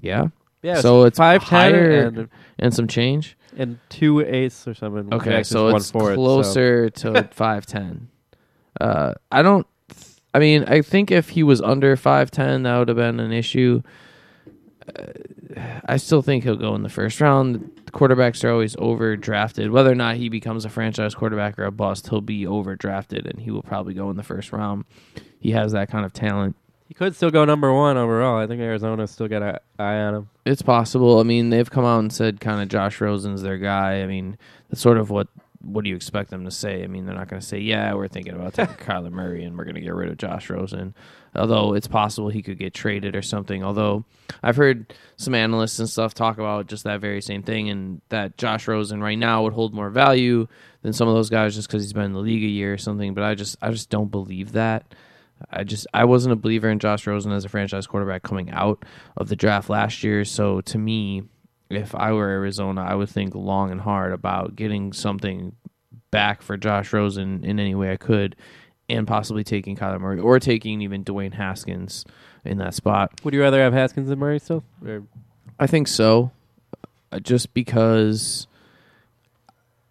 Yeah, 0.00 0.28
Yeah, 0.62 0.80
So 0.80 1.04
it's 1.04 1.18
five 1.18 1.42
ten 1.44 1.72
higher- 1.72 2.06
and, 2.06 2.28
and 2.58 2.72
some 2.74 2.86
change. 2.86 3.36
And 3.56 3.78
two 3.88 4.20
eighths 4.20 4.66
or 4.66 4.74
something. 4.74 5.12
Okay, 5.12 5.42
so 5.42 5.68
it's 5.68 5.90
fourth, 5.90 6.14
so- 6.14 6.14
closer 6.14 6.90
to 6.90 7.28
five 7.32 7.66
ten. 7.66 8.08
Uh, 8.80 9.14
I 9.30 9.42
don't. 9.42 9.66
I 10.32 10.40
mean, 10.40 10.64
I 10.64 10.82
think 10.82 11.10
if 11.10 11.30
he 11.30 11.42
was 11.42 11.60
under 11.62 11.96
five 11.96 12.30
ten, 12.30 12.64
that 12.64 12.78
would 12.78 12.88
have 12.88 12.96
been 12.96 13.20
an 13.20 13.32
issue. 13.32 13.82
Uh, 14.88 15.04
I 15.86 15.96
still 15.98 16.20
think 16.22 16.42
he'll 16.44 16.56
go 16.56 16.74
in 16.74 16.82
the 16.82 16.88
first 16.88 17.20
round. 17.20 17.70
Quarterbacks 17.92 18.42
are 18.42 18.50
always 18.50 18.74
overdrafted. 18.76 19.70
Whether 19.70 19.92
or 19.92 19.94
not 19.94 20.16
he 20.16 20.28
becomes 20.28 20.64
a 20.64 20.68
franchise 20.68 21.14
quarterback 21.14 21.58
or 21.58 21.64
a 21.64 21.70
bust, 21.70 22.08
he'll 22.08 22.20
be 22.20 22.44
overdrafted, 22.44 23.30
and 23.30 23.38
he 23.40 23.52
will 23.52 23.62
probably 23.62 23.94
go 23.94 24.10
in 24.10 24.16
the 24.16 24.24
first 24.24 24.52
round. 24.52 24.84
He 25.38 25.52
has 25.52 25.72
that 25.72 25.88
kind 25.90 26.04
of 26.04 26.12
talent. 26.12 26.56
He 26.86 26.94
could 26.94 27.16
still 27.16 27.30
go 27.30 27.44
number 27.44 27.72
one 27.72 27.96
overall. 27.96 28.38
I 28.38 28.46
think 28.46 28.60
Arizona's 28.60 29.10
still 29.10 29.28
got 29.28 29.42
an 29.42 29.58
eye 29.78 29.96
on 29.96 30.14
him. 30.14 30.30
It's 30.44 30.62
possible. 30.62 31.18
I 31.18 31.22
mean, 31.22 31.50
they've 31.50 31.70
come 31.70 31.84
out 31.84 32.00
and 32.00 32.12
said 32.12 32.40
kind 32.40 32.60
of 32.60 32.68
Josh 32.68 33.00
Rosen's 33.00 33.42
their 33.42 33.56
guy. 33.58 34.02
I 34.02 34.06
mean, 34.06 34.36
that's 34.68 34.82
sort 34.82 34.98
of 34.98 35.10
what 35.10 35.28
what 35.66 35.82
do 35.82 35.88
you 35.90 35.96
expect 35.96 36.28
them 36.30 36.44
to 36.44 36.50
say? 36.50 36.84
I 36.84 36.86
mean, 36.86 37.06
they're 37.06 37.14
not 37.14 37.28
going 37.28 37.40
to 37.40 37.46
say, 37.46 37.58
"Yeah, 37.58 37.94
we're 37.94 38.08
thinking 38.08 38.34
about 38.34 38.54
taking 38.54 38.74
Kyler 38.86 39.10
Murray 39.10 39.44
and 39.44 39.56
we're 39.56 39.64
going 39.64 39.76
to 39.76 39.80
get 39.80 39.94
rid 39.94 40.10
of 40.10 40.18
Josh 40.18 40.50
Rosen." 40.50 40.94
Although 41.34 41.74
it's 41.74 41.88
possible 41.88 42.28
he 42.28 42.42
could 42.42 42.58
get 42.58 42.74
traded 42.74 43.16
or 43.16 43.22
something. 43.22 43.64
Although 43.64 44.04
I've 44.42 44.56
heard 44.56 44.92
some 45.16 45.34
analysts 45.34 45.78
and 45.78 45.88
stuff 45.88 46.14
talk 46.14 46.38
about 46.38 46.68
just 46.68 46.84
that 46.84 47.00
very 47.00 47.20
same 47.22 47.42
thing, 47.42 47.70
and 47.70 48.02
that 48.10 48.36
Josh 48.36 48.68
Rosen 48.68 49.00
right 49.02 49.18
now 49.18 49.42
would 49.42 49.54
hold 49.54 49.74
more 49.74 49.90
value 49.90 50.46
than 50.82 50.92
some 50.92 51.08
of 51.08 51.14
those 51.14 51.30
guys 51.30 51.54
just 51.54 51.66
because 51.68 51.82
he's 51.82 51.92
been 51.92 52.04
in 52.04 52.12
the 52.12 52.20
league 52.20 52.44
a 52.44 52.46
year 52.46 52.74
or 52.74 52.78
something. 52.78 53.14
But 53.14 53.24
I 53.24 53.34
just 53.34 53.56
I 53.62 53.70
just 53.70 53.90
don't 53.90 54.10
believe 54.10 54.52
that. 54.52 54.84
I 55.50 55.64
just 55.64 55.86
I 55.94 56.04
wasn't 56.04 56.32
a 56.32 56.36
believer 56.36 56.68
in 56.68 56.78
Josh 56.78 57.06
Rosen 57.06 57.32
as 57.32 57.44
a 57.44 57.48
franchise 57.48 57.86
quarterback 57.86 58.22
coming 58.22 58.50
out 58.50 58.84
of 59.16 59.28
the 59.28 59.36
draft 59.36 59.70
last 59.70 60.02
year. 60.02 60.24
So 60.24 60.60
to 60.62 60.78
me, 60.78 61.22
if 61.70 61.94
I 61.94 62.12
were 62.12 62.28
Arizona, 62.28 62.82
I 62.82 62.94
would 62.94 63.08
think 63.08 63.34
long 63.34 63.70
and 63.70 63.80
hard 63.80 64.12
about 64.12 64.56
getting 64.56 64.92
something 64.92 65.54
back 66.10 66.42
for 66.42 66.56
Josh 66.56 66.92
Rosen 66.92 67.44
in 67.44 67.58
any 67.58 67.74
way 67.74 67.92
I 67.92 67.96
could, 67.96 68.36
and 68.88 69.06
possibly 69.06 69.44
taking 69.44 69.76
Kyler 69.76 70.00
Murray 70.00 70.20
or 70.20 70.38
taking 70.38 70.80
even 70.82 71.04
Dwayne 71.04 71.34
Haskins 71.34 72.04
in 72.44 72.58
that 72.58 72.74
spot. 72.74 73.20
Would 73.24 73.34
you 73.34 73.40
rather 73.40 73.60
have 73.60 73.72
Haskins 73.72 74.08
than 74.08 74.18
Murray 74.18 74.38
still? 74.38 74.62
Or 74.84 75.02
I 75.58 75.66
think 75.66 75.88
so, 75.88 76.30
uh, 77.10 77.18
just 77.20 77.54
because 77.54 78.46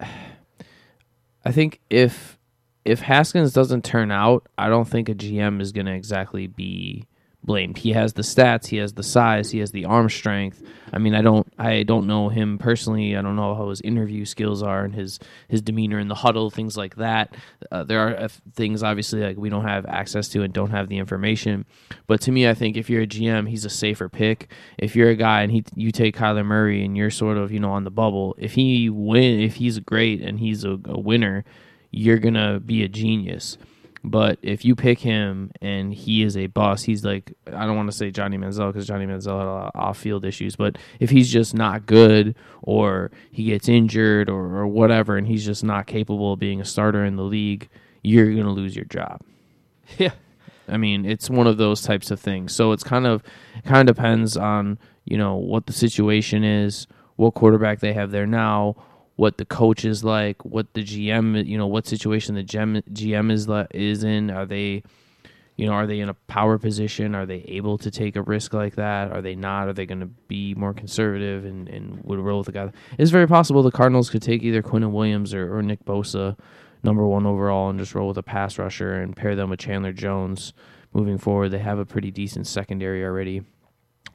I 0.00 1.52
think 1.52 1.80
if 1.90 2.38
if 2.84 3.00
Haskins 3.00 3.52
doesn't 3.52 3.84
turn 3.84 4.10
out, 4.10 4.46
I 4.58 4.68
don't 4.68 4.88
think 4.88 5.08
a 5.08 5.14
GM 5.14 5.60
is 5.60 5.72
going 5.72 5.86
to 5.86 5.94
exactly 5.94 6.46
be 6.46 7.06
blamed. 7.44 7.78
He 7.78 7.92
has 7.92 8.14
the 8.14 8.22
stats, 8.22 8.66
he 8.66 8.78
has 8.78 8.94
the 8.94 9.02
size, 9.02 9.50
he 9.50 9.58
has 9.58 9.70
the 9.70 9.84
arm 9.84 10.08
strength. 10.08 10.62
I 10.92 10.98
mean, 10.98 11.14
I 11.14 11.22
don't 11.22 11.46
I 11.58 11.82
don't 11.82 12.06
know 12.06 12.28
him 12.28 12.58
personally. 12.58 13.16
I 13.16 13.22
don't 13.22 13.36
know 13.36 13.54
how 13.54 13.68
his 13.68 13.80
interview 13.82 14.24
skills 14.24 14.62
are 14.62 14.84
and 14.84 14.94
his 14.94 15.18
his 15.48 15.60
demeanor 15.60 15.98
in 15.98 16.08
the 16.08 16.14
huddle, 16.14 16.50
things 16.50 16.76
like 16.76 16.96
that. 16.96 17.36
Uh, 17.70 17.84
there 17.84 18.00
are 18.00 18.16
uh, 18.16 18.28
things 18.54 18.82
obviously 18.82 19.20
like 19.20 19.36
we 19.36 19.50
don't 19.50 19.64
have 19.64 19.84
access 19.86 20.28
to 20.30 20.42
and 20.42 20.54
don't 20.54 20.70
have 20.70 20.88
the 20.88 20.98
information. 20.98 21.66
But 22.06 22.20
to 22.22 22.32
me, 22.32 22.48
I 22.48 22.54
think 22.54 22.76
if 22.76 22.88
you're 22.88 23.02
a 23.02 23.06
GM, 23.06 23.48
he's 23.48 23.64
a 23.64 23.70
safer 23.70 24.08
pick. 24.08 24.50
If 24.78 24.96
you're 24.96 25.10
a 25.10 25.16
guy 25.16 25.42
and 25.42 25.52
he 25.52 25.64
you 25.74 25.90
take 25.90 26.16
Kyler 26.16 26.46
Murray 26.46 26.84
and 26.84 26.96
you're 26.96 27.10
sort 27.10 27.36
of 27.36 27.52
you 27.52 27.60
know 27.60 27.72
on 27.72 27.84
the 27.84 27.90
bubble, 27.90 28.34
if 28.38 28.52
he 28.52 28.88
win, 28.88 29.40
if 29.40 29.56
he's 29.56 29.78
great 29.80 30.22
and 30.22 30.40
he's 30.40 30.64
a, 30.64 30.78
a 30.86 30.98
winner, 30.98 31.44
you're 31.94 32.18
gonna 32.18 32.60
be 32.60 32.82
a 32.82 32.88
genius. 32.88 33.56
But 34.06 34.38
if 34.42 34.66
you 34.66 34.74
pick 34.74 34.98
him 34.98 35.50
and 35.62 35.94
he 35.94 36.22
is 36.22 36.36
a 36.36 36.48
boss, 36.48 36.82
he's 36.82 37.04
like 37.04 37.32
I 37.46 37.64
don't 37.64 37.76
want 37.76 37.90
to 37.90 37.96
say 37.96 38.10
Johnny 38.10 38.36
Manziel 38.36 38.70
because 38.70 38.86
Johnny 38.86 39.06
Manziel 39.06 39.38
had 39.38 39.46
a 39.46 39.52
lot 39.52 39.74
of 39.74 39.80
off-field 39.80 40.26
issues. 40.26 40.56
But 40.56 40.76
if 41.00 41.08
he's 41.08 41.32
just 41.32 41.54
not 41.54 41.86
good, 41.86 42.34
or 42.62 43.10
he 43.30 43.44
gets 43.44 43.68
injured, 43.68 44.28
or, 44.28 44.56
or 44.56 44.66
whatever, 44.66 45.16
and 45.16 45.26
he's 45.26 45.44
just 45.44 45.64
not 45.64 45.86
capable 45.86 46.34
of 46.34 46.38
being 46.38 46.60
a 46.60 46.64
starter 46.64 47.04
in 47.04 47.16
the 47.16 47.22
league, 47.22 47.68
you're 48.02 48.34
gonna 48.34 48.52
lose 48.52 48.76
your 48.76 48.84
job. 48.86 49.22
yeah, 49.98 50.12
I 50.68 50.76
mean, 50.76 51.06
it's 51.06 51.30
one 51.30 51.46
of 51.46 51.56
those 51.56 51.80
types 51.80 52.10
of 52.10 52.20
things. 52.20 52.54
So 52.54 52.72
it's 52.72 52.84
kind 52.84 53.06
of 53.06 53.22
kind 53.64 53.88
of 53.88 53.96
depends 53.96 54.36
on 54.36 54.78
you 55.06 55.16
know 55.16 55.36
what 55.36 55.66
the 55.66 55.72
situation 55.72 56.44
is, 56.44 56.86
what 57.16 57.34
quarterback 57.34 57.80
they 57.80 57.94
have 57.94 58.10
there 58.10 58.26
now, 58.26 58.76
what 59.16 59.38
the 59.38 59.44
coach 59.44 59.84
is 59.84 60.02
like, 60.02 60.44
what 60.44 60.72
the 60.74 60.82
GM 60.82 61.46
you 61.46 61.58
know 61.58 61.66
what 61.66 61.86
situation 61.86 62.34
the 62.34 62.44
GM 62.44 62.82
GM 62.92 63.30
is 63.30 63.48
is 63.72 64.04
in. 64.04 64.30
Are 64.30 64.46
they 64.46 64.82
you 65.56 65.66
know 65.66 65.72
are 65.72 65.86
they 65.86 66.00
in 66.00 66.08
a 66.08 66.14
power 66.14 66.58
position? 66.58 67.14
Are 67.14 67.26
they 67.26 67.44
able 67.46 67.78
to 67.78 67.90
take 67.90 68.16
a 68.16 68.22
risk 68.22 68.52
like 68.52 68.76
that? 68.76 69.12
Are 69.12 69.22
they 69.22 69.34
not? 69.34 69.68
Are 69.68 69.72
they 69.72 69.86
going 69.86 70.00
to 70.00 70.06
be 70.06 70.54
more 70.54 70.74
conservative 70.74 71.44
and 71.44 71.68
and 71.68 72.02
would 72.04 72.18
roll 72.18 72.38
with 72.38 72.46
the 72.46 72.52
guy? 72.52 72.72
It's 72.98 73.10
very 73.10 73.28
possible 73.28 73.62
the 73.62 73.70
Cardinals 73.70 74.10
could 74.10 74.22
take 74.22 74.42
either 74.42 74.62
Quinnen 74.62 74.92
Williams 74.92 75.32
or, 75.32 75.56
or 75.56 75.62
Nick 75.62 75.84
Bosa 75.84 76.36
number 76.82 77.06
one 77.06 77.26
overall 77.26 77.70
and 77.70 77.78
just 77.78 77.94
roll 77.94 78.08
with 78.08 78.18
a 78.18 78.22
pass 78.22 78.58
rusher 78.58 79.00
and 79.00 79.16
pair 79.16 79.34
them 79.34 79.50
with 79.50 79.58
Chandler 79.58 79.92
Jones 79.92 80.52
moving 80.92 81.18
forward. 81.18 81.48
They 81.48 81.58
have 81.58 81.78
a 81.78 81.86
pretty 81.86 82.10
decent 82.10 82.46
secondary 82.46 83.04
already. 83.04 83.42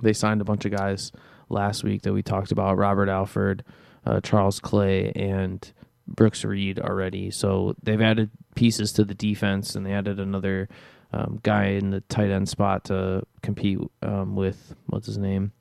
They 0.02 0.14
signed 0.14 0.40
a 0.40 0.46
bunch 0.46 0.66
of 0.66 0.72
guys 0.72 1.12
last 1.50 1.84
week 1.84 2.04
that 2.04 2.14
we 2.14 2.24
talked 2.24 2.52
about 2.52 2.78
Robert 2.78 3.10
Alford, 3.10 3.64
uh, 4.06 4.22
Charles 4.22 4.60
Clay, 4.60 5.12
and 5.16 5.72
Brooks 6.08 6.44
Reed 6.44 6.80
already. 6.80 7.32
So 7.32 7.76
they've 7.84 8.02
added 8.02 8.32
pieces 8.56 8.92
to 8.94 9.04
the 9.04 9.14
defense 9.14 9.76
and 9.76 9.86
they 9.86 9.94
added 9.94 10.20
another 10.20 10.68
um, 11.14 11.40
guy 11.44 11.66
in 11.66 11.92
the 11.92 12.02
tight 12.02 12.30
end 12.30 12.50
spot 12.50 12.86
to 12.86 13.24
compete 13.42 13.80
um, 14.02 14.36
with, 14.36 14.76
what's 14.88 15.08
his 15.08 15.18
name? 15.18 15.52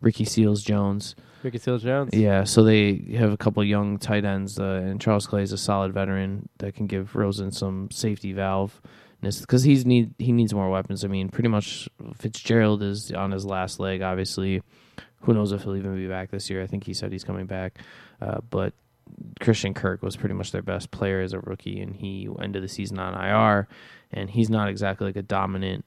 Ricky 0.00 0.24
Seals 0.24 0.62
Jones. 0.62 1.16
Ricky 1.42 1.58
Seals 1.58 1.82
Jones. 1.82 2.10
Yeah, 2.12 2.44
so 2.44 2.62
they 2.62 3.14
have 3.16 3.32
a 3.32 3.36
couple 3.36 3.62
young 3.64 3.98
tight 3.98 4.24
ends, 4.24 4.58
uh, 4.58 4.82
and 4.84 5.00
Charles 5.00 5.26
Clay 5.26 5.42
is 5.42 5.52
a 5.52 5.58
solid 5.58 5.92
veteran 5.92 6.48
that 6.58 6.74
can 6.74 6.86
give 6.86 7.14
Rosen 7.14 7.50
some 7.50 7.90
safety 7.90 8.32
valve 8.32 8.80
because 9.20 9.64
he's 9.64 9.84
need 9.84 10.14
he 10.18 10.32
needs 10.32 10.54
more 10.54 10.70
weapons. 10.70 11.04
I 11.04 11.08
mean, 11.08 11.28
pretty 11.28 11.48
much 11.48 11.88
Fitzgerald 12.16 12.82
is 12.82 13.12
on 13.12 13.32
his 13.32 13.44
last 13.44 13.80
leg. 13.80 14.02
Obviously, 14.02 14.62
who 15.20 15.34
knows 15.34 15.52
if 15.52 15.62
he'll 15.62 15.76
even 15.76 15.94
be 15.96 16.08
back 16.08 16.30
this 16.30 16.48
year? 16.50 16.62
I 16.62 16.66
think 16.66 16.84
he 16.84 16.94
said 16.94 17.12
he's 17.12 17.24
coming 17.24 17.46
back, 17.46 17.78
uh, 18.20 18.40
but 18.50 18.72
Christian 19.40 19.74
Kirk 19.74 20.02
was 20.02 20.16
pretty 20.16 20.34
much 20.34 20.52
their 20.52 20.62
best 20.62 20.90
player 20.90 21.20
as 21.20 21.32
a 21.32 21.40
rookie, 21.40 21.80
and 21.80 21.96
he 21.96 22.28
ended 22.40 22.62
the 22.62 22.68
season 22.68 22.98
on 22.98 23.14
IR. 23.14 23.68
And 24.10 24.30
he's 24.30 24.48
not 24.48 24.68
exactly 24.68 25.06
like 25.06 25.16
a 25.16 25.22
dominant 25.22 25.84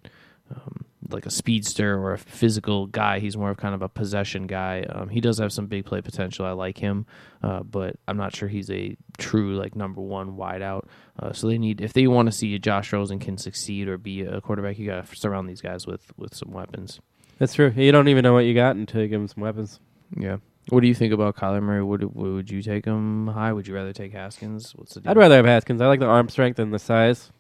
um, 0.49 0.85
like 1.09 1.25
a 1.25 1.31
speedster 1.31 1.97
or 1.97 2.13
a 2.13 2.17
physical 2.17 2.87
guy. 2.87 3.19
He's 3.19 3.35
more 3.35 3.49
of 3.49 3.57
kind 3.57 3.75
of 3.75 3.81
a 3.81 3.89
possession 3.89 4.47
guy. 4.47 4.85
Um, 4.89 5.09
he 5.09 5.19
does 5.19 5.39
have 5.39 5.51
some 5.51 5.67
big 5.67 5.85
play 5.85 6.01
potential. 6.01 6.45
I 6.45 6.51
like 6.51 6.77
him, 6.77 7.05
uh, 7.43 7.63
but 7.63 7.97
I'm 8.07 8.17
not 8.17 8.35
sure 8.35 8.47
he's 8.47 8.69
a 8.69 8.95
true 9.17 9.57
like 9.57 9.75
number 9.75 10.01
one 10.01 10.37
wideout. 10.37 10.85
Uh, 11.19 11.33
so 11.33 11.47
they 11.47 11.57
need 11.57 11.81
if 11.81 11.93
they 11.93 12.07
want 12.07 12.27
to 12.27 12.31
see 12.31 12.57
Josh 12.59 12.93
Rosen 12.93 13.19
can 13.19 13.37
succeed 13.37 13.87
or 13.87 13.97
be 13.97 14.21
a 14.21 14.41
quarterback, 14.41 14.77
you 14.77 14.87
got 14.87 15.05
to 15.05 15.15
surround 15.15 15.49
these 15.49 15.61
guys 15.61 15.85
with 15.87 16.11
with 16.17 16.35
some 16.35 16.51
weapons. 16.51 16.99
That's 17.41 17.55
true. 17.55 17.73
You 17.75 17.91
don't 17.91 18.07
even 18.07 18.21
know 18.21 18.33
what 18.33 18.45
you 18.45 18.53
got 18.53 18.75
until 18.75 19.01
you 19.01 19.07
give 19.07 19.19
him 19.19 19.27
some 19.27 19.41
weapons. 19.41 19.79
Yeah. 20.15 20.37
What 20.69 20.81
do 20.81 20.87
you 20.87 20.93
think 20.93 21.11
about 21.11 21.35
Kyler 21.35 21.59
Murray? 21.59 21.81
Would 21.83 22.13
would 22.15 22.51
you 22.51 22.61
take 22.61 22.85
him 22.85 23.25
high? 23.25 23.51
Would 23.51 23.65
you 23.67 23.73
rather 23.73 23.93
take 23.93 24.11
Haskins? 24.13 24.73
What's 24.75 24.93
the 24.93 25.01
deal? 25.01 25.09
I'd 25.09 25.17
rather 25.17 25.37
have 25.37 25.45
Haskins. 25.47 25.81
I 25.81 25.87
like 25.87 25.99
the 25.99 26.05
arm 26.05 26.29
strength 26.29 26.59
and 26.59 26.71
the 26.71 26.77
size. 26.77 27.31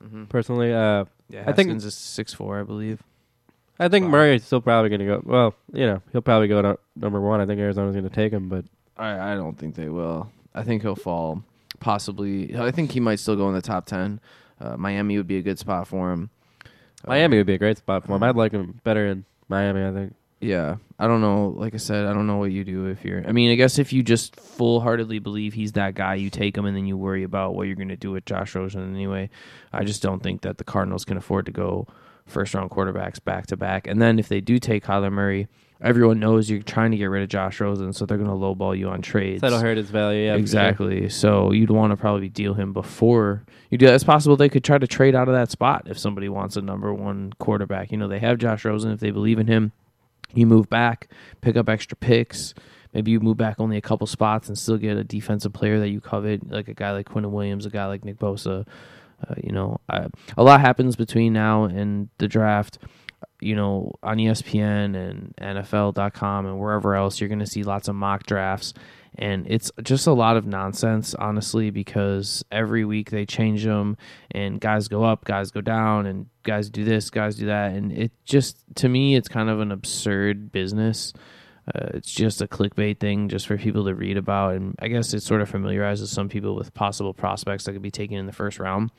hmm 0.00 0.26
Personally, 0.26 0.72
uh, 0.72 1.06
Yeah, 1.28 1.40
I 1.40 1.52
think- 1.52 1.70
Haskins 1.70 1.84
is 1.86 1.96
six 1.96 2.32
four, 2.32 2.60
I 2.60 2.62
believe. 2.62 3.02
I 3.80 3.88
think 3.88 4.04
Wow. 4.04 4.10
Murray 4.12 4.36
is 4.36 4.44
still 4.44 4.60
probably 4.60 4.90
going 4.90 5.00
to 5.00 5.06
go. 5.06 5.22
Well, 5.24 5.54
you 5.72 5.86
know, 5.86 6.02
he'll 6.12 6.20
probably 6.22 6.46
go 6.46 6.62
to 6.62 6.78
number 6.94 7.20
one. 7.20 7.40
I 7.40 7.46
think 7.46 7.60
Arizona's 7.60 7.96
going 7.96 8.08
to 8.08 8.14
take 8.14 8.32
him, 8.32 8.48
but 8.48 8.64
I, 8.96 9.32
I 9.32 9.34
don't 9.34 9.58
think 9.58 9.74
they 9.74 9.88
will. 9.88 10.30
I 10.54 10.62
think 10.62 10.82
he'll 10.82 10.94
fall. 10.94 11.42
Possibly. 11.80 12.56
I 12.56 12.70
think 12.70 12.92
he 12.92 13.00
might 13.00 13.18
still 13.18 13.34
go 13.34 13.48
in 13.48 13.54
the 13.56 13.62
top 13.62 13.86
10. 13.86 14.20
Uh, 14.60 14.76
Miami 14.76 15.16
would 15.16 15.26
be 15.26 15.38
a 15.38 15.42
good 15.42 15.58
spot 15.58 15.88
for 15.88 16.12
him. 16.12 16.30
Uh, 16.64 17.08
Miami 17.08 17.38
would 17.38 17.46
be 17.46 17.54
a 17.54 17.58
great 17.58 17.78
spot 17.78 18.04
for 18.06 18.14
him. 18.14 18.22
I'd 18.22 18.36
like 18.36 18.52
him 18.52 18.80
better 18.84 19.04
in 19.06 19.24
Miami. 19.48 19.84
I 19.84 19.92
think. 19.92 20.14
Yeah. 20.40 20.76
I 21.00 21.06
don't 21.06 21.20
know. 21.20 21.48
Like 21.56 21.74
I 21.74 21.78
said, 21.78 22.06
I 22.06 22.12
don't 22.12 22.26
know 22.26 22.36
what 22.36 22.52
you 22.52 22.64
do 22.64 22.86
if 22.86 23.04
you're. 23.04 23.26
I 23.26 23.32
mean, 23.32 23.50
I 23.50 23.54
guess 23.54 23.78
if 23.78 23.92
you 23.92 24.02
just 24.02 24.36
full 24.36 24.80
heartedly 24.80 25.18
believe 25.18 25.54
he's 25.54 25.72
that 25.72 25.94
guy, 25.94 26.14
you 26.14 26.30
take 26.30 26.56
him 26.56 26.64
and 26.64 26.76
then 26.76 26.86
you 26.86 26.96
worry 26.96 27.22
about 27.22 27.54
what 27.54 27.66
you're 27.66 27.76
going 27.76 27.88
to 27.88 27.96
do 27.96 28.12
with 28.12 28.24
Josh 28.24 28.54
Rosen 28.54 28.94
anyway. 28.94 29.30
I 29.72 29.84
just 29.84 30.02
don't 30.02 30.22
think 30.22 30.42
that 30.42 30.58
the 30.58 30.64
Cardinals 30.64 31.04
can 31.04 31.16
afford 31.16 31.46
to 31.46 31.52
go 31.52 31.86
first 32.26 32.54
round 32.54 32.70
quarterbacks 32.70 33.22
back 33.22 33.46
to 33.48 33.56
back. 33.56 33.86
And 33.86 34.02
then 34.02 34.18
if 34.18 34.28
they 34.28 34.40
do 34.40 34.58
take 34.58 34.84
Kyler 34.84 35.12
Murray, 35.12 35.48
everyone 35.80 36.18
knows 36.18 36.50
you're 36.50 36.62
trying 36.62 36.90
to 36.90 36.96
get 36.96 37.06
rid 37.06 37.22
of 37.22 37.28
Josh 37.28 37.60
Rosen, 37.60 37.92
so 37.92 38.06
they're 38.06 38.18
going 38.18 38.30
to 38.30 38.34
lowball 38.34 38.76
you 38.76 38.88
on 38.88 39.02
trades. 39.02 39.40
That'll 39.40 39.60
hurt 39.60 39.76
his 39.76 39.90
value. 39.90 40.24
Yeah, 40.24 40.32
for 40.32 40.36
sure. 40.36 40.40
exactly. 40.40 41.08
So 41.08 41.52
you'd 41.52 41.70
want 41.70 41.92
to 41.92 41.96
probably 41.96 42.28
deal 42.28 42.54
him 42.54 42.72
before 42.72 43.44
you 43.70 43.78
do 43.78 43.86
that. 43.86 43.94
It's 43.94 44.04
possible 44.04 44.36
they 44.36 44.48
could 44.48 44.64
try 44.64 44.78
to 44.78 44.86
trade 44.86 45.14
out 45.14 45.28
of 45.28 45.34
that 45.34 45.50
spot 45.50 45.84
if 45.86 45.98
somebody 45.98 46.28
wants 46.28 46.56
a 46.56 46.62
number 46.62 46.92
one 46.92 47.32
quarterback. 47.38 47.92
You 47.92 47.98
know, 47.98 48.08
they 48.08 48.18
have 48.18 48.38
Josh 48.38 48.64
Rosen. 48.64 48.90
If 48.90 49.00
they 49.00 49.10
believe 49.10 49.38
in 49.38 49.46
him, 49.46 49.72
you 50.34 50.46
move 50.46 50.68
back, 50.68 51.08
pick 51.40 51.56
up 51.56 51.68
extra 51.68 51.96
picks. 51.96 52.54
Maybe 52.94 53.10
you 53.10 53.20
move 53.20 53.36
back 53.36 53.56
only 53.58 53.76
a 53.76 53.82
couple 53.82 54.06
spots 54.06 54.48
and 54.48 54.56
still 54.58 54.78
get 54.78 54.96
a 54.96 55.04
defensive 55.04 55.52
player 55.52 55.78
that 55.80 55.90
you 55.90 56.00
covet, 56.00 56.50
like 56.50 56.68
a 56.68 56.74
guy 56.74 56.92
like 56.92 57.06
Quinton 57.06 57.32
Williams, 57.32 57.66
a 57.66 57.70
guy 57.70 57.86
like 57.86 58.04
Nick 58.04 58.18
Bosa. 58.18 58.66
Uh, 59.28 59.34
you 59.42 59.52
know, 59.52 59.80
I, 59.88 60.06
a 60.36 60.42
lot 60.42 60.60
happens 60.60 60.96
between 60.96 61.32
now 61.32 61.64
and 61.64 62.08
the 62.18 62.28
draft. 62.28 62.78
You 63.40 63.54
know, 63.54 63.92
on 64.02 64.18
ESPN 64.18 64.96
and 64.96 65.34
NFL.com 65.40 66.46
and 66.46 66.58
wherever 66.58 66.94
else, 66.94 67.20
you're 67.20 67.28
going 67.28 67.38
to 67.38 67.46
see 67.46 67.62
lots 67.62 67.88
of 67.88 67.94
mock 67.94 68.26
drafts. 68.26 68.74
And 69.16 69.46
it's 69.48 69.72
just 69.82 70.06
a 70.06 70.12
lot 70.12 70.36
of 70.36 70.46
nonsense, 70.46 71.14
honestly, 71.14 71.70
because 71.70 72.44
every 72.52 72.84
week 72.84 73.10
they 73.10 73.26
change 73.26 73.64
them 73.64 73.96
and 74.30 74.60
guys 74.60 74.86
go 74.86 75.02
up, 75.02 75.24
guys 75.24 75.50
go 75.50 75.60
down, 75.60 76.06
and 76.06 76.26
guys 76.44 76.70
do 76.70 76.84
this, 76.84 77.10
guys 77.10 77.36
do 77.36 77.46
that. 77.46 77.72
And 77.72 77.90
it 77.90 78.12
just, 78.24 78.58
to 78.76 78.88
me, 78.88 79.16
it's 79.16 79.28
kind 79.28 79.50
of 79.50 79.60
an 79.60 79.72
absurd 79.72 80.52
business. 80.52 81.12
Uh, 81.74 81.88
it's 81.94 82.12
just 82.12 82.40
a 82.40 82.46
clickbait 82.46 83.00
thing 83.00 83.28
just 83.28 83.46
for 83.46 83.58
people 83.58 83.84
to 83.84 83.94
read 83.94 84.16
about. 84.16 84.54
And 84.54 84.76
I 84.78 84.88
guess 84.88 85.12
it 85.12 85.22
sort 85.22 85.42
of 85.42 85.48
familiarizes 85.48 86.10
some 86.10 86.28
people 86.28 86.54
with 86.54 86.72
possible 86.72 87.12
prospects 87.12 87.64
that 87.64 87.72
could 87.72 87.82
be 87.82 87.90
taken 87.90 88.16
in 88.18 88.26
the 88.26 88.32
first 88.32 88.58
round. 88.58 88.90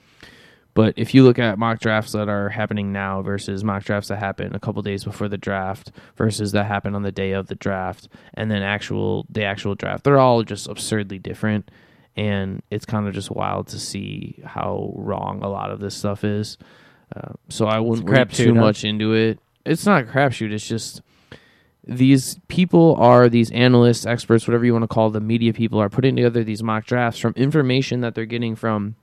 But 0.74 0.94
if 0.98 1.14
you 1.14 1.24
look 1.24 1.40
at 1.40 1.58
mock 1.58 1.80
drafts 1.80 2.12
that 2.14 2.30
are 2.30 2.50
happening 2.50 2.92
now 2.92 3.22
versus 3.22 3.64
mock 3.64 3.84
drafts 3.84 4.10
that 4.10 4.18
happen 4.18 4.56
a 4.56 4.60
couple 4.60 4.82
days 4.82 5.04
before 5.04 5.28
the 5.28 5.38
draft 5.38 5.92
versus 6.16 6.52
that 6.52 6.66
happen 6.66 6.96
on 6.96 7.04
the 7.04 7.12
day 7.12 7.32
of 7.32 7.48
the 7.48 7.56
draft 7.56 8.08
and 8.36 8.50
then 8.50 8.62
actual 8.62 9.26
the 9.30 9.44
actual 9.44 9.76
draft, 9.76 10.04
they're 10.04 10.20
all 10.20 10.44
just 10.44 10.68
absurdly 10.68 11.20
different. 11.20 11.70
And 12.16 12.62
it's 12.70 12.86
kind 12.86 13.08
of 13.08 13.14
just 13.14 13.32
wild 13.32 13.68
to 13.68 13.80
see 13.80 14.42
how 14.46 14.94
wrong 14.96 15.42
a 15.42 15.50
lot 15.50 15.72
of 15.72 15.80
this 15.80 15.96
stuff 15.96 16.24
is. 16.24 16.58
Uh, 17.16 17.34
so 17.50 17.66
I 17.66 17.80
wouldn't 17.80 18.10
read 18.10 18.32
too 18.32 18.54
huh? 18.54 18.62
much 18.62 18.84
into 18.84 19.14
it. 19.14 19.40
It's 19.66 19.86
not 19.86 20.04
a 20.04 20.06
crapshoot. 20.06 20.52
It's 20.52 20.68
just 20.68 21.02
these 21.90 22.40
people 22.48 22.96
are 23.00 23.30
these 23.30 23.52
analysts, 23.52 24.06
experts, 24.06 24.48
whatever 24.48 24.66
you 24.66 24.74
want 24.74 24.84
to 24.84 24.88
call 24.88 25.10
them, 25.10 25.26
media 25.26 25.54
people 25.54 25.80
are 25.80 25.90
putting 25.90 26.16
together 26.16 26.44
these 26.44 26.62
mock 26.62 26.86
drafts 26.86 27.20
from 27.20 27.34
information 27.36 28.02
that 28.02 28.16
they're 28.16 28.26
getting 28.26 28.56
from 28.56 28.96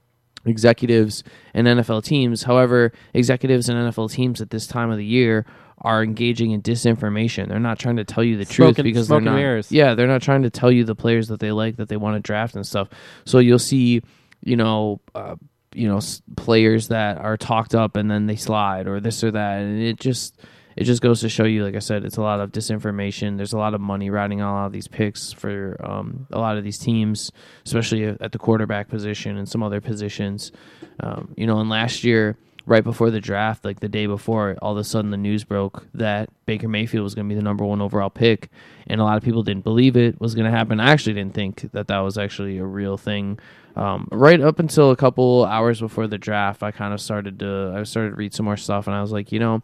executives 0.46 1.22
and 1.54 1.66
NFL 1.66 2.04
teams. 2.04 2.42
However, 2.44 2.92
executives 3.14 3.68
and 3.68 3.78
NFL 3.92 4.11
teams 4.11 4.40
at 4.40 4.50
this 4.50 4.66
time 4.66 4.90
of 4.90 4.96
the 4.98 5.04
year 5.04 5.44
are 5.82 6.02
engaging 6.02 6.52
in 6.52 6.62
disinformation. 6.62 7.48
They're 7.48 7.61
not 7.61 7.78
trying 7.78 7.96
to 7.96 8.04
tell 8.04 8.24
you 8.24 8.37
the 8.38 8.44
truth 8.46 8.78
and- 8.78 8.85
because 8.85 9.09
they're 9.09 9.20
not. 9.20 9.35
mirrors. 9.37 9.70
Yeah, 9.70 9.94
they're 9.94 10.06
not 10.06 10.22
trying 10.22 10.42
to 10.42 10.50
tell 10.50 10.72
you 10.72 10.85
the 10.85 10.94
players 10.94 11.28
that 11.28 11.40
they 11.40 11.52
like 11.52 11.76
that 11.76 11.88
they 11.88 11.96
want 11.98 12.16
to 12.16 12.20
draft 12.20 12.54
and 12.56 12.66
stuff. 12.66 12.88
So 13.26 13.38
you'll 13.38 13.59
see, 13.59 14.02
you 14.42 14.56
know, 14.56 15.00
uh, 15.14 15.37
you 15.74 15.87
know, 15.88 15.98
s- 15.98 16.22
players 16.37 16.88
that 16.88 17.18
are 17.18 17.37
talked 17.37 17.74
up 17.74 17.96
and 17.96 18.11
then 18.11 18.26
they 18.26 18.37
slide 18.37 18.87
or 18.87 19.00
this 19.00 19.22
or 19.22 19.30
that, 19.32 19.61
and 19.61 19.82
it 19.82 20.00
just 20.00 20.40
it 20.76 20.84
just 20.84 21.00
goes 21.00 21.20
to 21.20 21.28
show 21.28 21.44
you, 21.44 21.64
like 21.64 21.74
I 21.74 21.80
said, 21.80 22.04
it's 22.04 22.18
a 22.18 22.22
lot 22.22 22.40
of 22.40 22.52
disinformation. 22.52 23.38
There's 23.38 23.54
a 23.54 23.58
lot 23.58 23.72
of 23.72 23.80
money 23.80 24.10
riding 24.10 24.42
on 24.42 24.50
a 24.50 24.54
lot 24.54 24.66
of 24.66 24.72
these 24.72 24.88
picks 24.88 25.32
for 25.32 25.80
um, 25.82 26.26
a 26.30 26.38
lot 26.38 26.58
of 26.58 26.64
these 26.64 26.78
teams, 26.78 27.32
especially 27.64 28.04
at 28.04 28.32
the 28.32 28.38
quarterback 28.38 28.88
position 28.88 29.38
and 29.38 29.48
some 29.48 29.62
other 29.62 29.80
positions. 29.80 30.52
Um, 31.00 31.34
you 31.36 31.46
know, 31.46 31.60
and 31.60 31.70
last 31.70 32.04
year, 32.04 32.36
right 32.66 32.84
before 32.84 33.10
the 33.10 33.20
draft, 33.20 33.64
like 33.64 33.80
the 33.80 33.88
day 33.88 34.06
before, 34.06 34.56
all 34.60 34.72
of 34.72 34.78
a 34.78 34.84
sudden 34.84 35.10
the 35.10 35.16
news 35.16 35.44
broke 35.44 35.86
that 35.94 36.28
Baker 36.44 36.68
Mayfield 36.68 37.04
was 37.04 37.14
going 37.14 37.26
to 37.26 37.32
be 37.32 37.36
the 37.38 37.44
number 37.44 37.64
one 37.64 37.80
overall 37.80 38.10
pick, 38.10 38.50
and 38.86 39.00
a 39.00 39.04
lot 39.04 39.16
of 39.16 39.22
people 39.22 39.42
didn't 39.42 39.64
believe 39.64 39.96
it 39.96 40.20
was 40.20 40.34
going 40.34 40.44
to 40.44 40.50
happen. 40.50 40.78
I 40.78 40.90
actually 40.90 41.14
didn't 41.14 41.34
think 41.34 41.70
that 41.72 41.86
that 41.88 41.98
was 42.00 42.18
actually 42.18 42.58
a 42.58 42.64
real 42.64 42.98
thing. 42.98 43.38
Um, 43.76 44.08
right 44.10 44.40
up 44.40 44.58
until 44.58 44.90
a 44.90 44.96
couple 44.96 45.44
hours 45.44 45.80
before 45.80 46.06
the 46.06 46.18
draft, 46.18 46.62
I 46.62 46.70
kind 46.70 46.92
of 46.92 47.00
started 47.00 47.38
to 47.38 47.74
I 47.76 47.82
started 47.84 48.10
to 48.10 48.16
read 48.16 48.34
some 48.34 48.44
more 48.44 48.56
stuff, 48.56 48.86
and 48.86 48.96
I 48.96 49.00
was 49.00 49.12
like, 49.12 49.32
you 49.32 49.38
know, 49.38 49.62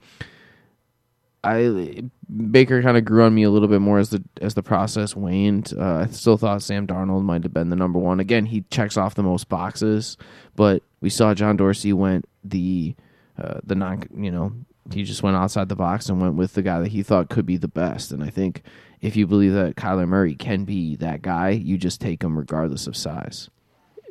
I 1.44 2.02
Baker 2.50 2.82
kind 2.82 2.96
of 2.96 3.04
grew 3.04 3.24
on 3.24 3.34
me 3.34 3.42
a 3.42 3.50
little 3.50 3.68
bit 3.68 3.80
more 3.80 3.98
as 3.98 4.10
the 4.10 4.22
as 4.40 4.54
the 4.54 4.62
process 4.62 5.16
waned. 5.16 5.74
Uh, 5.76 6.04
I 6.04 6.06
still 6.06 6.36
thought 6.36 6.62
Sam 6.62 6.86
Darnold 6.86 7.24
might 7.24 7.42
have 7.42 7.52
been 7.52 7.68
the 7.68 7.76
number 7.76 7.98
one. 7.98 8.20
Again, 8.20 8.46
he 8.46 8.64
checks 8.70 8.96
off 8.96 9.14
the 9.14 9.22
most 9.22 9.48
boxes, 9.48 10.16
but 10.54 10.82
we 11.00 11.10
saw 11.10 11.34
John 11.34 11.56
Dorsey 11.56 11.92
went 11.92 12.26
the 12.44 12.94
uh, 13.38 13.60
the 13.64 13.74
non 13.74 14.04
you 14.16 14.30
know 14.30 14.52
he 14.92 15.04
just 15.04 15.22
went 15.22 15.36
outside 15.36 15.68
the 15.68 15.76
box 15.76 16.08
and 16.08 16.20
went 16.20 16.34
with 16.34 16.54
the 16.54 16.62
guy 16.62 16.80
that 16.80 16.88
he 16.88 17.02
thought 17.02 17.28
could 17.28 17.46
be 17.46 17.56
the 17.56 17.68
best. 17.68 18.12
And 18.12 18.22
I 18.22 18.30
think 18.30 18.62
if 19.00 19.16
you 19.16 19.26
believe 19.26 19.52
that 19.54 19.76
Kyler 19.76 20.08
Murray 20.08 20.34
can 20.34 20.64
be 20.64 20.96
that 20.96 21.22
guy, 21.22 21.50
you 21.50 21.78
just 21.78 22.00
take 22.00 22.22
him 22.22 22.36
regardless 22.36 22.86
of 22.86 22.96
size. 22.96 23.48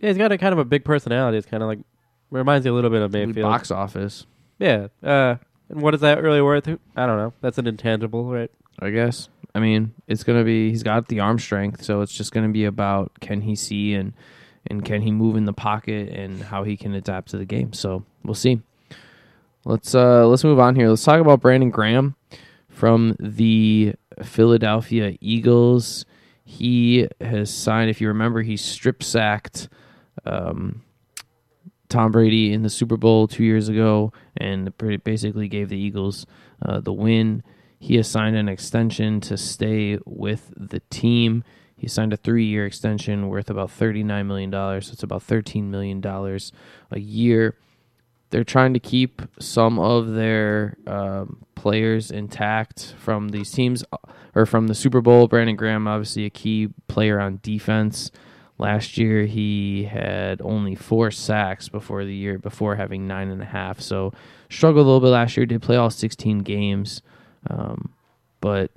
Yeah, 0.02 0.10
he's 0.10 0.17
got 0.17 0.32
a 0.32 0.38
kind 0.38 0.54
of 0.54 0.60
a 0.60 0.65
big 0.65 0.84
personality. 0.84 1.38
It's 1.38 1.48
kind 1.48 1.62
of 1.62 1.67
like 1.67 1.80
reminds 2.30 2.65
you 2.65 2.74
a 2.74 2.76
little 2.76 2.89
bit 2.89 3.02
of 3.02 3.12
Mayfield. 3.12 3.44
Box 3.44 3.70
office, 3.72 4.26
Yeah. 4.60 4.88
Uh, 5.04 5.36
and 5.71 5.81
what 5.81 5.93
is 5.93 6.01
that 6.01 6.21
really 6.21 6.41
worth? 6.41 6.67
I 6.67 7.05
don't 7.05 7.17
know. 7.17 7.34
That's 7.41 7.57
an 7.57 7.67
intangible, 7.67 8.25
right? 8.25 8.51
I 8.79 8.89
guess. 8.89 9.29
I 9.53 9.60
mean, 9.60 9.93
it's 10.07 10.23
gonna 10.23 10.43
be 10.43 10.69
he's 10.69 10.84
got 10.84 11.07
the 11.07 11.19
arm 11.19 11.39
strength, 11.39 11.84
so 11.84 12.01
it's 12.01 12.13
just 12.13 12.31
gonna 12.31 12.49
be 12.49 12.65
about 12.65 13.12
can 13.19 13.41
he 13.41 13.55
see 13.55 13.93
and 13.93 14.13
and 14.67 14.86
can 14.86 15.01
he 15.01 15.12
move 15.12 15.36
in 15.36 15.45
the 15.45 15.53
pocket 15.53 16.10
and 16.10 16.41
how 16.41 16.63
he 16.63 16.77
can 16.77 16.93
adapt 16.93 17.29
to 17.29 17.38
the 17.38 17.45
game. 17.45 17.73
So 17.73 18.05
we'll 18.23 18.36
see. 18.36 18.62
Let's 19.65 19.93
uh 19.95 20.27
let's 20.27 20.43
move 20.43 20.60
on 20.60 20.75
here. 20.75 20.89
Let's 20.89 21.03
talk 21.03 21.19
about 21.19 21.41
Brandon 21.41 21.69
Graham 21.69 22.15
from 22.69 23.15
the 23.19 23.95
Philadelphia 24.23 25.17
Eagles. 25.19 26.05
He 26.43 27.07
has 27.19 27.53
signed. 27.53 27.89
If 27.89 28.01
you 28.01 28.07
remember, 28.07 28.41
he 28.41 28.57
strip 28.57 29.03
sacked 29.03 29.69
um, 30.25 30.81
Tom 31.91 32.12
Brady 32.12 32.51
in 32.51 32.63
the 32.63 32.69
Super 32.69 32.97
Bowl 32.97 33.27
two 33.27 33.43
years 33.43 33.69
ago, 33.69 34.12
and 34.36 34.75
basically 35.04 35.47
gave 35.47 35.69
the 35.69 35.77
Eagles 35.77 36.25
uh, 36.65 36.80
the 36.80 36.93
win. 36.93 37.43
He 37.80 37.97
has 37.97 38.08
signed 38.08 38.36
an 38.36 38.49
extension 38.49 39.21
to 39.21 39.38
stay 39.38 39.99
with 40.06 40.51
the 40.56 40.82
team. 40.89 41.43
He 41.75 41.88
signed 41.88 42.13
a 42.13 42.17
three-year 42.17 42.65
extension 42.65 43.27
worth 43.27 43.49
about 43.49 43.71
thirty-nine 43.71 44.27
million 44.27 44.49
dollars. 44.49 44.88
So 44.88 44.93
it's 44.93 45.04
about 45.04 45.23
thirteen 45.23 45.69
million 45.69 45.99
dollars 46.01 46.51
a 46.91 46.99
year. 46.99 47.56
They're 48.30 48.43
trying 48.45 48.73
to 48.73 48.80
keep 48.80 49.21
some 49.39 49.77
of 49.77 50.13
their 50.13 50.77
um, 50.88 51.45
players 51.56 52.12
intact 52.12 52.95
from 52.97 53.30
these 53.30 53.51
teams 53.51 53.84
uh, 53.91 53.97
or 54.34 54.45
from 54.45 54.67
the 54.67 54.75
Super 54.75 55.01
Bowl. 55.01 55.27
Brandon 55.27 55.58
Graham, 55.58 55.88
obviously 55.88 56.25
a 56.25 56.30
key 56.30 56.69
player 56.88 57.19
on 57.19 57.39
defense. 57.43 58.10
Last 58.62 58.95
year, 59.00 59.26
he 59.26 59.86
had 59.86 60.39
only 60.39 60.76
four 60.76 61.10
sacks 61.10 61.67
before 61.67 62.06
the 62.06 62.13
year 62.13 62.38
before 62.38 62.76
having 62.76 63.08
nine 63.08 63.32
and 63.32 63.41
a 63.41 63.45
half. 63.45 63.82
So 63.82 64.13
struggled 64.52 64.86
a 64.86 64.88
little 64.88 65.00
bit 65.02 65.08
last 65.08 65.36
year. 65.36 65.47
Did 65.47 65.63
play 65.63 65.78
all 65.78 65.89
16 65.89 66.39
games, 66.39 67.02
um, 67.50 67.91
but 68.39 68.69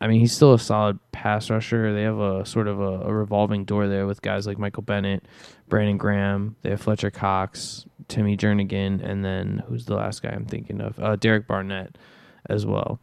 I 0.00 0.08
mean 0.08 0.18
he's 0.18 0.32
still 0.32 0.52
a 0.52 0.58
solid 0.58 0.98
pass 1.12 1.48
rusher. 1.48 1.94
They 1.94 2.02
have 2.02 2.18
a 2.18 2.44
sort 2.44 2.66
of 2.66 2.80
a, 2.80 3.02
a 3.02 3.14
revolving 3.14 3.64
door 3.64 3.86
there 3.86 4.04
with 4.04 4.20
guys 4.20 4.48
like 4.48 4.58
Michael 4.58 4.82
Bennett, 4.82 5.24
Brandon 5.68 5.96
Graham. 5.96 6.56
They 6.62 6.70
have 6.70 6.80
Fletcher 6.80 7.12
Cox, 7.12 7.86
Timmy 8.08 8.36
Jernigan, 8.36 9.00
and 9.00 9.24
then 9.24 9.62
who's 9.68 9.84
the 9.84 9.94
last 9.94 10.24
guy 10.24 10.30
I'm 10.30 10.44
thinking 10.44 10.80
of? 10.80 10.98
Uh, 10.98 11.14
Derek 11.14 11.46
Barnett 11.46 11.96
as 12.46 12.66
well. 12.66 12.98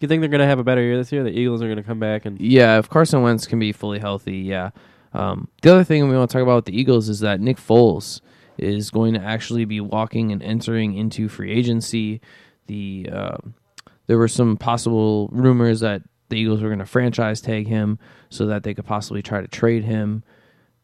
You 0.00 0.08
think 0.08 0.20
they're 0.20 0.30
going 0.30 0.40
to 0.40 0.46
have 0.46 0.58
a 0.58 0.64
better 0.64 0.82
year 0.82 0.96
this 0.96 1.12
year? 1.12 1.22
The 1.22 1.30
Eagles 1.30 1.62
are 1.62 1.66
going 1.66 1.76
to 1.76 1.84
come 1.84 2.00
back 2.00 2.24
and 2.24 2.40
Yeah, 2.40 2.80
if 2.80 2.88
Carson 2.88 3.22
Wentz 3.22 3.46
can 3.46 3.60
be 3.60 3.70
fully 3.70 4.00
healthy, 4.00 4.38
yeah. 4.38 4.70
Um, 5.12 5.48
the 5.62 5.72
other 5.72 5.84
thing 5.84 6.08
we 6.08 6.16
want 6.16 6.30
to 6.30 6.34
talk 6.34 6.42
about 6.42 6.56
with 6.56 6.64
the 6.66 6.78
Eagles 6.78 7.08
is 7.08 7.20
that 7.20 7.40
Nick 7.40 7.56
Foles 7.56 8.20
is 8.58 8.90
going 8.90 9.14
to 9.14 9.20
actually 9.20 9.64
be 9.64 9.80
walking 9.80 10.32
and 10.32 10.42
entering 10.42 10.94
into 10.96 11.28
free 11.28 11.52
agency. 11.52 12.20
The 12.66 13.08
um 13.12 13.54
there 14.06 14.18
were 14.18 14.28
some 14.28 14.56
possible 14.56 15.28
rumors 15.30 15.80
that 15.80 16.02
the 16.30 16.36
Eagles 16.36 16.60
were 16.60 16.68
going 16.68 16.80
to 16.80 16.84
franchise 16.84 17.40
tag 17.40 17.68
him 17.68 17.98
so 18.28 18.46
that 18.46 18.64
they 18.64 18.74
could 18.74 18.84
possibly 18.84 19.22
try 19.22 19.40
to 19.40 19.46
trade 19.46 19.84
him, 19.84 20.24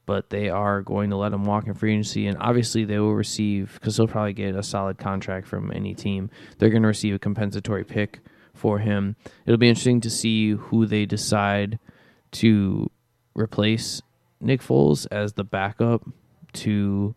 but 0.06 0.30
they 0.30 0.48
are 0.48 0.80
going 0.80 1.10
to 1.10 1.16
let 1.16 1.32
him 1.32 1.44
walk 1.44 1.66
in 1.66 1.74
free 1.74 1.92
agency, 1.92 2.28
and 2.28 2.38
obviously 2.40 2.84
they 2.84 3.00
will 3.00 3.14
receive 3.14 3.74
because 3.74 3.96
he'll 3.96 4.06
probably 4.06 4.32
get 4.32 4.54
a 4.54 4.62
solid 4.62 4.98
contract 4.98 5.48
from 5.48 5.72
any 5.72 5.92
team. 5.92 6.30
They're 6.58 6.70
going 6.70 6.82
to 6.82 6.88
receive 6.88 7.14
a 7.14 7.18
compensatory 7.18 7.82
pick 7.84 8.20
for 8.54 8.78
him. 8.78 9.16
It'll 9.44 9.58
be 9.58 9.68
interesting 9.68 10.00
to 10.02 10.10
see 10.10 10.52
who 10.52 10.86
they 10.86 11.04
decide 11.04 11.80
to 12.32 12.90
replace 13.34 14.02
Nick 14.40 14.61
Foles 14.61 15.07
as 15.11 15.35
the 15.35 15.44
backup 15.44 16.03
to 16.55 17.14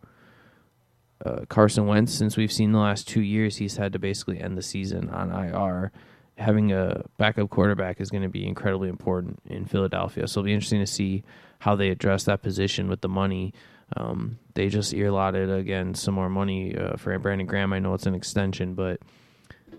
uh, 1.25 1.45
Carson 1.49 1.85
Wentz. 1.85 2.13
Since 2.13 2.37
we've 2.37 2.51
seen 2.51 2.71
the 2.71 2.79
last 2.79 3.07
two 3.07 3.21
years, 3.21 3.57
he's 3.57 3.77
had 3.77 3.93
to 3.93 3.99
basically 3.99 4.39
end 4.39 4.57
the 4.57 4.61
season 4.61 5.09
on 5.09 5.31
IR. 5.31 5.91
Having 6.37 6.71
a 6.71 7.03
backup 7.17 7.49
quarterback 7.49 7.99
is 7.99 8.09
going 8.09 8.23
to 8.23 8.29
be 8.29 8.47
incredibly 8.47 8.87
important 8.87 9.39
in 9.45 9.65
Philadelphia. 9.65 10.27
So 10.27 10.39
it'll 10.39 10.45
be 10.45 10.53
interesting 10.53 10.79
to 10.79 10.87
see 10.87 11.23
how 11.59 11.75
they 11.75 11.89
address 11.89 12.23
that 12.25 12.41
position 12.41 12.87
with 12.87 13.01
the 13.01 13.09
money. 13.09 13.53
Um, 13.97 14.39
they 14.53 14.69
just 14.69 14.93
earlotted 14.93 15.49
again 15.49 15.95
some 15.95 16.13
more 16.13 16.29
money 16.29 16.77
uh, 16.77 16.95
for 16.95 17.17
Brandon 17.19 17.47
Graham. 17.47 17.73
I 17.73 17.79
know 17.79 17.93
it's 17.93 18.05
an 18.05 18.15
extension, 18.15 18.73
but 18.73 19.01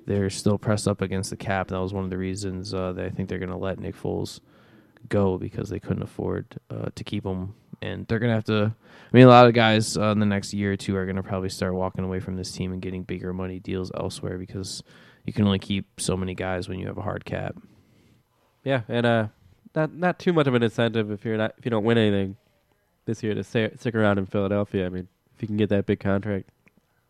they're 0.07 0.29
still 0.29 0.59
pressed 0.59 0.87
up 0.87 1.01
against 1.01 1.31
the 1.31 1.37
cap. 1.37 1.69
That 1.69 1.81
was 1.81 1.95
one 1.95 2.05
of 2.05 2.11
the 2.11 2.19
reasons 2.19 2.75
uh, 2.75 2.93
that 2.93 3.07
I 3.07 3.11
think 3.11 3.29
they're 3.29 3.39
going 3.39 3.51
to 3.51 3.57
let 3.57 3.79
Nick 3.79 3.97
Foles 3.97 4.41
go 5.09 5.39
because 5.39 5.69
they 5.69 5.81
couldn't 5.81 6.03
afford 6.03 6.47
uh, 6.71 6.91
to 6.95 7.05
keep 7.05 7.25
them. 7.25 7.55
And 7.83 8.07
they're 8.07 8.19
going 8.19 8.31
to 8.31 8.35
have 8.35 8.45
to. 8.45 8.75
I 9.13 9.17
mean, 9.17 9.25
a 9.27 9.31
lot 9.31 9.47
of 9.47 9.55
guys 9.55 9.97
uh, 9.97 10.11
in 10.13 10.19
the 10.21 10.27
next 10.27 10.53
year 10.53 10.73
or 10.73 10.77
two 10.77 10.95
are 10.97 11.07
going 11.07 11.17
to 11.17 11.23
probably 11.23 11.49
start 11.49 11.75
walking 11.75 12.05
away 12.05 12.21
from 12.21 12.37
this 12.37 12.53
team 12.53 12.73
and 12.73 12.83
getting 12.83 13.03
bigger 13.05 13.33
money 13.33 13.59
deals 13.59 13.91
elsewhere 13.97 14.37
because 14.37 14.83
you 15.25 15.33
can 15.33 15.47
only 15.47 15.59
keep 15.59 15.87
so 15.99 16.17
many 16.17 16.35
guys 16.35 16.69
when 16.69 16.79
you 16.79 16.87
have 16.87 16.99
a 16.99 17.03
hard 17.03 17.25
cap. 17.25 17.57
yeah, 18.65 18.83
and 18.89 19.07
uh, 19.07 19.29
not 19.75 19.95
not 19.95 20.19
too 20.19 20.33
much 20.33 20.47
of 20.47 20.55
an 20.55 20.63
incentive 20.63 21.11
if 21.11 21.25
you're 21.25 21.37
not 21.39 21.55
if 21.59 21.65
you 21.65 21.71
don't 21.71 21.85
win 21.85 21.97
anything 21.97 22.37
this 23.07 23.23
year 23.23 23.35
to 23.35 23.43
stay, 23.43 23.71
stick 23.79 23.95
around 23.95 24.19
in 24.19 24.27
Philadelphia. 24.27 24.85
I 24.87 24.89
mean, 24.91 25.09
if 25.35 25.41
you 25.43 25.49
can 25.49 25.57
get 25.57 25.71
that 25.71 25.87
big 25.87 26.01
contract, 26.01 26.51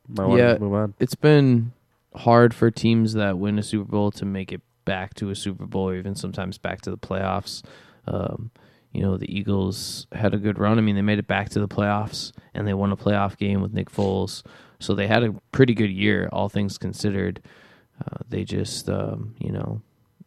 might 0.09 0.27
want 0.27 0.41
Yeah. 0.41 0.55
to 0.55 0.61
move 0.61 0.75
on. 0.75 0.95
it's 1.01 1.15
been 1.17 1.73
hard 2.15 2.55
for 2.55 2.71
teams 2.71 3.15
that 3.15 3.39
win 3.39 3.59
a 3.59 3.63
Super 3.63 3.91
Bowl 3.91 4.11
to 4.13 4.25
make 4.25 4.53
it 4.53 4.61
back 4.91 5.15
to 5.15 5.31
a 5.31 5.37
Super 5.37 5.67
Bowl 5.67 5.89
or 5.89 5.95
even 5.95 6.17
sometimes 6.17 6.59
back 6.59 6.81
to 6.81 6.91
the 6.91 6.99
playoffs. 6.99 7.63
Um, 8.09 8.51
you 8.91 9.03
know, 9.03 9.17
the 9.17 9.33
Eagles 9.33 10.09
had 10.11 10.35
a 10.35 10.37
good 10.37 10.59
run. 10.59 10.79
I 10.79 10.81
mean, 10.81 10.97
they 10.97 11.03
made 11.03 11.21
it 11.21 11.29
back 11.29 11.51
to 11.51 11.61
the 11.61 11.69
playoffs 11.69 12.33
and 12.55 12.67
they 12.67 12.75
won 12.75 12.91
a 12.91 12.97
playoff 12.97 13.37
game 13.37 13.61
with 13.61 13.73
Nick 13.73 13.89
Foles. 13.89 14.43
So 14.81 14.97
they 14.97 15.07
had 15.07 15.23
a 15.23 15.33
pretty 15.53 15.75
good 15.75 15.93
year, 15.93 16.29
all 16.33 16.49
things 16.49 16.77
considered. 16.77 17.41
Uh, 18.05 18.17
they 18.29 18.43
just, 18.43 18.91
um, 18.91 19.37
you 19.39 19.53
know, 19.53 19.81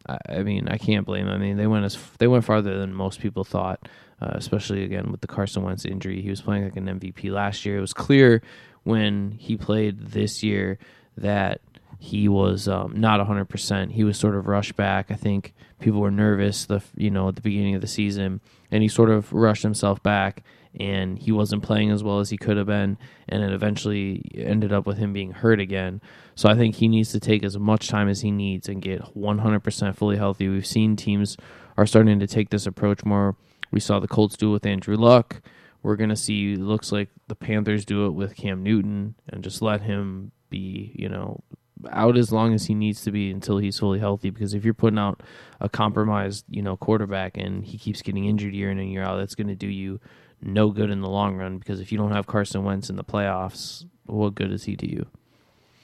I, 0.08 0.16
I 0.30 0.42
mean, 0.42 0.66
I 0.68 0.78
can't 0.78 1.04
blame 1.04 1.26
them. 1.26 1.34
I 1.34 1.38
mean, 1.38 1.58
they 1.58 1.66
went 1.66 1.84
as 1.84 1.98
they 2.18 2.26
went 2.26 2.46
farther 2.46 2.78
than 2.78 2.94
most 2.94 3.20
people 3.20 3.44
thought, 3.44 3.86
uh, 4.22 4.32
especially 4.32 4.82
again 4.82 5.10
with 5.10 5.20
the 5.20 5.26
Carson 5.26 5.62
Wentz 5.62 5.84
injury. 5.84 6.22
He 6.22 6.30
was 6.30 6.40
playing 6.40 6.64
like 6.64 6.76
an 6.78 6.86
MVP 6.86 7.30
last 7.30 7.66
year. 7.66 7.76
It 7.76 7.82
was 7.82 7.92
clear 7.92 8.40
when 8.84 9.32
he 9.32 9.58
played 9.58 10.06
this 10.06 10.42
year 10.42 10.78
that 11.18 11.60
he 12.04 12.28
was 12.28 12.68
um, 12.68 12.92
not 12.94 13.26
100%. 13.26 13.92
He 13.92 14.04
was 14.04 14.18
sort 14.18 14.34
of 14.34 14.46
rushed 14.46 14.76
back. 14.76 15.10
I 15.10 15.14
think 15.14 15.54
people 15.80 16.00
were 16.00 16.10
nervous 16.10 16.66
the 16.66 16.82
you 16.96 17.10
know 17.10 17.28
at 17.28 17.36
the 17.36 17.40
beginning 17.40 17.74
of 17.74 17.80
the 17.80 17.86
season 17.86 18.42
and 18.70 18.82
he 18.82 18.88
sort 18.88 19.08
of 19.08 19.32
rushed 19.32 19.62
himself 19.62 20.02
back 20.02 20.42
and 20.78 21.18
he 21.18 21.32
wasn't 21.32 21.62
playing 21.62 21.90
as 21.90 22.04
well 22.04 22.20
as 22.20 22.28
he 22.28 22.36
could 22.36 22.58
have 22.58 22.66
been 22.66 22.98
and 23.26 23.42
it 23.42 23.52
eventually 23.52 24.22
ended 24.34 24.70
up 24.70 24.86
with 24.86 24.98
him 24.98 25.14
being 25.14 25.32
hurt 25.32 25.58
again. 25.58 26.02
So 26.34 26.46
I 26.50 26.54
think 26.54 26.74
he 26.74 26.88
needs 26.88 27.10
to 27.12 27.20
take 27.20 27.42
as 27.42 27.58
much 27.58 27.88
time 27.88 28.10
as 28.10 28.20
he 28.20 28.30
needs 28.30 28.68
and 28.68 28.82
get 28.82 29.00
100% 29.14 29.96
fully 29.96 30.18
healthy. 30.18 30.46
We've 30.48 30.66
seen 30.66 30.96
teams 30.96 31.38
are 31.78 31.86
starting 31.86 32.20
to 32.20 32.26
take 32.26 32.50
this 32.50 32.66
approach 32.66 33.02
more. 33.06 33.34
We 33.70 33.80
saw 33.80 33.98
the 33.98 34.08
Colts 34.08 34.36
do 34.36 34.50
it 34.50 34.52
with 34.52 34.66
Andrew 34.66 34.96
Luck. 34.96 35.40
We're 35.82 35.96
going 35.96 36.10
to 36.10 36.16
see 36.16 36.56
looks 36.56 36.92
like 36.92 37.08
the 37.28 37.34
Panthers 37.34 37.86
do 37.86 38.04
it 38.06 38.10
with 38.10 38.36
Cam 38.36 38.62
Newton 38.62 39.14
and 39.28 39.42
just 39.42 39.62
let 39.62 39.80
him 39.80 40.32
be, 40.50 40.92
you 40.94 41.08
know, 41.08 41.42
out 41.90 42.16
as 42.16 42.32
long 42.32 42.54
as 42.54 42.66
he 42.66 42.74
needs 42.74 43.02
to 43.02 43.10
be 43.10 43.30
until 43.30 43.58
he's 43.58 43.78
fully 43.78 43.98
healthy 43.98 44.30
because 44.30 44.54
if 44.54 44.64
you're 44.64 44.74
putting 44.74 44.98
out 44.98 45.22
a 45.60 45.68
compromised, 45.68 46.44
you 46.48 46.62
know, 46.62 46.76
quarterback 46.76 47.36
and 47.36 47.64
he 47.64 47.78
keeps 47.78 48.02
getting 48.02 48.24
injured 48.24 48.54
year 48.54 48.70
in 48.70 48.78
and 48.78 48.90
year 48.90 49.02
out, 49.02 49.18
that's 49.18 49.34
going 49.34 49.48
to 49.48 49.54
do 49.54 49.68
you 49.68 50.00
no 50.40 50.70
good 50.70 50.90
in 50.90 51.00
the 51.00 51.08
long 51.08 51.36
run 51.36 51.58
because 51.58 51.80
if 51.80 51.90
you 51.90 51.98
don't 51.98 52.12
have 52.12 52.26
Carson 52.26 52.64
Wentz 52.64 52.90
in 52.90 52.96
the 52.96 53.04
playoffs, 53.04 53.86
what 54.06 54.34
good 54.34 54.52
is 54.52 54.64
he 54.64 54.76
to 54.76 54.90
you? 54.90 55.06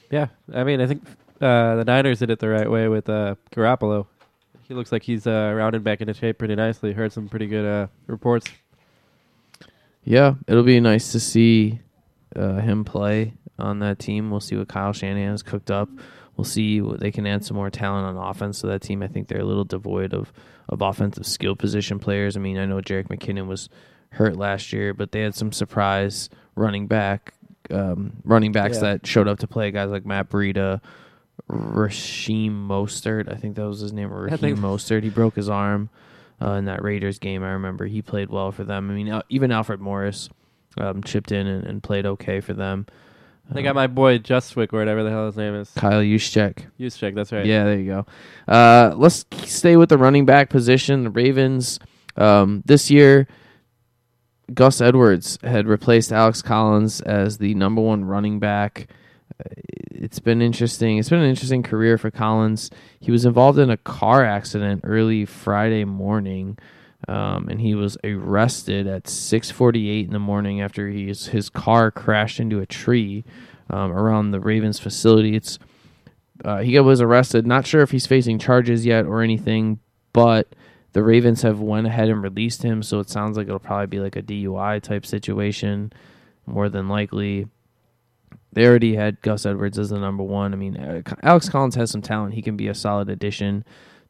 Yeah, 0.09 0.27
I 0.53 0.63
mean, 0.63 0.81
I 0.81 0.87
think 0.87 1.03
uh, 1.39 1.75
the 1.75 1.85
Niners 1.85 2.19
did 2.19 2.29
it 2.29 2.39
the 2.39 2.49
right 2.49 2.69
way 2.69 2.87
with 2.87 3.09
uh, 3.09 3.35
Garoppolo. 3.55 4.07
He 4.67 4.73
looks 4.73 4.91
like 4.91 5.03
he's 5.03 5.25
uh, 5.25 5.53
rounded 5.55 5.83
back 5.83 6.01
into 6.01 6.13
shape 6.13 6.37
pretty 6.37 6.55
nicely. 6.55 6.93
Heard 6.93 7.11
some 7.11 7.27
pretty 7.27 7.47
good 7.47 7.65
uh, 7.65 7.87
reports. 8.07 8.47
Yeah, 10.03 10.35
it'll 10.47 10.63
be 10.63 10.79
nice 10.79 11.11
to 11.11 11.19
see 11.19 11.79
uh, 12.35 12.55
him 12.55 12.83
play 12.85 13.33
on 13.59 13.79
that 13.79 13.99
team. 13.99 14.31
We'll 14.31 14.39
see 14.39 14.55
what 14.55 14.67
Kyle 14.69 14.93
Shanahan's 14.93 15.43
cooked 15.43 15.71
up. 15.71 15.89
We'll 16.37 16.45
see 16.45 16.81
what 16.81 16.99
they 16.99 17.11
can 17.11 17.27
add 17.27 17.43
some 17.45 17.57
more 17.57 17.69
talent 17.69 18.05
on 18.17 18.29
offense 18.29 18.61
to 18.61 18.67
that 18.67 18.81
team. 18.81 19.03
I 19.03 19.07
think 19.07 19.27
they're 19.27 19.41
a 19.41 19.45
little 19.45 19.65
devoid 19.65 20.13
of, 20.13 20.31
of 20.69 20.81
offensive 20.81 21.25
skill 21.25 21.55
position 21.55 21.99
players. 21.99 22.35
I 22.37 22.39
mean, 22.39 22.57
I 22.57 22.65
know 22.65 22.77
Jerick 22.77 23.07
McKinnon 23.09 23.47
was 23.47 23.69
hurt 24.11 24.37
last 24.37 24.71
year, 24.73 24.93
but 24.93 25.11
they 25.11 25.21
had 25.21 25.35
some 25.35 25.51
surprise 25.51 26.29
running 26.55 26.87
back 26.87 27.33
um, 27.69 28.13
running 28.25 28.51
backs 28.51 28.77
Yeah. 28.77 28.81
that 28.93 29.07
showed 29.07 29.27
up 29.27 29.39
to 29.39 29.47
play. 29.47 29.71
Guys 29.71 29.89
like 29.89 30.05
Matt 30.05 30.29
Breida, 30.29 30.81
Raheem 31.47 32.67
Mostert. 32.67 33.31
I 33.31 33.35
think 33.35 33.55
that 33.55 33.67
was 33.67 33.79
his 33.79 33.93
name. 33.93 34.11
Raheem 34.11 34.37
think- 34.37 34.59
Mostert. 34.59 35.03
He 35.03 35.09
broke 35.09 35.35
his 35.35 35.49
arm 35.49 35.89
uh, 36.41 36.53
in 36.53 36.65
that 36.65 36.81
Raiders 36.83 37.19
game. 37.19 37.43
I 37.43 37.51
remember 37.51 37.85
he 37.85 38.01
played 38.01 38.29
well 38.29 38.51
for 38.51 38.63
them. 38.63 38.89
I 38.89 38.93
mean, 38.93 39.09
uh, 39.09 39.21
even 39.29 39.51
Alfred 39.51 39.79
Morris 39.79 40.29
um, 40.77 41.03
chipped 41.03 41.31
in 41.31 41.47
and, 41.47 41.65
and 41.65 41.83
played 41.83 42.05
okay 42.05 42.39
for 42.41 42.53
them. 42.53 42.85
They 43.51 43.59
Um, 43.61 43.63
got 43.65 43.75
my 43.75 43.87
boy 43.87 44.19
Justwick 44.19 44.71
or 44.73 44.79
whatever 44.79 45.03
the 45.03 45.09
hell 45.09 45.25
his 45.25 45.35
name 45.37 45.55
is. 45.55 45.69
Kyle 45.75 46.01
Juszczyk. 46.01 46.65
Juszczyk, 46.79 47.15
that's 47.15 47.31
right. 47.31 47.45
Yeah, 47.45 47.65
there 47.65 47.77
you 47.79 47.85
go. 47.85 48.05
Uh, 48.47 48.93
let's 48.95 49.25
stay 49.45 49.75
with 49.75 49.89
the 49.89 49.97
running 49.97 50.25
back 50.25 50.49
position. 50.49 51.03
The 51.03 51.09
Ravens 51.09 51.79
um, 52.15 52.63
this 52.65 52.89
year, 52.89 53.27
Gus 54.53 54.81
Edwards 54.81 55.37
had 55.43 55.67
replaced 55.67 56.11
Alex 56.11 56.41
Collins 56.41 57.01
as 57.01 57.37
the 57.37 57.53
number 57.55 57.81
one 57.81 58.05
running 58.05 58.39
back. 58.39 58.87
Uh, 59.39 59.49
It's 59.91 60.19
been 60.19 60.41
interesting. 60.41 60.97
It's 60.97 61.09
been 61.09 61.19
an 61.21 61.29
interesting 61.29 61.63
career 61.63 61.97
for 61.97 62.09
Collins. 62.11 62.69
He 62.99 63.11
was 63.11 63.23
involved 63.25 63.59
in 63.59 63.69
a 63.69 63.77
car 63.77 64.23
accident 64.25 64.81
early 64.83 65.25
Friday 65.25 65.85
morning, 65.85 66.57
um, 67.07 67.49
and 67.49 67.59
he 67.59 67.75
was 67.75 67.97
arrested 68.03 68.87
at 68.87 69.05
6:48 69.05 70.05
in 70.05 70.13
the 70.13 70.19
morning 70.19 70.61
after 70.61 70.89
his 70.89 71.27
his 71.27 71.49
car 71.49 71.91
crashed 71.91 72.39
into 72.39 72.59
a 72.59 72.65
tree 72.65 73.23
um, 73.69 73.91
around 73.91 74.31
the 74.31 74.39
Ravens 74.39 74.79
facility. 74.79 75.35
It's 75.35 75.57
uh, 76.43 76.59
he 76.59 76.79
was 76.79 77.01
arrested. 77.01 77.47
Not 77.47 77.65
sure 77.65 77.81
if 77.81 77.91
he's 77.91 78.07
facing 78.07 78.39
charges 78.39 78.85
yet 78.85 79.05
or 79.05 79.21
anything, 79.21 79.79
but 80.13 80.55
the 80.93 81.03
Ravens 81.03 81.41
have 81.43 81.59
went 81.59 81.87
ahead 81.87 82.09
and 82.09 82.21
released 82.21 82.63
him. 82.63 82.83
So 82.83 82.99
it 82.99 83.09
sounds 83.09 83.37
like 83.37 83.47
it'll 83.47 83.59
probably 83.59 83.87
be 83.87 83.99
like 83.99 84.15
a 84.15 84.21
DUI 84.21 84.81
type 84.81 85.05
situation, 85.05 85.93
more 86.45 86.69
than 86.69 86.87
likely. 86.87 87.47
They 88.53 88.65
already 88.65 88.95
had 88.95 89.21
Gus 89.21 89.45
Edwards 89.45 89.79
as 89.79 89.91
the 89.91 89.99
number 89.99 90.23
one. 90.23 90.53
I 90.53 90.57
mean, 90.57 90.75
uh, 90.75 91.01
Alex 91.23 91.47
Collins 91.47 91.75
has 91.75 91.89
some 91.89 92.01
talent. 92.01 92.33
He 92.33 92.41
can 92.41 92.57
be 92.57 92.67
a 92.67 92.75
solid 92.75 93.09
addition 93.09 93.63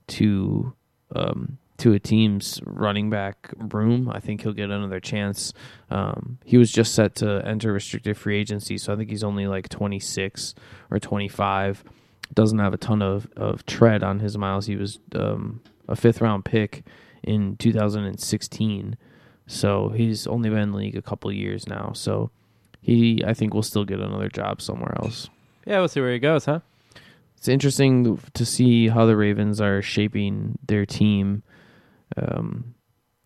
to 0.08 0.74
um, 1.16 1.60
to 1.82 1.94
a 1.94 2.00
team's 2.00 2.62
running 2.66 3.10
back 3.10 3.52
room. 3.58 4.08
I 4.08 4.20
think 4.20 4.42
he'll 4.42 4.54
get 4.54 4.70
another 4.70 5.00
chance. 5.00 5.52
Um, 5.90 6.38
he 6.46 6.58
was 6.58 6.72
just 6.72 6.94
set 6.94 7.16
to 7.16 7.42
enter 7.46 7.74
restricted 7.74 8.18
free 8.18 8.38
agency, 8.38 8.78
so 8.78 8.94
I 8.94 8.96
think 8.96 9.10
he's 9.10 9.24
only 9.24 9.48
like 9.48 9.68
26 9.68 10.54
or 10.92 11.00
25. 11.00 11.84
Doesn't 12.34 12.60
have 12.60 12.74
a 12.74 12.78
ton 12.78 13.02
of, 13.02 13.28
of 13.36 13.66
tread 13.66 14.04
on 14.04 14.20
his 14.20 14.38
miles. 14.38 14.68
He 14.68 14.76
was 14.76 15.00
um, 15.16 15.62
a 15.88 15.96
fifth 15.96 16.22
round 16.22 16.46
pick 16.46 16.84
in 17.24 17.58
2016, 17.58 18.98
so 19.48 19.90
he's 19.90 20.28
only 20.28 20.50
been 20.50 20.60
in 20.60 20.72
the 20.72 20.78
league 20.78 20.96
a 20.96 21.02
couple 21.02 21.32
years 21.32 21.68
now. 21.68 21.94
So 21.94 22.30
he, 22.80 23.24
I 23.26 23.34
think, 23.34 23.56
will 23.56 23.64
still 23.64 23.86
get 23.86 24.00
another 24.00 24.30
job 24.30 24.62
somewhere 24.62 24.96
else. 25.02 25.30
Yeah, 25.66 25.80
we'll 25.80 25.88
see 25.88 26.00
where 26.00 26.14
he 26.14 26.20
goes, 26.20 26.46
huh? 26.46 26.60
It's 27.38 27.48
interesting 27.48 28.20
to 28.36 28.46
see 28.46 28.88
how 28.88 29.08
the 29.08 29.16
Ravens 29.16 29.60
are 29.60 29.82
shaping 29.82 30.60
their 30.68 30.86
team. 30.86 31.42
Um, 32.18 32.76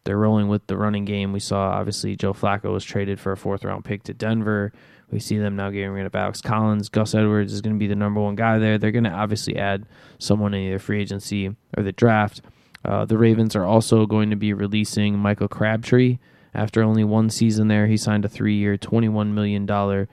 they're 0.03 0.17
rolling 0.17 0.47
with 0.47 0.67
the 0.67 0.77
running 0.77 1.05
game. 1.05 1.33
We 1.33 1.39
saw 1.39 1.71
obviously 1.71 2.15
Joe 2.15 2.33
Flacco 2.33 2.71
was 2.71 2.85
traded 2.85 3.19
for 3.19 3.31
a 3.31 3.37
fourth 3.37 3.65
round 3.65 3.83
pick 3.83 4.03
to 4.03 4.13
Denver. 4.13 4.71
We 5.11 5.19
see 5.19 5.37
them 5.37 5.55
now 5.55 5.69
getting 5.69 5.91
rid 5.91 6.05
of 6.05 6.15
Alex 6.15 6.41
Collins. 6.41 6.89
Gus 6.89 7.13
Edwards 7.15 7.53
is 7.53 7.61
going 7.61 7.75
to 7.75 7.79
be 7.79 7.87
the 7.87 7.95
number 7.95 8.21
one 8.21 8.35
guy 8.35 8.57
there. 8.59 8.77
They're 8.77 8.91
going 8.91 9.03
to 9.03 9.11
obviously 9.11 9.57
add 9.57 9.85
someone 10.19 10.53
in 10.53 10.61
either 10.67 10.79
free 10.79 11.01
agency 11.01 11.55
or 11.75 11.83
the 11.83 11.91
draft. 11.91 12.41
Uh, 12.83 13.05
the 13.05 13.17
Ravens 13.17 13.55
are 13.55 13.65
also 13.65 14.05
going 14.05 14.29
to 14.29 14.35
be 14.35 14.53
releasing 14.53 15.17
Michael 15.17 15.47
Crabtree 15.47 16.19
after 16.53 16.83
only 16.83 17.03
one 17.03 17.29
season 17.29 17.67
there. 17.67 17.87
He 17.87 17.97
signed 17.97 18.25
a 18.25 18.29
three 18.29 18.55
year, 18.55 18.77
$21 18.77 19.33
million 19.33 20.07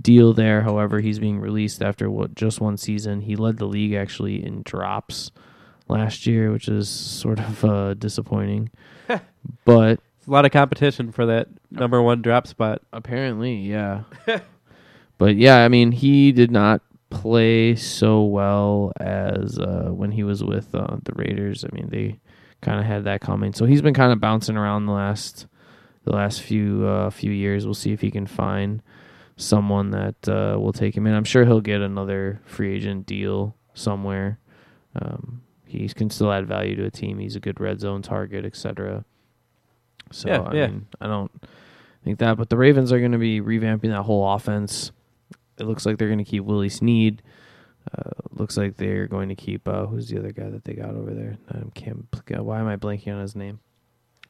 deal 0.00 0.32
there. 0.34 0.62
However, 0.62 1.00
he's 1.00 1.18
being 1.18 1.40
released 1.40 1.82
after 1.82 2.10
what 2.10 2.34
just 2.34 2.60
one 2.60 2.76
season. 2.76 3.22
He 3.22 3.36
led 3.36 3.56
the 3.56 3.66
league 3.66 3.94
actually 3.94 4.44
in 4.44 4.62
drops 4.62 5.30
last 5.88 6.26
year, 6.26 6.52
which 6.52 6.68
is 6.68 6.88
sort 6.88 7.38
of 7.38 7.64
uh, 7.64 7.94
disappointing. 7.94 8.70
but 9.64 10.00
a 10.26 10.30
lot 10.30 10.44
of 10.44 10.52
competition 10.52 11.10
for 11.10 11.26
that 11.26 11.48
number 11.70 12.02
one 12.02 12.22
drop 12.22 12.46
spot. 12.46 12.82
apparently, 12.92 13.54
yeah. 13.54 14.02
but 15.18 15.36
yeah, 15.36 15.64
I 15.64 15.68
mean, 15.68 15.92
he 15.92 16.32
did 16.32 16.50
not 16.50 16.82
play 17.10 17.74
so 17.74 18.22
well 18.24 18.92
as 19.00 19.58
uh, 19.58 19.88
when 19.90 20.12
he 20.12 20.22
was 20.22 20.44
with 20.44 20.74
uh, 20.74 20.98
the 21.04 21.12
Raiders. 21.14 21.64
I 21.64 21.74
mean, 21.74 21.88
they 21.88 22.20
kind 22.60 22.78
of 22.78 22.86
had 22.86 23.04
that 23.04 23.20
coming. 23.20 23.52
So 23.52 23.64
he's 23.64 23.82
been 23.82 23.94
kind 23.94 24.12
of 24.12 24.20
bouncing 24.20 24.56
around 24.56 24.86
the 24.86 24.92
last 24.92 25.46
the 26.04 26.12
last 26.12 26.42
few 26.42 26.86
uh, 26.86 27.10
few 27.10 27.30
years. 27.30 27.64
We'll 27.64 27.74
see 27.74 27.92
if 27.92 28.00
he 28.00 28.10
can 28.10 28.26
find 28.26 28.82
someone 29.36 29.90
that 29.90 30.28
uh, 30.28 30.58
will 30.58 30.72
take 30.72 30.96
him 30.96 31.06
in. 31.06 31.14
I'm 31.14 31.24
sure 31.24 31.44
he'll 31.44 31.60
get 31.60 31.80
another 31.80 32.40
free 32.44 32.74
agent 32.74 33.06
deal 33.06 33.56
somewhere. 33.72 34.38
Um, 35.00 35.42
he 35.68 35.88
can 35.88 36.10
still 36.10 36.32
add 36.32 36.46
value 36.46 36.74
to 36.76 36.84
a 36.84 36.90
team. 36.90 37.18
He's 37.18 37.36
a 37.36 37.40
good 37.40 37.60
red 37.60 37.80
zone 37.80 38.02
target, 38.02 38.44
etc. 38.44 39.04
So 40.10 40.28
Yeah, 40.28 40.40
I 40.40 40.54
yeah. 40.54 40.66
mean, 40.68 40.86
I 41.00 41.06
don't 41.06 41.30
think 42.04 42.18
that, 42.18 42.36
but 42.38 42.48
the 42.50 42.56
Ravens 42.56 42.92
are 42.92 42.98
going 42.98 43.12
to 43.12 43.18
be 43.18 43.40
revamping 43.40 43.90
that 43.90 44.02
whole 44.02 44.30
offense. 44.32 44.92
It 45.58 45.64
looks 45.64 45.84
like 45.84 45.98
they're 45.98 46.08
going 46.08 46.18
to 46.18 46.24
keep 46.24 46.44
Willie 46.44 46.68
Snead. 46.68 47.22
Uh, 47.96 48.10
looks 48.32 48.56
like 48.56 48.76
they're 48.76 49.06
going 49.06 49.28
to 49.30 49.34
keep 49.34 49.66
uh, 49.66 49.86
who's 49.86 50.08
the 50.08 50.18
other 50.18 50.32
guy 50.32 50.48
that 50.50 50.64
they 50.64 50.74
got 50.74 50.90
over 50.90 51.12
there? 51.14 51.36
I 51.50 51.58
can't. 51.74 52.06
Why 52.28 52.60
am 52.60 52.68
I 52.68 52.76
blanking 52.76 53.14
on 53.14 53.20
his 53.20 53.34
name? 53.34 53.60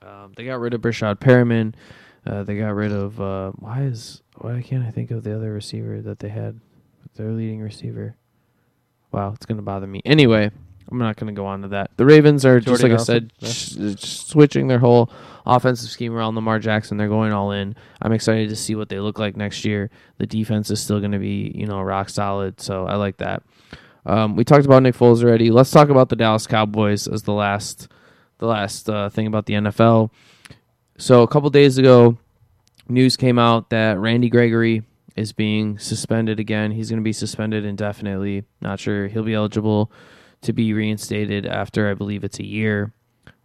Um, 0.00 0.32
they 0.36 0.44
got 0.44 0.60
rid 0.60 0.74
of 0.74 0.80
Breshad 0.80 1.16
Perriman. 1.16 1.74
Uh, 2.24 2.44
they 2.44 2.56
got 2.56 2.74
rid 2.74 2.92
of 2.92 3.20
uh, 3.20 3.50
why 3.52 3.82
is 3.82 4.22
why 4.36 4.60
can't 4.62 4.84
I 4.84 4.90
think 4.90 5.10
of 5.10 5.24
the 5.24 5.34
other 5.34 5.52
receiver 5.52 6.00
that 6.02 6.18
they 6.20 6.28
had? 6.28 6.60
Their 7.16 7.32
leading 7.32 7.60
receiver. 7.60 8.14
Wow, 9.10 9.32
it's 9.34 9.46
gonna 9.46 9.62
bother 9.62 9.86
me. 9.88 10.02
Anyway, 10.04 10.50
I'm 10.90 10.98
not 10.98 11.16
going 11.16 11.34
to 11.34 11.38
go 11.38 11.46
on 11.46 11.62
to 11.62 11.68
that. 11.68 11.90
The 11.96 12.06
Ravens 12.06 12.44
are 12.46 12.60
just 12.60 12.80
Jordy 12.80 12.94
like 12.94 13.00
I 13.00 13.04
said, 13.04 13.32
Nelson, 13.40 13.96
sh- 13.96 14.02
switching 14.02 14.68
their 14.68 14.78
whole 14.78 15.10
offensive 15.46 15.90
scheme 15.90 16.14
around 16.14 16.34
Lamar 16.34 16.58
Jackson. 16.58 16.96
They're 16.96 17.08
going 17.08 17.32
all 17.32 17.52
in. 17.52 17.76
I'm 18.00 18.12
excited 18.12 18.48
to 18.48 18.56
see 18.56 18.74
what 18.74 18.88
they 18.88 19.00
look 19.00 19.18
like 19.18 19.36
next 19.36 19.64
year. 19.64 19.90
The 20.18 20.26
defense 20.26 20.70
is 20.70 20.80
still 20.80 21.00
going 21.00 21.12
to 21.12 21.18
be, 21.18 21.52
you 21.54 21.66
know, 21.66 21.80
rock 21.82 22.08
solid. 22.08 22.60
So 22.60 22.86
I 22.86 22.96
like 22.96 23.18
that. 23.18 23.42
Um, 24.06 24.36
we 24.36 24.44
talked 24.44 24.64
about 24.64 24.82
Nick 24.82 24.94
Foles 24.94 25.22
already. 25.22 25.50
Let's 25.50 25.70
talk 25.70 25.90
about 25.90 26.08
the 26.08 26.16
Dallas 26.16 26.46
Cowboys 26.46 27.06
as 27.06 27.22
the 27.22 27.32
last, 27.32 27.88
the 28.38 28.46
last 28.46 28.88
uh, 28.88 29.10
thing 29.10 29.26
about 29.26 29.46
the 29.46 29.54
NFL. 29.54 30.10
So 30.96 31.22
a 31.22 31.28
couple 31.28 31.50
days 31.50 31.76
ago, 31.76 32.16
news 32.88 33.16
came 33.16 33.38
out 33.38 33.70
that 33.70 33.98
Randy 33.98 34.30
Gregory 34.30 34.82
is 35.16 35.32
being 35.32 35.78
suspended 35.78 36.40
again. 36.40 36.70
He's 36.70 36.88
going 36.88 37.00
to 37.00 37.04
be 37.04 37.12
suspended 37.12 37.64
indefinitely. 37.64 38.44
Not 38.60 38.80
sure 38.80 39.08
he'll 39.08 39.24
be 39.24 39.34
eligible 39.34 39.90
to 40.42 40.52
be 40.52 40.72
reinstated 40.72 41.46
after 41.46 41.90
I 41.90 41.94
believe 41.94 42.24
it's 42.24 42.38
a 42.38 42.46
year. 42.46 42.92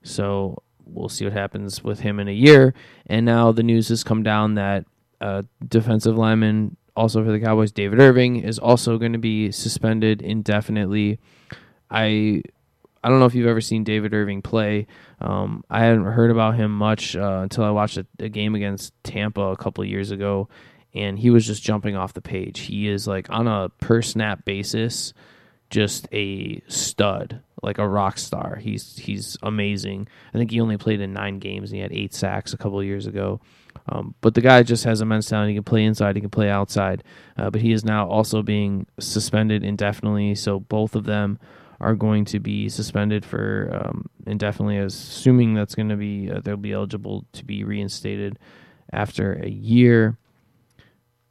So 0.04 0.62
we'll 0.86 1.10
see 1.10 1.26
what 1.26 1.34
happens 1.34 1.84
with 1.84 2.00
him 2.00 2.20
in 2.20 2.28
a 2.28 2.34
year. 2.34 2.74
And 3.08 3.26
now 3.26 3.52
the 3.52 3.64
news 3.64 3.90
has 3.90 4.04
come 4.04 4.24
down 4.24 4.56
that 4.56 4.86
uh, 5.22 5.44
defensive 5.66 6.18
lineman, 6.18 6.78
also 6.96 7.24
for 7.24 7.32
the 7.32 7.40
Cowboys, 7.40 7.72
David 7.72 8.00
Irving, 8.00 8.38
is 8.38 8.60
also 8.60 8.98
going 8.98 9.14
to 9.14 9.20
be 9.20 9.52
suspended 9.52 10.22
indefinitely. 10.22 11.20
I 11.90 12.44
I 13.04 13.10
don't 13.10 13.20
know 13.20 13.26
if 13.26 13.36
you've 13.36 13.48
ever 13.48 13.62
seen 13.62 13.84
David 13.84 14.14
Irving 14.14 14.42
play. 14.42 14.88
Um, 15.20 15.64
I 15.70 15.82
hadn't 15.82 16.06
heard 16.06 16.32
about 16.32 16.56
him 16.56 16.72
much 16.72 17.16
uh, 17.18 17.42
until 17.44 17.66
I 17.66 17.70
watched 17.70 17.98
a, 17.98 18.06
a 18.20 18.30
game 18.30 18.56
against 18.56 18.94
Tampa 19.04 19.42
a 19.42 19.58
couple 19.58 19.84
years 19.84 20.12
ago, 20.12 20.48
and 20.94 21.20
he 21.20 21.30
was 21.30 21.46
just 21.46 21.64
jumping 21.64 21.98
off 21.98 22.14
the 22.14 22.22
page. 22.22 22.62
He 22.62 22.88
is 22.88 23.06
like 23.06 23.30
on 23.30 23.48
a 23.48 23.70
per 23.82 24.02
snap 24.02 24.46
basis, 24.46 25.14
just 25.74 26.08
a 26.14 26.62
stud, 26.68 27.42
like 27.64 27.80
a 27.80 27.88
rock 27.88 28.20
star. 28.20 28.58
He's 28.58 28.96
he's 28.98 29.36
amazing. 29.42 30.08
I 30.32 30.38
think 30.38 30.52
he 30.52 30.62
only 30.62 30.78
played 30.78 31.02
in 31.02 31.14
nine 31.14 31.40
games 31.40 31.72
and 31.72 31.78
he 31.78 31.82
had 31.82 31.92
eight 31.92 32.14
sacks 32.14 32.54
a 32.54 32.58
couple 32.58 32.82
years 32.84 33.08
ago. 33.08 33.42
Um, 33.90 34.14
but 34.22 34.36
the 34.36 34.42
guy 34.42 34.62
just 34.62 34.84
has 34.84 35.02
immense 35.02 35.28
talent. 35.28 35.50
He 35.50 35.56
can 35.56 35.64
play 35.64 35.84
inside, 35.84 36.16
he 36.16 36.22
can 36.22 36.30
play 36.30 36.48
outside. 36.48 37.04
Uh, 37.36 37.50
but 37.50 37.60
he 37.60 37.72
is 37.72 37.84
now 37.84 38.08
also 38.08 38.44
being 38.44 38.86
suspended 39.00 39.64
indefinitely. 39.64 40.36
So 40.36 40.60
both 40.60 40.96
of 40.96 41.06
them 41.06 41.40
are 41.82 41.96
going 41.96 42.24
to 42.26 42.40
be 42.40 42.70
suspended 42.70 43.26
for 43.26 43.70
um, 43.74 44.10
indefinitely, 44.28 44.78
assuming 44.78 45.56
that's 45.56 45.74
going 45.74 45.90
to 45.90 45.98
be 45.98 46.30
uh, 46.32 46.40
they'll 46.42 46.56
be 46.56 46.72
eligible 46.72 47.26
to 47.34 47.44
be 47.44 47.64
reinstated 47.64 48.38
after 48.94 49.34
a 49.34 49.50
year. 49.50 50.18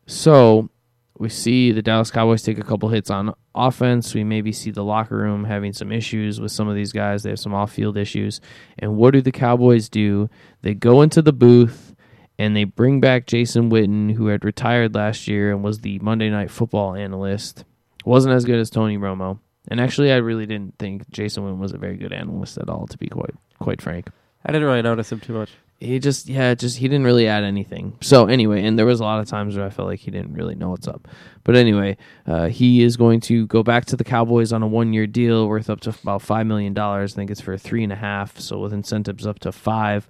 So 0.07 0.69
we 1.19 1.29
see 1.29 1.73
the 1.73 1.83
Dallas 1.83 2.11
Cowboys 2.11 2.43
take 2.43 2.59
a 2.59 2.65
couple 2.65 2.89
hits 2.89 3.11
on 3.11 3.35
offense. 3.55 4.15
We 4.15 4.25
maybe 4.25 4.53
see 4.53 4.71
the 4.71 4.85
locker 4.85 5.17
room 5.17 5.45
having 5.45 5.73
some 5.73 5.93
issues 5.93 6.41
with 6.41 6.53
some 6.53 6.69
of 6.69 6.75
these 6.75 6.93
guys. 6.93 7.23
They 7.23 7.31
have 7.31 7.39
some 7.39 7.55
off 7.55 7.73
field 7.73 7.97
issues. 7.97 8.41
And 8.79 8.97
what 8.97 9.13
do 9.13 9.21
the 9.21 9.33
Cowboys 9.33 9.89
do? 9.89 10.31
They 10.63 10.75
go 10.75 11.03
into 11.03 11.23
the 11.23 11.33
booth 11.33 11.95
and 12.39 12.57
they 12.57 12.65
bring 12.65 13.01
back 13.01 13.27
Jason 13.27 13.71
Witten, 13.71 14.15
who 14.15 14.27
had 14.27 14.45
retired 14.45 14.95
last 14.95 15.29
year 15.29 15.53
and 15.53 15.63
was 15.63 15.81
the 15.81 15.99
Monday 15.99 16.31
Night 16.31 16.51
Football 16.51 16.95
analyst. 16.95 17.65
Wasn't 18.05 18.35
as 18.35 18.45
good 18.45 18.59
as 18.59 18.71
Tony 18.71 18.97
Romo. 18.97 19.39
And 19.69 19.81
actually, 19.81 20.11
I 20.11 20.17
really 20.17 20.47
didn't 20.47 20.77
think 20.79 21.09
Jason 21.11 21.45
Witten 21.45 21.59
was 21.59 21.73
a 21.73 21.79
very 21.79 21.97
good 21.97 22.13
analyst 22.13 22.59
at 22.59 22.69
all, 22.69 22.87
to 22.89 22.99
be 22.99 23.07
quite 23.07 23.35
quite 23.61 23.81
frank 23.81 24.09
I 24.45 24.51
didn't 24.51 24.67
really 24.67 24.83
notice 24.83 25.13
him 25.13 25.21
too 25.21 25.35
much. 25.35 25.51
He 25.83 25.99
just 25.99 26.29
yeah 26.29 26.55
just 26.55 26.79
he 26.79 26.87
didn't 26.87 27.05
really 27.05 27.27
add 27.27 27.45
anything 27.45 27.97
so 28.01 28.27
anyway 28.27 28.65
and 28.65 28.79
there 28.79 28.87
was 28.87 29.01
a 29.01 29.05
lot 29.05 29.21
of 29.21 29.27
times 29.27 29.57
where 29.57 29.67
i 29.67 29.71
felt 29.71 29.89
like 29.89 30.01
he 30.01 30.11
didn't 30.11 30.33
really 30.35 30.55
know 30.55 30.71
what's 30.71 30.87
up 30.87 31.09
but 31.45 31.57
anyway 31.57 31.97
uh, 32.27 32.49
he 32.49 32.83
is 32.83 32.97
going 32.97 33.21
to 33.21 33.47
go 33.49 33.63
back 33.63 33.85
to 33.85 33.97
the 33.97 34.05
cowboys 34.05 34.53
on 34.53 34.63
a 34.63 34.67
one 34.67 34.93
year 34.93 35.07
deal 35.07 35.49
worth 35.49 35.69
up 35.69 35.81
to 35.81 35.91
about 36.03 36.23
five 36.23 36.47
million 36.47 36.73
dollars 36.73 37.15
i 37.15 37.17
think 37.17 37.31
it's 37.31 37.41
for 37.41 37.57
three 37.57 37.83
and 37.83 37.93
a 37.93 37.97
half 37.97 38.39
so 38.39 38.59
with 38.59 38.73
incentives 38.73 39.27
up 39.27 39.39
to 39.39 39.51
five 39.51 40.07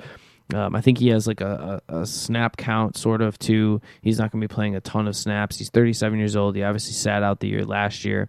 um, 0.54 0.74
I 0.74 0.82
think 0.82 0.98
he 0.98 1.08
has 1.08 1.26
like 1.26 1.40
a, 1.40 1.80
a, 1.88 2.00
a 2.00 2.06
snap 2.06 2.58
count 2.58 2.96
sort 2.96 3.22
of 3.22 3.38
too. 3.38 3.80
He's 4.02 4.18
not 4.18 4.30
going 4.30 4.40
to 4.42 4.48
be 4.48 4.52
playing 4.52 4.76
a 4.76 4.80
ton 4.80 5.08
of 5.08 5.16
snaps. 5.16 5.56
He's 5.56 5.70
37 5.70 6.18
years 6.18 6.37
old. 6.37 6.56
He 6.56 6.62
obviously 6.62 6.92
sat 6.92 7.22
out 7.22 7.40
the 7.40 7.48
year 7.48 7.64
last 7.64 8.04
year. 8.04 8.28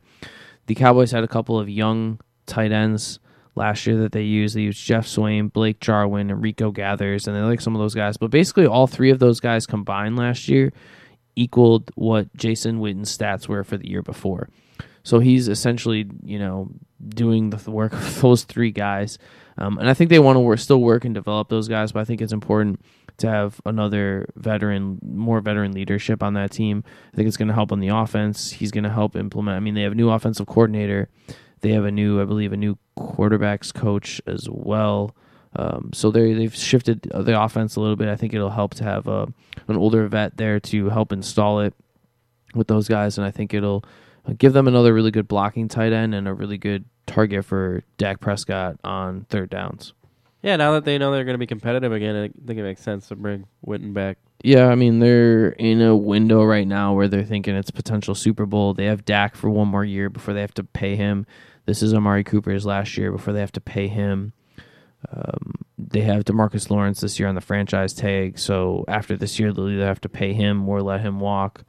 The 0.68 0.76
Cowboys 0.76 1.12
had 1.12 1.26
a 1.26 1.28
couple 1.28 1.60
of 1.60 1.68
young 1.68 2.22
tight 2.46 2.72
ends 2.72 3.20
last 3.56 3.86
year 3.86 3.98
that 3.98 4.12
they 4.12 4.24
used. 4.24 4.56
They 4.56 4.62
used 4.62 4.84
Geoff 4.84 5.06
Swaim, 5.06 5.52
Blake 5.52 5.80
Jarwin, 5.80 6.30
and 6.30 6.42
Rico 6.42 6.72
Gathers, 6.72 7.28
and 7.28 7.36
they 7.36 7.42
like 7.42 7.62
some 7.62 7.76
of 7.76 7.82
those 7.82 7.96
guys. 7.96 8.18
But 8.18 8.32
basically, 8.32 8.66
all 8.66 8.88
three 8.88 9.12
of 9.12 9.20
those 9.20 9.40
guys 9.40 9.66
combined 9.66 10.18
last 10.18 10.48
year 10.48 10.72
equaled 11.36 11.92
what 11.96 12.36
Jason 12.36 12.80
Witten's 12.80 13.16
stats 13.16 13.48
were 13.48 13.64
for 13.64 13.78
the 13.78 13.90
year 13.90 14.02
before. 14.02 14.50
So 15.04 15.20
he's 15.20 15.48
essentially, 15.48 16.10
you 16.24 16.40
know, 16.40 16.70
doing 17.08 17.50
the 17.50 17.72
work 17.72 17.94
of 17.94 18.22
those 18.22 18.44
three 18.44 18.72
guys. 18.72 19.18
Um, 19.58 19.78
and 19.78 19.90
I 19.90 19.94
think 19.94 20.10
they 20.10 20.20
want 20.20 20.38
to 20.38 20.40
work, 20.40 20.60
still 20.60 20.82
work 20.82 21.06
and 21.06 21.14
develop 21.14 21.50
those 21.50 21.68
guys, 21.68 21.92
but 21.92 22.00
I 22.00 22.06
think 22.06 22.22
it's 22.22 22.34
important 22.34 22.82
to 23.18 23.30
have 23.30 23.62
another 23.66 24.28
veteran, 24.36 24.98
more 25.04 25.40
veteran 25.42 25.74
leadership 25.74 26.24
on 26.24 26.34
that 26.34 26.52
team. 26.52 26.84
I 27.14 27.16
think 27.16 27.28
it's 27.28 27.38
going 27.38 27.50
to 27.50 27.54
help 27.54 27.72
on 27.72 27.80
the 27.80 27.90
offense. 27.90 28.52
He's 28.52 28.72
going 28.72 28.86
to 28.86 28.90
help 28.90 29.16
implement. 29.16 29.56
I 29.56 29.60
mean, 29.60 29.76
they 29.76 29.84
have 29.84 29.92
a 29.92 29.96
new 29.96 30.10
offensive 30.10 30.48
coordinator. 30.48 31.10
They 31.62 31.72
have 31.72 31.86
a 31.86 31.92
new, 31.92 32.20
I 32.20 32.26
believe, 32.26 32.52
a 32.52 32.58
new 32.58 32.78
quarterbacks 32.98 33.74
coach 33.74 34.22
as 34.28 34.48
well. 34.50 35.16
Um, 35.56 35.92
so 35.94 36.10
they 36.10 36.34
they've 36.34 36.56
shifted 36.56 37.02
the 37.04 37.42
offense 37.42 37.76
a 37.76 37.82
little 37.82 37.96
bit. 37.96 38.08
I 38.08 38.16
think 38.16 38.34
it'll 38.34 38.50
help 38.50 38.74
to 38.76 38.84
have 38.84 39.08
a 39.08 39.32
an 39.68 39.78
older 39.78 40.08
vet 40.08 40.38
there 40.38 40.60
to 40.60 40.90
help 40.90 41.12
install 41.12 41.60
it 41.60 41.74
with 42.56 42.68
those 42.68 42.88
guys, 42.88 43.18
and 43.18 43.26
I 43.26 43.32
think 43.32 43.54
it'll 43.54 43.84
give 44.38 44.54
them 44.54 44.68
another 44.68 44.94
really 44.94 45.12
good 45.12 45.28
blocking 45.28 45.68
tight 45.68 45.94
end 45.94 46.16
and 46.16 46.28
a 46.28 46.34
really 46.34 46.58
good 46.58 46.86
target 47.06 47.46
for 47.46 47.84
Dak 47.98 48.20
Prescott 48.20 48.78
on 48.84 49.26
third 49.30 49.50
downs. 49.50 49.94
Yeah, 50.42 50.58
now 50.58 50.74
that 50.74 50.86
they 50.86 50.98
know 50.98 51.12
they're 51.12 51.24
going 51.24 51.36
to 51.36 51.40
be 51.40 51.48
competitive 51.48 51.94
again, 51.94 52.16
I 52.16 52.30
think 52.46 52.60
it 52.60 52.64
makes 52.64 52.82
sense 52.82 53.08
to 53.08 53.16
bring 53.16 53.46
Witten 53.66 53.94
back. 53.94 54.18
Yeah, 54.44 54.68
I 54.68 54.76
mean 54.76 55.00
they're 55.00 55.50
in 55.52 55.82
a 55.82 55.96
window 55.96 56.44
right 56.44 56.68
now 56.68 56.94
where 56.94 57.08
they're 57.08 57.24
thinking 57.24 57.56
it's 57.56 57.72
potential 57.72 58.14
Super 58.14 58.46
Bowl. 58.46 58.74
They 58.74 58.86
have 58.86 59.06
Dak 59.06 59.36
for 59.36 59.50
one 59.50 59.70
more 59.70 59.86
year 59.86 60.10
before 60.10 60.34
they 60.34 60.42
have 60.42 60.54
to 60.56 60.66
pay 60.66 60.98
him. 60.98 61.26
This 61.66 61.82
is 61.82 61.94
Amari 61.94 62.24
Cooper's 62.24 62.66
last 62.66 62.98
year 62.98 63.12
before 63.12 63.34
they 63.34 63.40
have 63.40 63.52
to 63.54 63.62
pay 63.62 63.88
him. 63.88 64.34
Um, 65.12 65.54
they 65.78 66.02
have 66.02 66.26
Demarcus 66.26 66.70
Lawrence 66.70 67.02
this 67.02 67.20
year 67.20 67.28
on 67.28 67.36
the 67.36 67.42
franchise 67.42 67.94
tag, 67.94 68.38
so 68.38 68.84
after 68.88 69.16
this 69.16 69.40
year 69.40 69.54
they'll 69.54 69.70
either 69.70 69.86
have 69.86 70.02
to 70.02 70.10
pay 70.10 70.34
him 70.34 70.68
or 70.68 70.82
let 70.82 71.02
him 71.02 71.20
walk. 71.20 71.64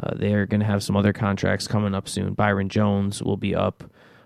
Uh, 0.00 0.14
they 0.14 0.34
are 0.34 0.46
going 0.46 0.60
to 0.60 0.66
have 0.66 0.82
some 0.82 0.96
other 0.96 1.12
contracts 1.12 1.66
coming 1.66 1.94
up 1.94 2.08
soon. 2.08 2.34
Byron 2.34 2.68
Jones 2.68 3.22
will 3.22 3.36
be 3.36 3.54
up. 3.54 3.84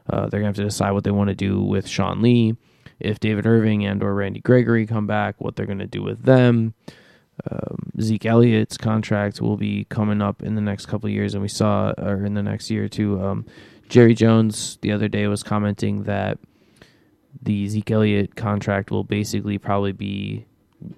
Uh, 0.09 0.29
they're 0.29 0.41
going 0.41 0.53
to 0.53 0.61
have 0.61 0.65
to 0.65 0.65
decide 0.65 0.93
what 0.93 1.05
they 1.05 1.11
want 1.11 1.29
to 1.29 1.35
do 1.35 1.61
with 1.61 1.89
Sean 1.89 2.23
Lee, 2.23 2.57
if 3.01 3.19
David 3.19 3.47
Irving 3.47 3.85
and 3.85 4.03
or 4.03 4.15
Randy 4.15 4.41
Gregory 4.41 4.87
come 4.87 5.07
back, 5.07 5.37
what 5.39 5.57
they're 5.57 5.67
going 5.67 5.79
to 5.79 5.87
do 5.87 6.03
with 6.03 6.23
them. 6.23 6.75
Um, 7.51 7.91
Zeke 8.01 8.27
Elliott's 8.27 8.79
contract 8.79 9.41
will 9.41 9.57
be 9.57 9.85
coming 9.85 10.23
up 10.23 10.43
in 10.43 10.55
the 10.55 10.61
next 10.61 10.87
couple 10.87 11.09
of 11.09 11.13
years, 11.13 11.35
and 11.35 11.43
we 11.43 11.49
saw, 11.49 11.93
or 11.99 12.25
in 12.25 12.35
the 12.35 12.43
next 12.43 12.71
year 12.71 12.85
or 12.85 12.89
two, 12.89 13.23
um, 13.23 13.45
Jerry 13.89 14.15
Jones 14.15 14.79
the 14.81 14.93
other 14.93 15.09
day 15.09 15.27
was 15.27 15.43
commenting 15.43 16.05
that 16.05 16.39
the 17.43 17.69
Zeke 17.69 17.91
Elliott 17.91 18.37
contract 18.37 18.91
will 18.91 19.05
basically 19.05 19.59
probably 19.59 19.93
be 19.93 20.47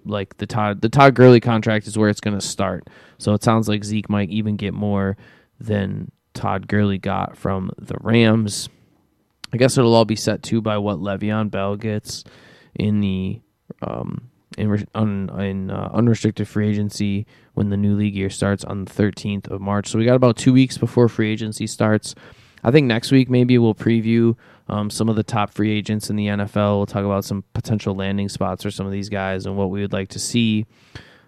like 0.05 0.36
the 0.39 0.47
Todd 0.47 0.80
the 0.80 0.89
Todd 0.89 1.14
Gurley 1.14 1.41
contract 1.41 1.86
is 1.86 1.99
where 1.99 2.09
it's 2.09 2.20
going 2.20 2.39
to 2.39 2.45
start. 2.45 2.89
So 3.18 3.32
it 3.34 3.43
sounds 3.43 3.68
like 3.68 3.84
Zeke 3.84 4.09
might 4.09 4.30
even 4.30 4.57
get 4.57 4.74
more 4.74 5.16
than 5.61 6.11
Todd 6.34 6.68
Gurley 6.68 6.99
got 6.99 7.36
from 7.36 7.70
the 7.78 7.97
Rams. 8.01 8.68
I 9.53 9.57
guess 9.57 9.78
it'll 9.78 9.95
all 9.95 10.05
be 10.05 10.16
set 10.16 10.43
too 10.43 10.61
by 10.61 10.78
what 10.78 10.99
Le'Veon 10.99 11.51
Bell 11.51 11.76
gets 11.76 12.24
in 12.74 13.01
the 13.01 13.41
um, 13.82 14.30
in 14.57 14.86
un, 14.95 15.30
in 15.41 15.70
uh, 15.70 15.91
unrestricted 15.93 16.49
free 16.49 16.68
agency 16.68 17.26
when 17.55 17.70
the 17.70 17.76
new 17.76 17.97
league 17.97 18.14
year 18.14 18.30
starts 18.30 18.64
on 18.64 18.84
the 18.84 18.91
13th 18.91 19.49
of 19.49 19.61
March. 19.61 19.89
So 19.89 19.99
we 19.99 20.05
got 20.05 20.16
about 20.16 20.36
two 20.36 20.53
weeks 20.53 20.78
before 20.78 21.09
free 21.09 21.30
agency 21.30 21.66
starts. 21.66 22.14
I 22.63 22.71
think 22.71 22.87
next 22.87 23.11
week 23.13 23.31
maybe 23.31 23.59
we'll 23.59 23.75
preview 23.75 24.37
um, 24.69 24.91
some 24.91 25.09
of 25.09 25.17
the 25.17 25.23
top 25.23 25.51
free 25.51 25.71
agents 25.71 26.11
in 26.11 26.17
the 26.17 26.27
NFL. 26.27 26.77
We'll 26.77 26.87
talk 26.87 27.05
about 27.05 27.25
some 27.25 27.45
potential 27.55 27.95
landing 27.95 28.29
spots 28.29 28.63
for 28.63 28.71
some 28.71 28.87
of 28.87 28.93
these 28.93 29.09
guys 29.09 29.47
and 29.47 29.57
what 29.57 29.71
we 29.71 29.81
would 29.81 29.93
like 29.93 30.09
to 30.09 30.19
see. 30.19 30.67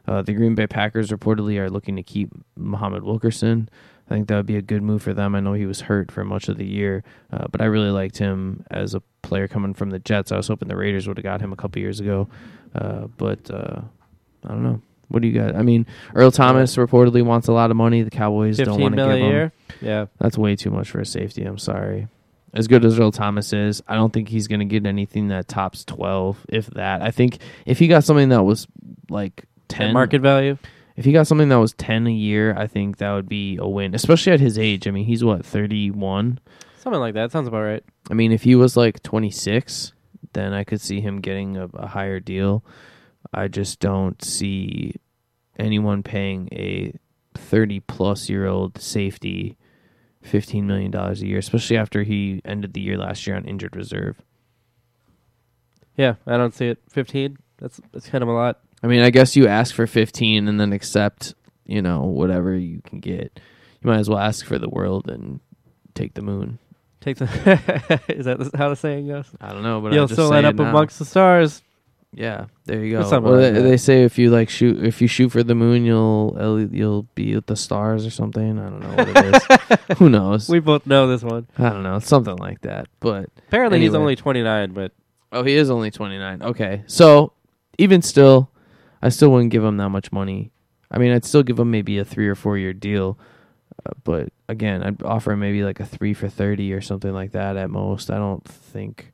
Uh, 0.07 0.22
the 0.22 0.33
Green 0.33 0.55
Bay 0.55 0.66
Packers 0.66 1.11
reportedly 1.11 1.59
are 1.59 1.70
looking 1.70 1.97
to 1.97 2.03
keep 2.03 2.31
Muhammad 2.57 3.05
Wilkerson. 3.05 3.68
I 4.09 4.14
think 4.14 4.26
that 4.26 4.37
would 4.37 4.47
be 4.47 4.57
a 4.57 4.62
good 4.62 4.83
move 4.83 5.03
for 5.03 5.14
them. 5.14 5.37
I 5.37 5.41
know 5.41 5.53
he 5.53 5.66
was 5.66 5.83
hurt 5.83 6.11
for 6.11 6.24
much 6.24 6.49
of 6.49 6.59
the 6.59 6.66
year, 6.66 7.05
uh, 7.33 7.47
but 7.51 7.61
I 7.61 7.66
really 7.66 7.91
liked 7.91 8.18
him 8.18 8.64
as 8.70 8.95
a 8.95 9.03
player 9.22 9.47
coming 9.47 9.72
from 9.72 9.91
the 9.91 10.01
Jets. 10.01 10.33
I 10.33 10.37
was 10.37 10.49
hoping 10.49 10.66
the 10.66 10.76
Raiders 10.76 11.07
would 11.07 11.16
have 11.16 11.24
got 11.24 11.41
him 11.41 11.53
a 11.53 11.57
couple 11.57 11.81
years 11.81 12.01
ago, 12.01 12.28
uh, 12.74 13.07
but 13.18 13.49
uh, 13.53 13.83
I 14.45 14.49
don't 14.49 14.64
know. 14.64 14.83
What 15.11 15.22
do 15.22 15.28
you 15.28 15.34
got? 15.34 15.56
I 15.56 15.62
mean, 15.62 15.86
Earl 16.14 16.30
Thomas 16.30 16.76
reportedly 16.76 17.22
wants 17.22 17.48
a 17.48 17.52
lot 17.52 17.70
of 17.70 17.76
money. 17.76 18.02
The 18.02 18.11
Cowboys 18.11 18.56
don't 18.58 18.80
want 18.80 18.94
to 18.94 19.02
give 19.02 19.11
a 19.11 19.16
him. 19.16 19.30
year. 19.30 19.52
Yeah, 19.80 20.06
That's 20.18 20.38
way 20.38 20.56
too 20.56 20.70
much 20.70 20.90
for 20.90 21.00
a 21.00 21.06
safety. 21.06 21.44
I'm 21.44 21.58
sorry. 21.58 22.08
As 22.52 22.66
good 22.68 22.84
as 22.84 22.98
Earl 22.98 23.12
Thomas 23.12 23.52
is, 23.52 23.82
I 23.86 23.94
don't 23.94 24.12
think 24.12 24.28
he's 24.28 24.48
going 24.48 24.58
to 24.61 24.64
get 24.64 24.84
anything 24.86 25.28
that 25.28 25.46
tops 25.48 25.84
12, 25.84 26.46
if 26.48 26.66
that. 26.68 27.02
I 27.02 27.11
think 27.11 27.38
if 27.66 27.78
he 27.78 27.86
got 27.88 28.04
something 28.04 28.28
that 28.30 28.42
was 28.42 28.66
like 29.08 29.44
10 29.68 29.92
market 29.92 30.20
value. 30.20 30.58
if 30.96 31.04
he 31.04 31.12
got 31.12 31.26
something 31.28 31.48
that 31.48 31.58
was 31.61 31.72
10 31.74 32.06
a 32.08 32.12
year, 32.12 32.54
I 32.56 32.66
think 32.66 32.98
that 32.98 33.12
would 33.12 33.28
be 33.28 33.56
a 33.61 33.68
win, 33.68 33.94
especially 33.94 34.32
at 34.32 34.40
his 34.40 34.58
age. 34.58 34.88
I 34.88 34.90
mean, 34.90 35.04
he's 35.06 35.22
what, 35.24 35.44
31? 35.46 36.40
Something 36.78 37.00
like 37.00 37.14
that. 37.14 37.30
Sounds 37.30 37.46
about 37.46 37.62
right. 37.62 37.84
I 38.11 38.14
mean, 38.14 38.32
if 38.32 38.42
he 38.42 38.54
was 38.56 38.76
like 38.76 39.02
26, 39.02 39.92
then 40.32 40.52
I 40.52 40.64
could 40.64 40.80
see 40.80 41.00
him 41.00 41.20
getting 41.20 41.56
a, 41.56 41.66
a 41.74 41.86
higher 41.86 42.18
deal. 42.20 42.64
I 43.33 43.49
just 43.49 43.81
don't 43.81 44.22
see 44.24 44.95
anyone 45.59 46.03
paying 46.03 46.49
a 46.53 46.95
30 47.35 47.81
plus 47.81 48.28
year 48.28 48.47
old 48.47 48.81
safety 48.81 49.57
$15 50.24 50.64
million 50.64 50.95
a 50.95 51.12
year, 51.14 51.39
especially 51.39 51.76
after 51.76 52.03
he 52.03 52.41
ended 52.45 52.74
the 52.74 52.81
year 52.81 52.99
last 52.99 53.26
year 53.26 53.37
on 53.37 53.45
injured 53.45 53.76
reserve. 53.76 54.16
Yeah, 55.97 56.14
I 56.26 56.37
don't 56.37 56.55
see 56.55 56.68
it. 56.68 56.78
Fifteen. 56.89 57.37
That's 57.59 57.78
that's 57.93 58.09
kind 58.09 58.22
of 58.22 58.28
a 58.28 58.33
lot. 58.33 58.61
I 58.83 58.87
mean, 58.87 59.03
I 59.03 59.11
guess 59.11 59.37
you 59.37 59.47
ask 59.47 59.74
for 59.74 59.87
15 59.87 60.49
and 60.49 60.59
then 60.59 60.72
accept, 60.72 61.35
you 61.66 61.83
know, 61.83 62.05
whatever 62.05 62.55
you 62.55 62.81
can 62.83 63.01
get. 63.01 63.39
You 63.83 63.91
might 63.91 63.99
as 63.99 64.09
well 64.09 64.18
ask 64.18 64.47
for 64.47 64.59
the 64.59 64.68
world 64.68 65.11
and 65.11 65.41
take 65.95 66.14
the 66.14 66.22
moon. 66.22 66.59
Take 67.01 67.18
the. 67.18 67.24
is 68.09 68.24
that 68.24 68.39
how 68.57 68.70
the 68.70 68.76
saying 68.76 69.09
goes? 69.09 69.26
I 69.41 69.53
don't 69.53 69.62
know, 69.62 69.81
but 69.83 69.93
You'll 69.93 70.09
still 70.09 70.33
end 70.33 70.47
up 70.47 70.55
now. 70.55 70.70
amongst 70.70 70.99
the 70.99 71.05
stars. 71.05 71.61
Yeah, 72.12 72.46
there 72.64 72.84
you 72.84 72.98
go. 72.98 73.08
Well, 73.20 73.34
like 73.40 73.54
they, 73.54 73.62
they 73.62 73.76
say 73.76 74.02
if 74.02 74.18
you 74.18 74.30
like 74.30 74.48
shoot, 74.48 74.82
if 74.84 75.00
you 75.00 75.06
shoot 75.06 75.28
for 75.28 75.44
the 75.44 75.54
moon, 75.54 75.84
you'll 75.84 76.68
you'll 76.72 77.04
be 77.14 77.34
at 77.34 77.46
the 77.46 77.54
stars 77.54 78.04
or 78.04 78.11
something. 78.11 78.58
I 78.58 78.68
don't 78.68 78.80
know 78.80 78.94
what 78.96 79.08
it 79.08 79.80
is. 79.90 79.98
Who 79.98 80.08
knows? 80.11 80.48
We 80.48 80.58
both 80.58 80.86
know 80.86 81.06
this 81.06 81.22
one. 81.22 81.46
I 81.56 81.70
don't 81.70 81.84
know. 81.84 82.00
Something 82.00 82.36
like 82.36 82.62
that. 82.62 82.88
But 82.98 83.28
Apparently, 83.46 83.80
he's 83.80 83.94
only 83.94 84.16
twenty 84.16 84.42
nine, 84.42 84.72
but 84.72 84.92
oh, 85.30 85.44
he 85.44 85.54
is 85.54 85.70
only 85.70 85.92
twenty 85.92 86.18
nine. 86.18 86.42
Okay, 86.42 86.82
so 86.88 87.32
even 87.78 88.02
still, 88.02 88.50
I 89.00 89.08
still 89.11 89.30
wouldn't 89.30 89.52
give 89.52 89.62
him 89.62 89.76
that 89.76 89.90
much 89.90 90.11
money. 90.11 90.50
I 90.90 90.98
mean, 90.98 91.12
I'd 91.12 91.24
still 91.24 91.44
give 91.44 91.61
him 91.61 91.70
maybe 91.70 91.98
a 91.98 92.04
three 92.04 92.26
or 92.26 92.34
four 92.34 92.58
year 92.58 92.72
deal. 92.72 93.20
Uh, 93.86 93.92
but 94.02 94.30
again, 94.48 94.82
I'd 94.82 95.00
offer 95.04 95.30
him 95.30 95.38
maybe 95.38 95.62
like 95.62 95.78
a 95.78 95.86
three 95.86 96.12
for 96.14 96.28
thirty 96.28 96.72
or 96.72 96.80
something 96.80 97.12
like 97.12 97.30
that 97.32 97.56
at 97.56 97.70
most. 97.70 98.11
I 98.11 98.16
don't 98.16 98.44
think 98.44 99.12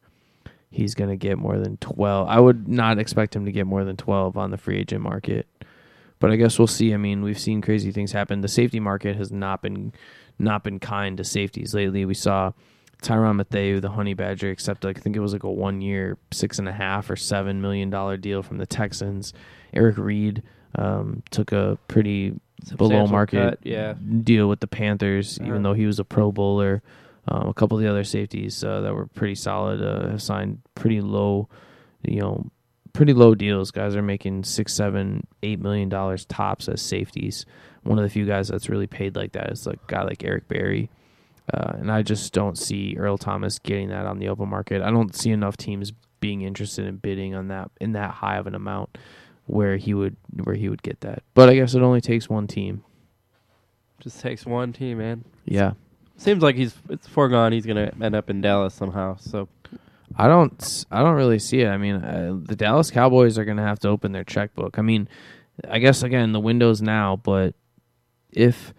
he's 0.71 0.95
going 0.95 1.11
to 1.11 1.17
get 1.17 1.39
more 1.39 1.59
than 1.59 1.77
12. 1.79 2.29
I 2.29 2.39
would 2.41 2.69
not 2.69 2.99
expect 2.99 3.35
him 3.35 3.45
to 3.47 3.53
get 3.53 3.67
more 3.67 3.85
than 3.85 3.97
12 3.97 4.37
on 4.37 4.51
the 4.51 4.59
free 4.59 4.79
agent 4.79 5.03
market. 5.03 5.47
But 6.19 6.31
I 6.31 6.37
guess 6.37 6.59
we'll 6.59 6.67
see. 6.67 6.95
I 6.95 6.97
mean, 6.97 7.23
we've 7.23 7.39
seen 7.39 7.61
crazy 7.61 7.93
things 7.93 8.13
happen. 8.13 8.41
The 8.41 8.49
safety 8.49 8.81
market 8.81 9.17
has 9.17 9.31
not 9.31 9.63
been 9.63 9.93
not 10.39 10.65
been 10.65 10.79
kind 10.79 11.17
to 11.19 11.25
safeties 11.25 11.75
lately. 11.75 12.05
We 12.05 12.15
saw 12.15 12.53
Tyrann 13.03 13.37
Mathieu, 13.37 13.81
the 13.81 13.91
Honey 13.91 14.15
Badger, 14.15 14.51
accept 14.51 14.85
like 14.85 14.99
I 14.99 15.01
think 15.01 15.15
it 15.17 15.21
was 15.21 15.33
like 15.35 15.43
a 15.45 15.51
one 15.51 15.81
year, 15.83 16.17
six 16.33 16.59
and 16.59 16.69
a 16.69 16.73
half 16.73 17.11
or 17.11 17.17
seven 17.17 17.61
million 17.61 17.91
dollar 17.91 18.17
deal 18.17 18.43
from 18.43 18.57
the 18.59 18.67
Texans. 18.67 19.33
Eric 19.75 19.99
Reid 19.99 20.43
um, 20.77 21.23
took 21.31 21.53
a 21.53 21.79
pretty 21.89 22.35
below 22.77 23.07
market 23.07 23.51
cut, 23.51 23.59
yeah. 23.63 23.95
deal 24.23 24.49
with 24.49 24.61
the 24.61 24.67
Panthers, 24.67 25.39
Uh-huh. 25.39 25.49
even 25.49 25.63
though 25.63 25.75
he 25.75 25.85
was 25.87 25.99
a 25.99 26.05
Pro 26.05 26.33
Bowler. 26.33 26.83
Um, 27.29 27.49
a 27.49 27.55
couple 27.55 27.77
of 27.77 27.83
the 27.83 27.91
other 27.91 28.05
safeties 28.05 28.63
uh, 28.63 28.81
that 28.83 28.95
were 28.95 29.07
pretty 29.07 29.35
solid 29.35 29.83
uh, 29.83 30.11
have 30.11 30.23
signed 30.23 30.61
pretty 30.75 31.01
low, 31.01 31.49
you 32.03 32.21
know, 32.21 32.51
pretty 32.93 33.13
low 33.13 33.35
deals. 33.35 33.71
Guys 33.71 33.97
are 33.97 34.03
making 34.03 34.45
six, 34.45 34.73
seven, 34.73 35.27
eight 35.43 35.59
million 35.61 35.89
dollars 35.89 36.25
tops 36.25 36.69
as 36.69 36.81
safeties. 36.81 37.45
One 37.83 37.99
of 37.99 38.05
the 38.05 38.11
few 38.11 38.27
guys 38.27 38.49
that's 38.49 38.69
really 38.69 38.87
paid 38.87 39.17
like 39.17 39.33
that 39.33 39.51
is 39.51 39.67
a 39.67 39.75
guy 39.87 40.03
like 40.05 40.25
Eric 40.25 40.49
Berry. 40.49 40.89
Uh, 41.53 41.73
and 41.79 41.93
I 41.93 42.03
just 42.03 42.33
don't 42.33 42.59
see 42.59 42.97
Earl 42.99 43.19
Thomas 43.19 43.59
getting 43.61 43.89
that 43.91 44.07
on 44.07 44.19
the 44.19 44.29
open 44.29 44.49
market. 44.49 44.83
I 44.83 44.91
don't 44.91 45.15
see 45.15 45.31
enough 45.31 45.57
teams 45.57 45.93
being 46.19 46.43
interested 46.43 46.87
in 46.87 46.97
bidding 46.97 47.35
on 47.35 47.49
that 47.49 47.71
in 47.81 47.93
that 47.93 48.11
high 48.11 48.37
of 48.39 48.47
an 48.47 48.55
amount 48.55 48.99
where 49.47 49.77
he 49.77 49.95
would 49.95 50.17
where 50.45 50.57
he 50.57 50.69
would 50.69 50.83
get 50.83 51.01
that. 51.03 51.23
But 51.35 51.49
I 51.49 51.55
guess 51.55 51.75
it 51.75 51.83
only 51.83 52.01
takes 52.01 52.29
one 52.29 52.47
team. 52.49 52.83
just 54.01 54.21
takes 54.21 54.45
one 54.45 54.73
team, 54.73 54.99
man. 54.99 55.25
Yeah. 55.45 55.73
Seems 56.17 56.43
like 56.43 56.57
he's 56.57 56.75
it's 56.89 57.07
foregone. 57.07 57.53
He's 57.53 57.67
gonna 57.67 57.93
end 58.01 58.15
up 58.15 58.31
in 58.31 58.41
Dallas 58.41 58.75
somehow. 58.75 59.17
So 59.17 59.49
I 60.15 60.29
don't. 60.29 60.87
I 60.91 61.03
don't 61.03 61.15
really 61.15 61.39
see 61.39 61.61
it. 61.61 61.69
I 61.69 61.77
mean, 61.77 61.97
uh, 61.97 62.39
the 62.43 62.57
Dallas 62.57 62.91
Cowboys 62.91 63.39
are 63.39 63.45
going 63.45 63.57
to 63.57 63.63
have 63.63 63.81
to 63.81 63.89
open 63.89 64.13
their 64.13 64.25
checkbook. 64.25 64.79
I 64.79 64.83
mean, 64.83 65.09
I 65.69 65.79
guess 65.79 66.03
again 66.03 66.33
the 66.33 66.41
window's 66.41 66.81
now, 66.81 67.17
but 67.17 67.55
if 68.31 68.73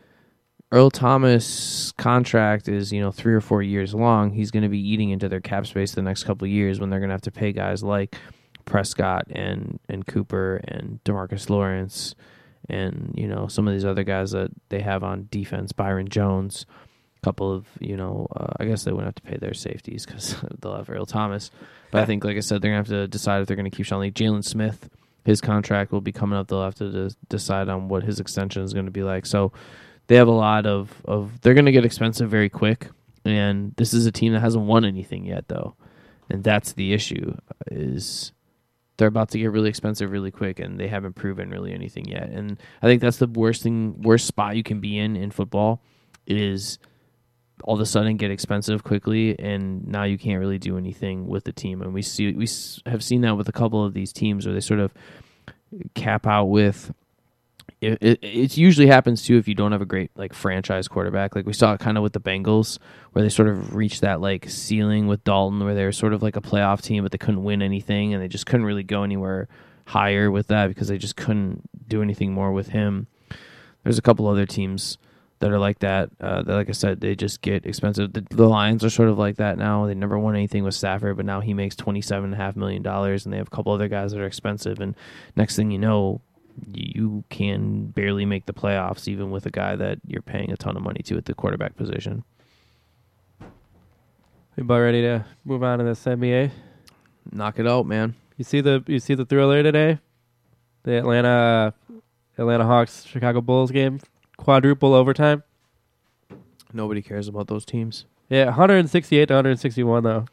Earl 0.72 0.90
Thomas' 0.90 1.92
contract 1.98 2.68
is 2.68 2.92
you 2.92 3.02
know 3.02 3.12
three 3.12 3.34
or 3.34 3.42
four 3.42 3.62
years 3.62 3.94
long, 3.94 4.32
he's 4.32 4.52
going 4.52 4.64
to 4.64 4.70
be 4.70 4.80
eating 4.80 5.10
into 5.10 5.28
their 5.28 5.42
cap 5.42 5.68
space 5.68 5.94
the 5.94 6.02
next 6.02 6.24
couple 6.24 6.48
years 6.48 6.80
when 6.80 6.90
they're 6.90 7.00
going 7.00 7.10
to 7.10 7.14
have 7.14 7.22
to 7.22 7.32
pay 7.32 7.52
guys 7.52 7.84
like 7.84 8.16
Prescott 8.66 9.26
and 9.30 9.80
and 9.90 10.06
Cooper 10.08 10.62
and 10.68 11.04
Demarcus 11.04 11.50
Lawrence 11.50 12.16
and 12.70 13.14
you 13.16 13.28
know 13.28 13.48
some 13.48 13.68
of 13.68 13.74
these 13.74 13.86
other 13.86 14.04
guys 14.04 14.32
that 14.32 14.52
they 14.70 14.82
have 14.82 15.04
on 15.04 15.28
defense, 15.30 15.72
Byron 15.72 16.08
Jones 16.08 16.66
couple 17.28 17.52
of 17.54 17.68
you 17.82 17.98
know 17.98 18.28
uh, 18.38 18.54
I 18.58 18.66
guess 18.66 18.84
they 18.84 18.92
wouldn't 18.92 19.08
have 19.08 19.24
to 19.24 19.32
pay 19.32 19.38
their 19.38 19.54
safeties 19.54 20.06
because 20.06 20.36
they'll 20.62 20.78
have 20.78 20.90
Earl 20.90 21.06
Thomas. 21.06 21.52
But 21.92 22.04
I 22.04 22.06
think, 22.06 22.24
like 22.24 22.38
I 22.38 22.42
said, 22.42 22.62
they're 22.62 22.72
gonna 22.72 22.80
have 22.80 22.88
to 22.88 23.08
decide 23.08 23.42
if 23.42 23.48
they're 23.48 23.58
gonna 23.58 23.70
keep 23.70 23.86
Sean 23.86 24.00
Lee. 24.00 24.12
Jalen 24.12 24.46
Smith, 24.46 24.90
his 25.26 25.42
contract 25.42 25.92
will 25.92 26.02
be 26.02 26.14
coming 26.14 26.40
up. 26.40 26.48
They'll 26.48 26.64
have 26.64 26.76
to 26.76 26.90
de- 26.90 27.16
decide 27.28 27.68
on 27.68 27.90
what 27.90 28.04
his 28.04 28.22
extension 28.22 28.64
is 28.64 28.74
going 28.74 28.86
to 28.86 28.92
be 28.92 29.04
like. 29.04 29.26
So 29.26 29.52
they 30.08 30.16
have 30.16 30.30
a 30.30 30.32
lot 30.32 30.66
of 30.66 31.02
of 31.06 31.42
they're 31.42 31.54
gonna 31.54 31.74
get 31.74 31.86
expensive 31.86 32.30
very 32.30 32.50
quick. 32.50 32.90
And 33.26 33.76
this 33.76 33.94
is 33.94 34.06
a 34.06 34.12
team 34.12 34.32
that 34.34 34.40
hasn't 34.40 34.64
won 34.66 34.86
anything 34.86 35.26
yet, 35.26 35.50
though, 35.50 35.76
and 36.30 36.44
that's 36.46 36.72
the 36.74 36.94
issue. 36.94 37.36
Is 37.70 38.32
they're 38.96 39.10
about 39.10 39.30
to 39.32 39.40
get 39.40 39.52
really 39.52 39.70
expensive 39.70 40.12
really 40.12 40.32
quick, 40.32 40.60
and 40.60 40.80
they 40.80 40.88
haven't 40.88 41.14
proven 41.14 41.50
really 41.50 41.74
anything 41.74 42.06
yet. 42.06 42.30
And 42.30 42.58
I 42.82 42.88
think 42.88 43.02
that's 43.02 43.18
the 43.18 43.28
worst 43.28 43.64
thing, 43.64 44.02
worst 44.02 44.28
spot 44.28 44.56
you 44.56 44.64
can 44.64 44.80
be 44.80 44.98
in 44.98 45.18
in 45.18 45.32
football. 45.32 45.82
Is 46.26 46.80
all 47.64 47.76
of 47.76 47.82
a 47.82 47.86
sudden 47.86 48.18
get 48.18 48.32
expensive 48.32 48.84
quickly, 48.84 49.38
and 49.40 49.88
now 49.88 50.04
you 50.04 50.18
can't 50.18 50.40
really 50.40 50.60
do 50.60 50.78
anything 50.78 51.28
with 51.28 51.44
the 51.44 51.52
team. 51.52 51.82
And 51.82 51.94
we 51.94 52.02
see 52.02 52.32
we 52.34 52.48
have 52.86 53.04
seen 53.04 53.22
that 53.22 53.36
with 53.36 53.50
a 53.50 53.52
couple 53.52 53.84
of 53.84 53.94
these 53.94 54.14
teams 54.14 54.46
where 54.46 54.54
they 54.54 54.62
sort 54.62 54.80
of 54.80 54.94
cap 55.96 56.28
out 56.28 56.46
with. 56.46 56.94
It, 57.80 57.98
it, 58.02 58.20
it 58.24 58.58
usually 58.58 58.88
happens 58.88 59.24
too 59.24 59.38
if 59.38 59.48
you 59.48 59.54
don't 59.54 59.72
have 59.72 59.82
a 59.82 59.86
great 59.86 60.10
like 60.16 60.34
franchise 60.34 60.88
quarterback. 60.88 61.36
Like 61.36 61.46
we 61.46 61.54
saw 61.54 61.74
it 61.74 61.80
kind 61.80 61.98
of 61.98 62.04
with 62.04 62.14
the 62.14 62.20
Bengals, 62.20 62.80
where 63.12 63.24
they 63.24 63.30
sort 63.30 63.50
of 63.50 63.76
reached 63.76 64.02
that 64.02 64.22
like 64.22 64.50
ceiling 64.50 65.08
with 65.08 65.24
Dalton, 65.24 65.64
where 65.64 65.76
they 65.76 65.84
were 65.84 65.92
sort 65.92 66.14
of 66.14 66.24
like 66.24 66.36
a 66.36 66.42
playoff 66.42 66.82
team, 66.82 67.04
but 67.04 67.12
they 67.12 67.18
couldn't 67.18 67.44
win 67.44 67.62
anything, 67.62 68.14
and 68.14 68.24
they 68.24 68.28
just 68.28 68.46
couldn't 68.46 68.66
really 68.66 68.84
go 68.84 69.04
anywhere 69.04 69.48
higher 69.86 70.30
with 70.32 70.48
that 70.48 70.68
because 70.68 70.88
they 70.88 70.98
just 70.98 71.16
couldn't 71.16 71.70
do 71.88 72.02
anything 72.02 72.34
more 72.34 72.52
with 72.52 72.70
him. 72.70 73.08
There's 73.84 73.98
a 73.98 74.02
couple 74.02 74.28
other 74.28 74.46
teams 74.46 74.98
that 75.40 75.52
are 75.52 75.60
like 75.60 75.80
that. 75.80 76.10
Uh, 76.20 76.42
that, 76.44 76.56
like 76.56 76.70
I 76.70 76.74
said, 76.74 77.02
they 77.02 77.16
just 77.16 77.42
get 77.42 77.66
expensive. 77.66 78.14
The, 78.14 78.26
the 78.30 78.48
Lions 78.48 78.84
are 78.84 78.90
sort 78.90 79.10
of 79.10 79.18
like 79.18 79.38
that 79.38 79.58
now. 79.58 79.86
They 79.86 79.94
never 79.94 80.18
won 80.18 80.36
anything 80.36 80.64
with 80.64 80.74
Stafford, 80.74 81.18
but 81.18 81.26
now 81.26 81.42
he 81.42 81.54
makes 81.54 81.76
twenty 81.76 82.02
seven 82.02 82.26
and 82.26 82.34
a 82.34 82.38
half 82.38 82.56
million 82.56 82.82
dollars, 82.82 83.26
and 83.26 83.34
they 83.34 83.38
have 83.38 83.48
a 83.48 83.56
couple 83.56 83.72
other 83.72 83.88
guys 83.88 84.12
that 84.12 84.22
are 84.22 84.26
expensive. 84.26 84.80
And 84.80 84.96
next 85.36 85.56
thing 85.56 85.72
you 85.72 85.80
know, 85.80 86.22
you 86.74 87.24
can 87.30 87.88
barely 87.88 88.26
make 88.26 88.46
the 88.46 88.54
playoffs, 88.54 89.08
even 89.08 89.32
with 89.32 89.46
a 89.46 89.52
guy 89.52 89.76
that 89.76 90.00
you're 90.06 90.22
paying 90.22 90.52
a 90.52 90.58
ton 90.58 90.76
of 90.76 90.84
money 90.84 91.02
to 91.04 91.18
at 91.18 91.26
the 91.26 91.34
quarterback 91.34 91.76
position. 91.76 92.24
we 94.56 94.62
about 94.62 94.80
ready 94.80 95.02
to 95.02 95.26
move 95.46 95.64
on 95.64 95.80
to 95.80 95.86
this 95.86 96.04
NBA. 96.04 96.52
Knock 97.32 97.60
it 97.60 97.68
out, 97.68 97.86
man. 97.86 98.16
You 98.38 98.44
see 98.44 98.62
the 98.62 98.84
you 98.88 99.00
see 99.00 99.16
the 99.16 99.26
thriller 99.26 99.62
today, 99.64 100.00
the 100.84 100.98
Atlanta 100.98 101.74
Atlanta 102.38 102.66
Hawks 102.66 103.04
Chicago 103.04 103.42
Bulls 103.42 103.72
game, 103.72 104.00
quadruple 104.38 104.94
overtime. 104.94 105.44
Nobody 106.74 107.02
cares 107.02 107.28
about 107.28 107.48
those 107.48 107.66
teams. 107.66 108.06
Yeah, 108.30 108.46
168 108.46 109.26
to 109.28 109.34
161 109.34 110.04
though. 110.04 110.26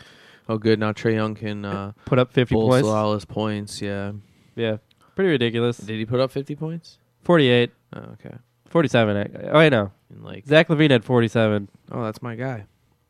Oh, 0.48 0.58
good. 0.58 0.78
Now 0.78 0.92
Trae 0.92 1.14
Young 1.14 1.34
can 1.34 1.64
uh, 1.64 1.92
Put 2.04 2.18
up 2.18 2.32
50 2.32 2.54
bolster 2.54 2.70
points. 2.82 2.88
all 2.88 3.14
his 3.14 3.24
points. 3.24 3.80
Yeah. 3.80 4.12
Yeah, 4.56 4.76
pretty 5.16 5.30
ridiculous. 5.30 5.78
Did 5.78 5.98
he 5.98 6.04
put 6.06 6.20
up 6.20 6.30
fifty 6.30 6.54
points? 6.54 6.98
48, 7.24 7.70
Oh, 7.96 8.00
okay. 8.24 8.36
47. 8.68 9.48
Oh, 9.52 9.58
I 9.58 9.68
know. 9.68 9.90
And 10.10 10.22
like, 10.24 10.46
Zach 10.46 10.68
LaVine 10.68 10.90
had 10.90 11.04
47. 11.04 11.68
oh, 11.92 12.04
that's 12.04 12.20
my 12.22 12.34
guy. 12.36 12.66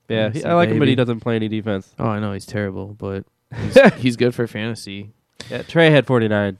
Yeah, 0.08 0.30
he, 0.30 0.44
I 0.44 0.54
like 0.54 0.68
him, 0.68 0.78
but 0.78 0.88
he 0.88 0.94
doesn't 0.94 1.20
play 1.20 1.36
any 1.36 1.48
defense. 1.48 1.92
Oh, 1.98 2.06
I 2.06 2.20
know 2.20 2.32
he's 2.32 2.46
terrible, 2.46 2.88
but 2.98 3.24
he's, 3.60 3.92
he's 3.94 4.16
good 4.16 4.34
for 4.34 4.46
fantasy. 4.46 5.10
Yeah, 5.50 5.62
Trae 5.62 5.90
had 5.90 6.06
49. 6.06 6.58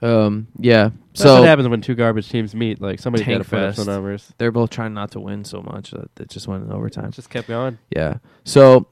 Um, 0.00 0.46
yeah. 0.58 0.90
That's 1.08 1.22
So 1.22 1.40
what 1.40 1.48
happens 1.48 1.68
when 1.68 1.80
two 1.80 1.94
garbage 1.94 2.28
teams 2.28 2.54
meet. 2.54 2.80
Like 2.80 3.00
somebody's 3.00 3.26
got 3.26 3.32
to 3.32 3.38
Tank 3.38 3.48
put 3.50 3.58
up 3.62 3.74
some 3.74 3.86
numbers. 3.86 4.32
they're 4.38 4.52
both 4.52 4.70
trying 4.70 4.94
not 4.94 5.10
to 5.12 5.20
win 5.20 5.44
so 5.44 5.60
much 5.62 5.90
that 5.90 6.08
it 6.20 6.30
just 6.30 6.46
went 6.46 6.64
in 6.64 6.72
overtime. 6.72 7.06
It 7.06 7.14
just 7.14 7.30
kept 7.30 7.48
going. 7.48 7.78
Yeah. 7.94 8.18
So, 8.44 8.88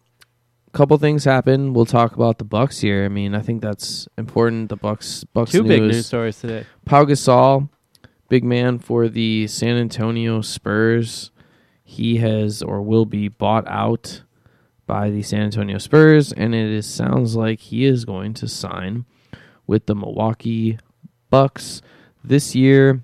a 0.67 0.71
couple 0.77 0.99
things 0.99 1.25
happen. 1.25 1.73
We'll 1.73 1.87
talk 1.87 2.15
about 2.17 2.39
the 2.39 2.45
Bucks 2.45 2.81
here. 2.81 3.05
I 3.05 3.09
mean, 3.09 3.35
I 3.35 3.41
think 3.41 3.63
that's 3.63 4.09
important. 4.19 4.69
The 4.69 4.77
Bucks. 4.77 5.25
Bucks 5.25 5.53
Two 5.53 5.63
news. 5.63 5.69
big 5.69 5.83
news 5.83 6.07
stories 6.07 6.41
today. 6.41 6.67
Pau 6.85 7.05
Gasol, 7.05 7.69
big 8.29 8.43
man 8.45 8.79
for 8.79 9.09
the 9.09 9.47
San 9.47 9.77
Antonio 9.77 10.41
Spurs. 10.41 11.31
He 11.85 12.17
has 12.17 12.63
or 12.63 12.83
will 12.83 13.07
be 13.07 13.29
bought 13.29 13.67
out 13.69 14.23
by 14.89 15.11
the 15.11 15.23
San 15.23 15.43
Antonio 15.43 15.79
Spurs, 15.79 16.33
and 16.33 16.53
it 16.55 16.67
is, 16.69 16.87
sounds 16.87 17.37
like 17.37 17.61
he 17.61 17.85
is 17.85 18.05
going 18.05 18.35
to 18.35 18.49
sign 18.49 19.05
with 19.69 19.87
the 19.87 19.95
Milwaukee 19.95 20.79
Bucks 21.31 21.83
this 22.25 22.55
year. 22.55 23.03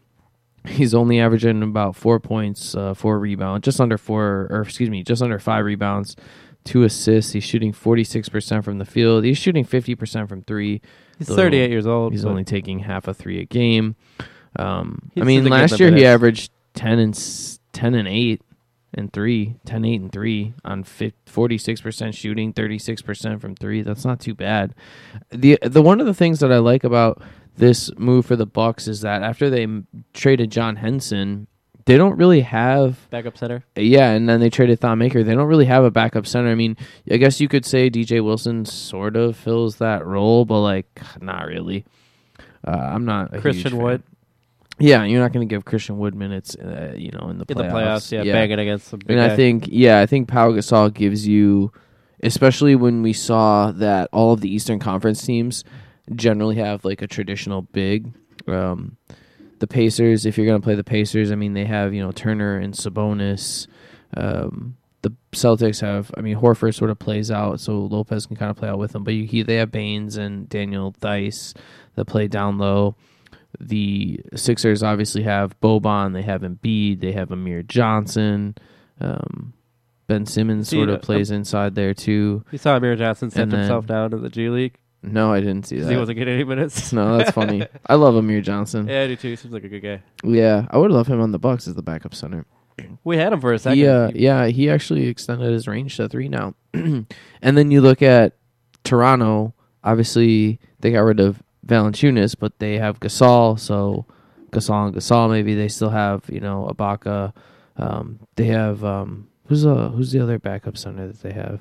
He's 0.66 0.94
only 0.94 1.18
averaging 1.18 1.62
about 1.62 1.96
four 1.96 2.20
points, 2.20 2.76
uh, 2.76 2.94
four 2.94 3.18
rebounds, 3.18 3.64
just 3.64 3.80
under 3.80 3.98
four, 3.98 4.46
or 4.50 4.62
excuse 4.62 4.90
me, 4.90 5.02
just 5.02 5.20
under 5.20 5.40
five 5.40 5.64
rebounds, 5.64 6.14
two 6.64 6.84
assists. 6.84 7.32
He's 7.32 7.42
shooting 7.42 7.72
46% 7.72 8.62
from 8.62 8.78
the 8.78 8.84
field. 8.84 9.24
He's 9.24 9.38
shooting 9.38 9.64
50% 9.64 10.28
from 10.28 10.42
three. 10.42 10.80
He's 11.18 11.26
38 11.36 11.70
years 11.70 11.86
old. 11.86 12.12
He's 12.12 12.24
only 12.30 12.44
taking 12.44 12.78
half 12.80 13.08
a 13.08 13.14
three 13.14 13.40
a 13.40 13.44
game. 13.44 13.96
Um, 14.56 15.10
I 15.16 15.24
mean, 15.24 15.44
last 15.50 15.80
year 15.80 15.88
he 15.96 16.06
averaged 16.06 16.52
10 16.74 16.98
and 17.00 17.58
10 17.72 17.94
and 17.94 18.06
8 18.06 18.42
and 18.94 19.12
3, 19.12 19.56
10 19.64 19.84
8 19.84 20.00
and 20.00 20.12
3 20.12 20.54
on 20.64 20.84
fif- 20.84 21.14
46% 21.26 22.14
shooting, 22.14 22.52
36% 22.52 23.40
from 23.40 23.54
3. 23.54 23.82
That's 23.82 24.04
not 24.04 24.20
too 24.20 24.34
bad. 24.34 24.74
The 25.30 25.58
the 25.62 25.82
one 25.82 25.98
of 26.00 26.06
the 26.06 26.14
things 26.14 26.40
that 26.40 26.52
I 26.52 26.58
like 26.58 26.84
about 26.84 27.22
this 27.56 27.90
move 27.98 28.26
for 28.26 28.36
the 28.36 28.46
Bucks 28.46 28.88
is 28.88 29.00
that 29.02 29.22
after 29.22 29.50
they 29.50 29.64
m- 29.64 29.86
traded 30.14 30.50
John 30.50 30.76
Henson, 30.76 31.46
they 31.84 31.96
don't 31.96 32.16
really 32.16 32.40
have 32.42 33.08
backup 33.10 33.36
center. 33.36 33.64
yeah, 33.76 34.10
and 34.12 34.28
then 34.28 34.40
they 34.40 34.50
traded 34.50 34.80
Thon 34.80 34.98
Maker. 34.98 35.22
They 35.22 35.34
don't 35.34 35.48
really 35.48 35.64
have 35.66 35.84
a 35.84 35.90
backup 35.90 36.26
center. 36.26 36.48
I 36.50 36.54
mean, 36.54 36.76
I 37.10 37.16
guess 37.16 37.40
you 37.40 37.48
could 37.48 37.64
say 37.66 37.90
DJ 37.90 38.22
Wilson 38.24 38.64
sort 38.64 39.16
of 39.16 39.36
fills 39.36 39.76
that 39.76 40.06
role, 40.06 40.44
but 40.44 40.60
like 40.60 40.86
not 41.20 41.46
really. 41.46 41.84
Uh, 42.66 42.70
I'm 42.70 43.04
not 43.04 43.30
a 43.30 43.34
huge 43.34 43.42
Christian. 43.42 43.78
Wood 43.78 44.02
Yeah, 44.78 45.02
you're 45.04 45.20
not 45.20 45.32
going 45.32 45.46
to 45.46 45.52
give 45.52 45.64
Christian 45.64 45.98
Wood 45.98 46.14
minutes, 46.14 46.54
uh, 46.56 46.94
you 46.96 47.10
know, 47.10 47.28
in 47.30 47.38
the 47.38 47.44
in 47.48 47.56
playoffs. 47.56 48.08
the 48.10 48.16
playoffs. 48.16 48.24
Yeah, 48.24 48.32
banging 48.32 48.58
against 48.60 48.90
big 49.00 49.10
and 49.10 49.20
I 49.20 49.34
think, 49.34 49.66
yeah, 49.68 50.00
I 50.00 50.06
think 50.06 50.28
Pau 50.28 50.52
Gasol 50.52 50.94
gives 50.94 51.26
you, 51.26 51.72
especially 52.22 52.76
when 52.76 53.02
we 53.02 53.12
saw 53.12 53.72
that 53.72 54.08
all 54.12 54.32
of 54.32 54.40
the 54.40 54.52
Eastern 54.54 54.78
Conference 54.78 55.26
teams 55.26 55.64
generally 56.14 56.56
have 56.56 56.84
like 56.84 57.02
a 57.02 57.06
traditional 57.06 57.62
big. 57.62 58.12
Um, 58.46 58.96
the 59.58 59.66
Pacers, 59.66 60.26
if 60.26 60.36
you're 60.36 60.46
going 60.46 60.60
to 60.60 60.64
play 60.64 60.74
the 60.74 60.84
Pacers, 60.84 61.30
I 61.30 61.36
mean, 61.36 61.54
they 61.54 61.64
have 61.64 61.94
you 61.94 62.02
know 62.02 62.12
Turner 62.12 62.56
and 62.58 62.74
Sabonis. 62.74 63.66
Um, 64.16 64.76
the 65.02 65.12
Celtics 65.32 65.80
have, 65.80 66.12
I 66.16 66.20
mean, 66.20 66.36
Horford 66.36 66.74
sort 66.74 66.90
of 66.90 66.98
plays 66.98 67.30
out, 67.30 67.60
so 67.60 67.80
Lopez 67.80 68.26
can 68.26 68.36
kind 68.36 68.50
of 68.50 68.56
play 68.56 68.68
out 68.68 68.78
with 68.78 68.92
them. 68.92 69.04
But 69.04 69.14
you, 69.14 69.26
he, 69.26 69.42
they 69.42 69.56
have 69.56 69.72
Baynes 69.72 70.16
and 70.16 70.48
Daniel 70.48 70.92
Theis 71.00 71.54
that 71.96 72.04
play 72.04 72.28
down 72.28 72.58
low. 72.58 72.94
The 73.60 74.20
Sixers 74.34 74.82
obviously 74.82 75.22
have 75.24 75.58
Boban, 75.60 76.14
they 76.14 76.22
have 76.22 76.42
Embiid, 76.42 77.00
they 77.00 77.12
have 77.12 77.30
Amir 77.30 77.62
Johnson. 77.62 78.54
Um, 79.00 79.52
ben 80.06 80.26
Simmons 80.26 80.68
sort 80.68 80.88
uh, 80.88 80.94
of 80.94 81.02
plays 81.02 81.30
inside 81.30 81.74
there 81.74 81.94
too. 81.94 82.44
you 82.50 82.58
saw 82.58 82.76
Amir 82.76 82.96
Johnson 82.96 83.30
sent 83.30 83.52
himself 83.52 83.86
down 83.86 84.10
to 84.12 84.18
the 84.18 84.28
G 84.28 84.48
League 84.48 84.78
No, 85.02 85.32
I 85.32 85.40
didn't 85.40 85.66
see 85.66 85.80
that. 85.80 85.90
he 85.90 85.96
wasn't 85.96 86.18
getting 86.18 86.34
any 86.34 86.44
minutes. 86.44 86.92
no, 86.94 87.18
that's 87.18 87.32
funny. 87.32 87.66
I 87.86 87.94
love 87.96 88.14
Amir 88.14 88.40
Johnson. 88.40 88.86
Yeah, 88.86 88.98
yeah, 89.00 89.04
I 89.04 89.06
do 89.08 89.16
too. 89.16 89.36
Seems 89.36 89.52
like 89.52 89.64
a 89.64 89.68
good 89.68 89.80
guy. 89.80 90.02
Yeah, 90.22 90.66
I 90.70 90.78
would 90.78 90.90
love 90.92 91.06
him 91.08 91.20
on 91.20 91.32
the 91.32 91.38
Bucks 91.38 91.66
as 91.66 91.74
the 91.74 91.82
backup 91.82 92.14
center. 92.14 92.46
We 93.04 93.16
had 93.18 93.32
him 93.32 93.40
for 93.40 93.52
a 93.52 93.58
second. 93.58 93.78
He, 93.78 93.86
uh, 93.86 94.10
yeah, 94.14 94.46
he 94.46 94.70
actually 94.70 95.06
extended 95.08 95.52
his 95.52 95.68
range 95.68 95.96
to 95.96 96.08
three 96.08 96.28
now. 96.28 96.54
and 96.74 97.06
then 97.42 97.70
you 97.70 97.80
look 97.80 98.00
at 98.00 98.36
Toronto. 98.84 99.54
Obviously, 99.84 100.58
they 100.80 100.92
got 100.92 101.00
rid 101.00 101.20
of 101.20 101.42
Valanciunas, 101.66 102.34
but 102.38 102.58
they 102.60 102.78
have 102.78 102.98
Gasol. 103.00 103.58
So 103.58 104.06
Gasol 104.52 104.86
and 104.86 104.96
Gasol, 104.96 105.30
maybe 105.30 105.54
they 105.54 105.68
still 105.68 105.90
have 105.90 106.24
you 106.28 106.40
know 106.40 106.70
Ibaka. 106.72 107.34
Um, 107.76 108.20
they 108.36 108.46
have 108.46 108.84
um, 108.84 109.28
who's 109.46 109.66
uh 109.66 109.90
who's 109.90 110.12
the 110.12 110.20
other 110.20 110.38
backup 110.38 110.76
center 110.78 111.06
that 111.08 111.20
they 111.22 111.32
have? 111.32 111.60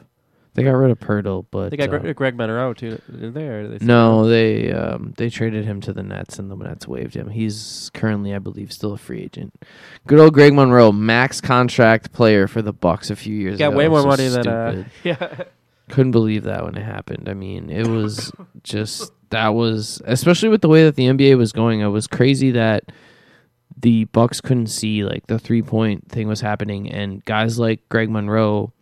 They 0.53 0.63
got 0.63 0.71
rid 0.71 0.91
of 0.91 0.99
Poeltl, 0.99 1.45
but 1.49 1.69
they 1.71 1.77
got 1.77 1.93
uh, 1.93 1.99
Greg, 1.99 2.15
Greg 2.15 2.35
Monroe 2.35 2.73
too. 2.73 3.01
There, 3.07 3.69
They 3.69 3.85
no, 3.85 4.27
they 4.27 4.73
um, 4.73 5.13
they 5.15 5.29
traded 5.29 5.63
him 5.63 5.79
to 5.81 5.93
the 5.93 6.03
Nets, 6.03 6.39
and 6.39 6.51
the 6.51 6.55
Nets 6.57 6.87
waived 6.87 7.13
him. 7.13 7.29
He's 7.29 7.89
currently, 7.93 8.35
I 8.35 8.39
believe, 8.39 8.73
still 8.73 8.91
a 8.91 8.97
free 8.97 9.21
agent. 9.21 9.53
Good 10.07 10.19
old 10.19 10.33
Greg 10.33 10.53
Monroe, 10.53 10.91
max 10.91 11.39
contract 11.39 12.11
player 12.11 12.47
for 12.47 12.61
the 12.61 12.73
Bucks 12.73 13.09
a 13.09 13.15
few 13.15 13.33
years 13.33 13.59
got 13.59 13.69
ago. 13.69 13.77
way 13.77 13.87
more 13.87 14.01
So 14.01 14.07
money 14.07 14.27
than 14.27 14.47
uh, 14.47 14.83
yeah. 15.05 15.43
Couldn't 15.89 16.11
believe 16.11 16.43
that 16.43 16.65
when 16.65 16.75
it 16.75 16.83
happened. 16.83 17.29
I 17.29 17.33
mean, 17.33 17.69
it 17.69 17.87
was 17.87 18.31
just 18.63 19.13
that 19.29 19.49
was 19.49 20.01
especially 20.05 20.49
with 20.49 20.61
the 20.61 20.69
way 20.69 20.83
that 20.83 20.95
the 20.95 21.07
NBA 21.07 21.37
was 21.37 21.53
going. 21.53 21.79
It 21.79 21.87
was 21.87 22.07
crazy 22.07 22.51
that 22.51 22.91
the 23.77 24.03
Bucks 24.05 24.41
couldn't 24.41 24.67
see 24.67 25.03
like 25.05 25.27
the 25.27 25.39
three 25.39 25.61
point 25.61 26.09
thing 26.09 26.27
was 26.27 26.41
happening, 26.41 26.89
and 26.91 27.23
guys 27.23 27.57
like 27.57 27.87
Greg 27.89 28.09
Monroe 28.09 28.73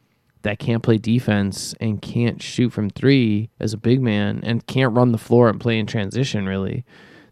that 0.43 0.59
can't 0.59 0.83
play 0.83 0.97
defense 0.97 1.75
and 1.81 2.01
can't 2.01 2.41
shoot 2.41 2.69
from 2.71 2.89
three 2.89 3.49
as 3.59 3.73
a 3.73 3.77
big 3.77 4.01
man 4.01 4.39
and 4.43 4.65
can't 4.67 4.95
run 4.95 5.11
the 5.11 5.17
floor 5.17 5.49
and 5.49 5.59
play 5.59 5.77
in 5.77 5.85
transition. 5.85 6.45
Really, 6.47 6.85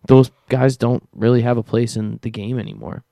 those 0.08 0.32
guys 0.50 0.78
don't 0.78 1.08
really 1.14 1.42
have 1.42 1.58
a 1.58 1.64
place 1.64 1.96
in 1.96 2.20
the 2.22 2.30
game 2.30 2.60
anymore. 2.60 3.04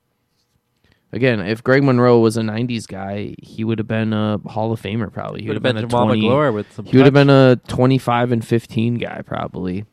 Again, 1.12 1.40
if 1.40 1.62
Greg 1.62 1.82
Monroe 1.82 2.18
was 2.18 2.36
a 2.36 2.42
'90s 2.42 2.86
guy, 2.86 3.34
he 3.42 3.64
would 3.64 3.78
have 3.78 3.88
been 3.88 4.12
a 4.12 4.38
Hall 4.46 4.72
of 4.72 4.82
Famer 4.82 5.10
probably. 5.10 5.42
He 5.42 5.48
Would 5.48 5.54
have 5.54 5.62
been 5.62 5.76
a 5.76 5.82
Jamal 5.82 6.06
20 6.06 6.20
McGlure 6.22 6.52
with 6.52 6.70
some. 6.72 6.84
he 6.84 6.96
would 6.96 7.06
have 7.06 7.14
been 7.14 7.30
a 7.30 7.56
25 7.68 8.32
and 8.32 8.44
15 8.46 8.94
guy 8.96 9.22
probably, 9.22 9.84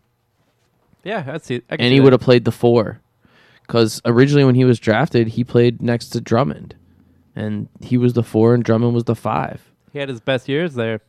Yeah, 1.03 1.23
I'd 1.27 1.43
see. 1.43 1.61
And 1.69 1.93
he 1.93 1.99
would 1.99 2.13
have 2.13 2.21
played 2.21 2.45
the 2.45 2.51
four. 2.51 2.99
Because 3.61 4.01
originally, 4.03 4.43
when 4.43 4.55
he 4.55 4.65
was 4.65 4.79
drafted, 4.79 5.29
he 5.29 5.43
played 5.45 5.81
next 5.81 6.09
to 6.09 6.19
Drummond, 6.19 6.75
and 7.35 7.69
he 7.79 7.97
was 7.97 8.13
the 8.13 8.23
four, 8.23 8.53
and 8.53 8.61
Drummond 8.63 8.93
was 8.93 9.05
the 9.05 9.15
five. 9.15 9.71
He 9.93 9.99
had 9.99 10.09
his 10.09 10.19
best 10.19 10.49
years 10.49 10.73
there. 10.73 10.99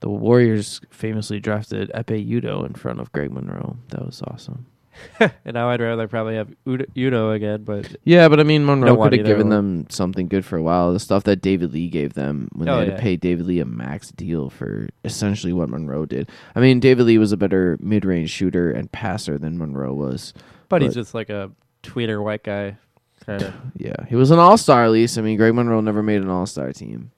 The 0.00 0.10
Warriors 0.10 0.80
famously 0.90 1.40
drafted 1.40 1.90
Ekpe 1.94 2.28
Udoh 2.28 2.66
in 2.66 2.74
front 2.74 3.00
of 3.00 3.10
Greg 3.12 3.32
Monroe. 3.32 3.78
That 3.88 4.04
was 4.04 4.22
awesome. 4.22 4.66
and 5.20 5.32
now 5.54 5.68
I'd 5.68 5.80
rather 5.80 6.06
probably 6.08 6.36
have 6.36 6.48
Udoh, 6.66 6.86
Udoh 6.94 7.34
again, 7.34 7.64
but 7.64 7.96
Yeah, 8.04 8.28
but 8.28 8.38
I 8.40 8.42
mean, 8.44 8.64
Monroe 8.64 8.88
Don't 8.88 8.98
want 8.98 9.10
could 9.12 9.20
have 9.20 9.26
either 9.26 9.34
given 9.36 9.48
one. 9.48 9.56
them 9.80 9.86
something 9.90 10.26
good 10.28 10.44
for 10.44 10.56
a 10.56 10.62
while. 10.62 10.92
The 10.92 11.00
stuff 11.00 11.24
that 11.24 11.40
David 11.42 11.72
Lee 11.72 11.88
gave 11.88 12.12
them 12.14 12.48
when 12.52 12.68
Oh, 12.68 12.74
they 12.76 12.78
had 12.80 12.88
yeah. 12.88 12.96
to 12.96 13.02
pay 13.02 13.16
David 13.16 13.46
Lee 13.46 13.60
a 13.60 13.64
max 13.66 14.10
deal 14.10 14.48
for 14.50 14.88
essentially 15.04 15.52
what 15.52 15.68
Monroe 15.70 16.06
did. 16.06 16.30
I 16.54 16.60
mean, 16.60 16.80
David 16.80 17.06
Lee 17.06 17.18
was 17.18 17.32
a 17.32 17.36
better 17.36 17.76
mid-range 17.80 18.30
shooter 18.30 18.70
and 18.70 18.90
passer 18.92 19.38
than 19.38 19.58
Monroe 19.58 19.94
was. 19.94 20.32
but 20.68 20.82
he's 20.82 20.94
But- 20.94 21.00
just 21.00 21.14
like 21.14 21.30
a 21.30 21.50
tweeter 21.82 22.22
white 22.22 22.42
guy, 22.44 22.76
kind 23.24 23.42
of. 23.42 23.54
Yeah, 23.76 23.96
he 24.08 24.16
was 24.16 24.30
an 24.30 24.38
all-star 24.38 24.84
at 24.84 24.90
least. 24.92 25.16
I 25.18 25.22
mean, 25.22 25.36
Greg 25.38 25.54
Monroe 25.54 25.80
never 25.80 26.02
made 26.02 26.20
an 26.22 26.28
all-star 26.30 26.72
team. 26.72 27.10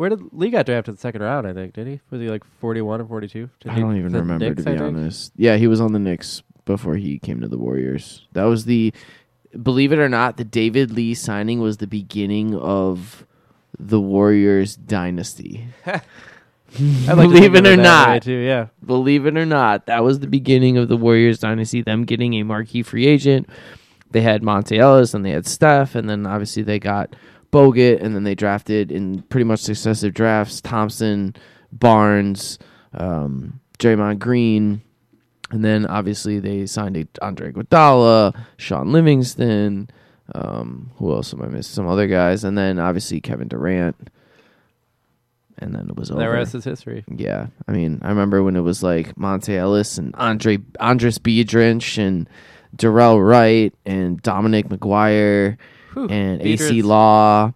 Where 0.00 0.08
did 0.08 0.32
Lee 0.32 0.48
got 0.48 0.64
drafted 0.64 0.94
the 0.94 0.98
second 0.98 1.20
round? 1.20 1.46
I 1.46 1.52
think 1.52 1.74
did 1.74 1.86
he? 1.86 2.00
Was 2.08 2.22
he 2.22 2.30
like 2.30 2.42
forty-one 2.58 3.02
or 3.02 3.04
forty-two? 3.04 3.50
I 3.66 3.78
don't 3.78 3.98
even 3.98 4.14
remember 4.14 4.38
Knicks, 4.38 4.64
to 4.64 4.72
be 4.72 4.78
honest. 4.78 5.30
Yeah, 5.36 5.58
he 5.58 5.66
was 5.66 5.78
on 5.78 5.92
the 5.92 5.98
Knicks 5.98 6.42
before 6.64 6.96
he 6.96 7.18
came 7.18 7.42
to 7.42 7.48
the 7.48 7.58
Warriors. 7.58 8.26
That 8.32 8.44
was 8.44 8.64
the 8.64 8.94
believe 9.62 9.92
it 9.92 9.98
or 9.98 10.08
not, 10.08 10.38
the 10.38 10.44
David 10.44 10.90
Lee 10.90 11.12
signing 11.12 11.60
was 11.60 11.76
the 11.76 11.86
beginning 11.86 12.56
of 12.56 13.26
the 13.78 14.00
Warriors 14.00 14.74
dynasty. 14.74 15.66
Like 17.06 17.16
believe 17.16 17.54
it 17.54 17.66
or 17.66 17.76
not. 17.76 18.22
too. 18.22 18.32
Yeah, 18.32 18.68
Believe 18.82 19.26
it 19.26 19.36
or 19.36 19.44
not, 19.44 19.84
that 19.84 20.02
was 20.02 20.20
the 20.20 20.28
beginning 20.28 20.78
of 20.78 20.88
the 20.88 20.96
Warriors 20.96 21.40
dynasty, 21.40 21.82
them 21.82 22.04
getting 22.06 22.32
a 22.34 22.42
marquee 22.42 22.82
free 22.82 23.06
agent. 23.06 23.50
They 24.12 24.22
had 24.22 24.40
Monta 24.40 24.78
Ellis 24.78 25.12
and 25.12 25.26
they 25.26 25.32
had 25.32 25.46
Steph, 25.46 25.94
and 25.94 26.08
then 26.08 26.26
obviously 26.26 26.62
they 26.62 26.78
got 26.78 27.14
Bogut, 27.52 28.02
and 28.02 28.14
then 28.14 28.24
they 28.24 28.34
drafted 28.34 28.92
in 28.92 29.22
pretty 29.22 29.44
much 29.44 29.60
successive 29.60 30.14
drafts 30.14 30.60
Thompson, 30.60 31.34
Barnes, 31.72 32.58
um, 32.94 33.60
Draymond 33.78 34.18
Green, 34.18 34.82
and 35.50 35.64
then 35.64 35.86
obviously 35.86 36.38
they 36.38 36.66
signed 36.66 36.96
a 36.96 37.06
Andre 37.22 37.52
Iguodala, 37.52 38.36
Shaun 38.56 38.92
Livingston. 38.92 39.90
Um, 40.32 40.92
who 40.96 41.12
else 41.12 41.34
am 41.34 41.42
I 41.42 41.46
missing? 41.46 41.74
Some 41.74 41.88
other 41.88 42.06
guys, 42.06 42.44
and 42.44 42.56
then 42.56 42.78
obviously 42.78 43.20
Kevin 43.20 43.48
Durant. 43.48 44.10
And 45.58 45.74
then 45.74 45.90
it 45.90 45.96
was 45.96 46.08
the 46.08 46.14
over. 46.14 46.30
rest 46.30 46.54
is 46.54 46.64
history. 46.64 47.04
Yeah, 47.08 47.48
I 47.68 47.72
mean, 47.72 47.98
I 48.02 48.08
remember 48.08 48.42
when 48.42 48.56
it 48.56 48.60
was 48.60 48.82
like 48.82 49.14
Monta 49.16 49.56
Ellis 49.56 49.98
and 49.98 50.14
Andre 50.14 50.56
Andris 50.56 51.18
Biedrins 51.18 51.98
and 51.98 52.28
Dorell 52.76 53.22
Wright 53.22 53.74
and 53.84 54.22
Dominic 54.22 54.68
McGuire 54.68 55.58
Whew, 55.92 56.08
and 56.08 56.40
Acie. 56.40 56.82
Law 56.82 57.52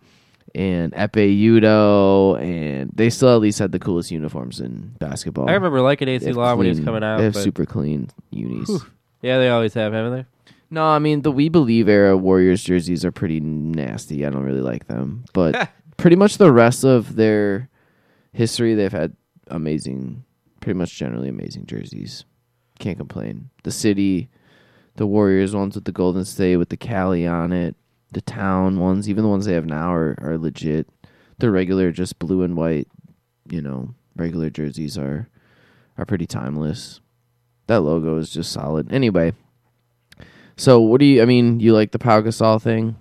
and 0.54 0.92
Ekpe 0.92 1.36
Udoh, 1.40 2.40
and 2.40 2.90
they 2.94 3.10
still 3.10 3.34
at 3.34 3.40
least 3.40 3.58
had 3.58 3.72
the 3.72 3.78
coolest 3.78 4.10
uniforms 4.10 4.60
in 4.60 4.94
basketball. 5.00 5.48
I 5.48 5.54
remember 5.54 5.80
liking 5.80 6.08
Acie 6.08 6.32
Law 6.32 6.54
when 6.54 6.66
he 6.66 6.70
was 6.70 6.80
coming 6.80 7.02
out. 7.02 7.18
They 7.18 7.24
have 7.24 7.36
super 7.36 7.66
clean 7.66 8.10
unis. 8.30 8.68
Whew. 8.68 8.82
yeah, 9.22 9.38
they 9.38 9.48
always 9.48 9.74
have, 9.74 9.92
haven't 9.92 10.12
they? 10.12 10.26
No, 10.70 10.84
I 10.84 10.98
mean 10.98 11.22
the 11.22 11.32
We 11.32 11.48
Believe 11.48 11.88
era 11.88 12.16
Warriors 12.16 12.62
jerseys 12.64 13.04
are 13.04 13.12
pretty 13.12 13.40
nasty. 13.40 14.24
I 14.26 14.30
don't 14.30 14.44
really 14.44 14.60
like 14.60 14.86
them, 14.86 15.24
but 15.32 15.70
pretty 15.96 16.16
much 16.16 16.38
the 16.38 16.52
rest 16.52 16.84
of 16.84 17.16
their 17.16 17.68
history, 18.32 18.74
they've 18.74 18.90
had 18.92 19.14
amazing, 19.48 20.24
pretty 20.60 20.76
much 20.78 20.96
generally 20.96 21.28
amazing 21.28 21.66
jerseys. 21.66 22.24
Can't 22.78 22.98
complain. 22.98 23.50
The 23.62 23.70
city, 23.70 24.28
the 24.96 25.06
Warriors 25.06 25.54
ones 25.54 25.74
with 25.76 25.84
the 25.84 25.92
Golden 25.92 26.24
State 26.24 26.56
with 26.56 26.70
the 26.70 26.76
Cali 26.76 27.26
on 27.26 27.52
it, 27.52 27.76
the 28.14 28.20
town 28.22 28.80
ones, 28.80 29.08
even 29.08 29.22
the 29.22 29.28
ones 29.28 29.44
they 29.46 29.54
have 29.54 29.66
now 29.66 29.92
are 29.92 30.16
are 30.22 30.38
legit. 30.38 30.88
The 31.38 31.50
regular, 31.50 31.90
just 31.92 32.18
blue 32.18 32.42
and 32.42 32.56
white, 32.56 32.88
you 33.50 33.60
know, 33.60 33.94
regular 34.16 34.50
jerseys 34.50 34.96
are 34.96 35.28
are 35.98 36.04
pretty 36.06 36.26
timeless. 36.26 37.00
That 37.66 37.80
logo 37.80 38.16
is 38.18 38.30
just 38.30 38.52
solid. 38.52 38.92
Anyway, 38.92 39.32
So 40.56 40.80
what 40.80 41.00
do 41.00 41.04
you? 41.06 41.22
I 41.22 41.24
mean, 41.24 41.60
you 41.60 41.72
like 41.72 41.92
the 41.92 41.98
Pau 41.98 42.20
Gasol 42.20 42.60
thing? 42.62 42.96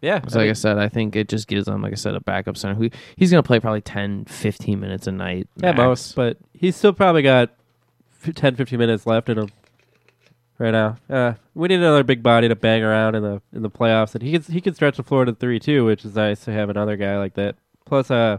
Yeah, 0.00 0.20
'Cause 0.20 0.36
I 0.36 0.40
like 0.40 0.44
I 0.44 0.48
mean, 0.48 0.54
said, 0.54 0.78
I 0.78 0.88
think 0.88 1.16
it 1.16 1.28
just 1.28 1.48
gives 1.48 1.64
them, 1.66 1.82
like 1.82 1.92
I 1.92 1.96
said, 1.96 2.14
a 2.14 2.20
backup 2.20 2.56
center 2.56 2.74
who 2.76 2.88
he's 3.16 3.30
going 3.32 3.42
to 3.42 3.46
play 3.46 3.58
probably 3.58 3.80
10, 3.80 4.26
15 4.26 4.78
minutes 4.78 5.06
a 5.08 5.12
night. 5.12 5.48
yeah, 5.56 5.72
max. 5.72 5.78
most, 5.78 6.14
but 6.14 6.36
he's 6.52 6.76
still 6.76 6.92
probably 6.92 7.22
got 7.22 7.50
f- 8.24 8.32
10, 8.34 8.54
15 8.54 8.78
minutes 8.78 9.06
left 9.06 9.28
in 9.28 9.38
him 9.38 9.48
right 10.58 10.70
now. 10.72 10.96
Uh, 11.08 11.34
we 11.54 11.68
need 11.68 11.76
another 11.76 12.02
big 12.04 12.22
body 12.22 12.48
to 12.48 12.56
bang 12.56 12.82
around 12.82 13.14
in 13.14 13.22
the 13.22 13.40
in 13.52 13.62
the 13.62 13.70
playoffs, 13.70 14.14
and 14.14 14.22
he 14.22 14.32
can 14.32 14.42
he 14.52 14.60
can 14.60 14.74
stretch 14.74 14.96
the 14.96 15.02
floor 15.02 15.24
to 15.24 15.32
three 15.34 15.58
too, 15.58 15.84
which 15.84 16.04
is 16.04 16.14
nice 16.14 16.44
to 16.44 16.52
have 16.52 16.68
another 16.70 16.96
guy 16.96 17.18
like 17.18 17.34
that. 17.34 17.56
Plus, 17.84 18.10
uh, 18.10 18.38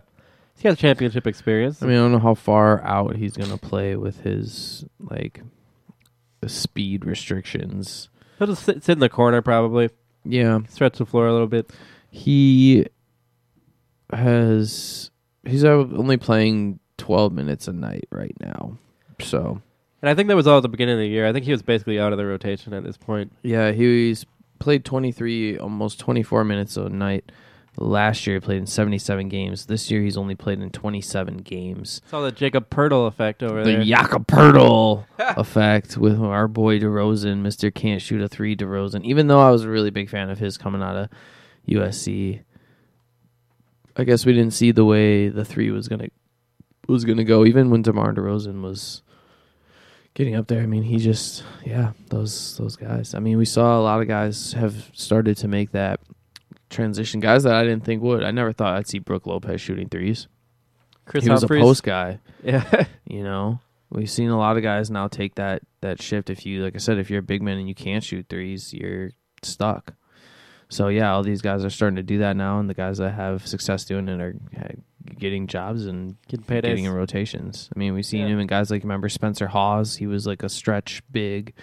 he's 0.55 0.63
got 0.63 0.78
championship 0.78 1.26
experience. 1.28 1.82
I 1.82 1.88
mean, 1.88 1.95
I 1.97 1.99
don't 1.99 2.11
know 2.11 2.20
how 2.20 2.36
far 2.36 2.84
out 2.84 3.15
he's 3.15 3.36
going 3.38 3.49
to 3.51 3.57
play 3.57 3.95
with 3.95 4.22
his 4.22 4.86
like 4.99 5.41
the 6.41 6.49
speed 6.49 7.05
restrictions. 7.05 8.09
he'll 8.38 8.47
just 8.47 8.63
sit, 8.63 8.84
sit 8.84 8.93
in 8.93 8.99
the 8.99 9.09
corner 9.09 9.41
probably, 9.41 9.89
Yeah, 10.24 10.59
stretch 10.70 10.97
the 10.97 11.05
floor 11.05 11.28
a 11.28 11.32
little 11.34 11.47
bit. 11.47 11.72
he 12.11 12.86
has 14.11 15.11
he's 15.45 15.63
only 15.63 16.17
playing 16.17 16.80
12 16.97 17.34
minutes 17.34 17.67
a 17.67 17.74
night 17.74 18.07
right 18.11 18.36
now. 18.39 18.78
So, 19.22 19.61
And 20.02 20.10
I 20.10 20.16
think 20.16 20.28
that 20.30 20.36
was 20.36 20.47
all 20.47 20.58
at 20.58 20.62
the 20.62 20.70
beginning 20.70 20.93
of 20.95 21.00
the 21.00 21.08
year. 21.08 21.28
I 21.28 21.34
think 21.34 21.45
he 21.45 21.52
was 21.52 21.62
basically 21.62 22.00
out 22.00 22.12
of 22.14 22.18
the 22.18 22.26
rotation 22.26 22.74
at 22.74 22.84
this 22.84 22.97
point. 22.97 23.32
yeah, 23.43 23.72
he's 23.72 24.26
played 24.60 24.84
23 24.86 25.58
almost 25.58 26.00
24 26.00 26.43
minutes 26.43 26.78
a 26.78 26.89
night. 26.89 27.32
Last 27.78 28.28
year 28.28 28.36
he 28.38 28.39
played 28.41 28.58
in 28.58 28.66
77 28.66 29.30
games. 29.30 29.68
This 29.68 29.89
year 29.89 30.02
he's 30.02 30.18
only 30.18 30.36
played 30.36 30.60
in 30.60 30.70
27 30.70 31.38
games. 31.38 32.02
Saw 32.10 32.20
the 32.22 32.32
Jakob 32.32 32.70
Poeltl 32.70 33.08
effect 33.08 33.41
over 33.41 33.64
The 33.64 33.72
there. 33.72 33.80
The 33.80 33.86
Jakob 33.86 34.28
Poeltl 34.28 35.06
effect 35.20 35.95
with 35.97 36.20
our 36.20 36.50
boy 36.50 36.80
DeRozan, 36.80 37.41
Mr. 37.41 37.74
Can't 37.74 38.02
Shoot 38.02 38.22
a 38.22 38.28
Three 38.28 38.54
DeRozan. 38.56 39.06
Even 39.06 39.28
though 39.28 39.39
I 39.39 39.52
was 39.52 39.64
a 39.64 39.70
really 39.70 39.91
big 39.91 40.10
fan 40.10 40.30
of 40.30 40.39
his 40.39 40.58
coming 40.58 40.82
out 40.82 40.95
of 40.97 41.10
USC, 41.70 42.41
I 43.95 44.04
guess 44.04 44.26
we 44.26 44.34
didn't 44.34 44.54
see 44.54 44.72
the 44.72 44.86
way 44.86 45.30
the 45.30 45.45
three 45.45 45.72
was 45.72 45.88
gonna 45.88 46.08
was 46.88 47.06
gonna 47.06 47.24
go. 47.24 47.45
Even 47.45 47.70
when 47.70 47.82
DeMar 47.82 48.14
DeRozan 48.14 48.62
was 48.62 49.04
getting 50.20 50.36
up 50.36 50.47
there, 50.47 50.61
I 50.61 50.65
mean, 50.65 50.84
he 50.84 50.97
just 50.97 51.45
yeah, 51.65 51.93
those 52.09 52.57
those 52.57 52.76
guys. 52.76 53.15
I 53.15 53.20
mean, 53.20 53.38
we 53.38 53.45
saw 53.45 53.80
a 53.80 53.82
lot 53.82 54.01
of 54.01 54.07
guys 54.09 54.51
have 54.51 54.91
started 54.93 55.38
to 55.38 55.47
make 55.47 55.72
that 55.72 56.01
transition. 56.70 57.22
Guys 57.22 57.43
that 57.43 57.55
I 57.55 57.63
didn't 57.63 57.86
think 57.86 58.03
would. 58.03 58.26
I 58.26 58.32
never 58.32 58.51
thought 58.51 58.76
I'd 58.76 58.88
see 58.88 58.99
Brook 58.99 59.26
Lopez 59.26 59.61
shooting 59.61 59.88
threes. 59.88 60.28
Chris 61.05 61.24
he 61.24 61.30
was 61.30 61.43
a 61.43 61.47
post 61.47 61.84
guy. 61.84 62.20
Yeah. 62.43 62.86
You 63.09 63.24
know, 63.24 63.59
we've 63.89 64.09
seen 64.09 64.30
a 64.30 64.38
lot 64.38 64.55
of 64.55 64.61
guys 64.61 64.91
now 64.91 65.07
take 65.07 65.34
that 65.36 65.63
that 65.82 65.99
shift. 65.99 66.30
If 66.30 66.45
you, 66.45 66.63
like 66.63 66.76
I 66.76 66.78
said, 66.78 66.99
if 66.99 67.09
you're 67.09 67.22
a 67.22 67.24
big 67.24 67.41
man 67.41 67.57
and 67.57 67.67
you 67.67 67.74
can't 67.74 68.03
shoot 68.03 68.28
threes, 68.30 68.72
you're 68.72 69.13
stuck. 69.41 69.95
So 70.70 70.89
yeah, 70.89 71.11
all 71.11 71.24
these 71.24 71.41
guys 71.41 71.65
are 71.65 71.72
starting 71.72 71.95
to 71.95 72.03
do 72.03 72.20
that 72.20 72.36
now, 72.36 72.59
and 72.59 72.70
the 72.70 72.76
guys 72.76 72.99
that 72.99 73.15
have 73.15 73.47
success 73.47 73.86
doing 73.86 74.07
it 74.07 74.22
are 74.22 74.36
getting 75.18 75.47
jobs 75.47 75.86
and 75.86 76.16
Getting 76.28 76.45
paid, 76.45 76.64
getting 76.64 76.86
in 76.86 76.91
rotations. 76.93 77.70
I 77.76 77.80
mean, 77.80 77.93
we've 77.93 78.05
seen 78.05 78.22
Yeah. 78.22 78.34
him 78.34 78.39
in 78.39 78.47
guys 78.47 78.70
like 78.72 78.84
remember 78.84 79.10
Spencer 79.10 79.47
Hawes. 79.47 79.95
He 79.97 80.07
was 80.07 80.28
like 80.28 80.43
a 80.43 80.49
stretch 80.49 81.01
big. 81.12 81.53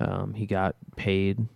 Um, 0.00 0.34
he 0.34 0.46
got 0.46 0.76
paid 0.96 1.46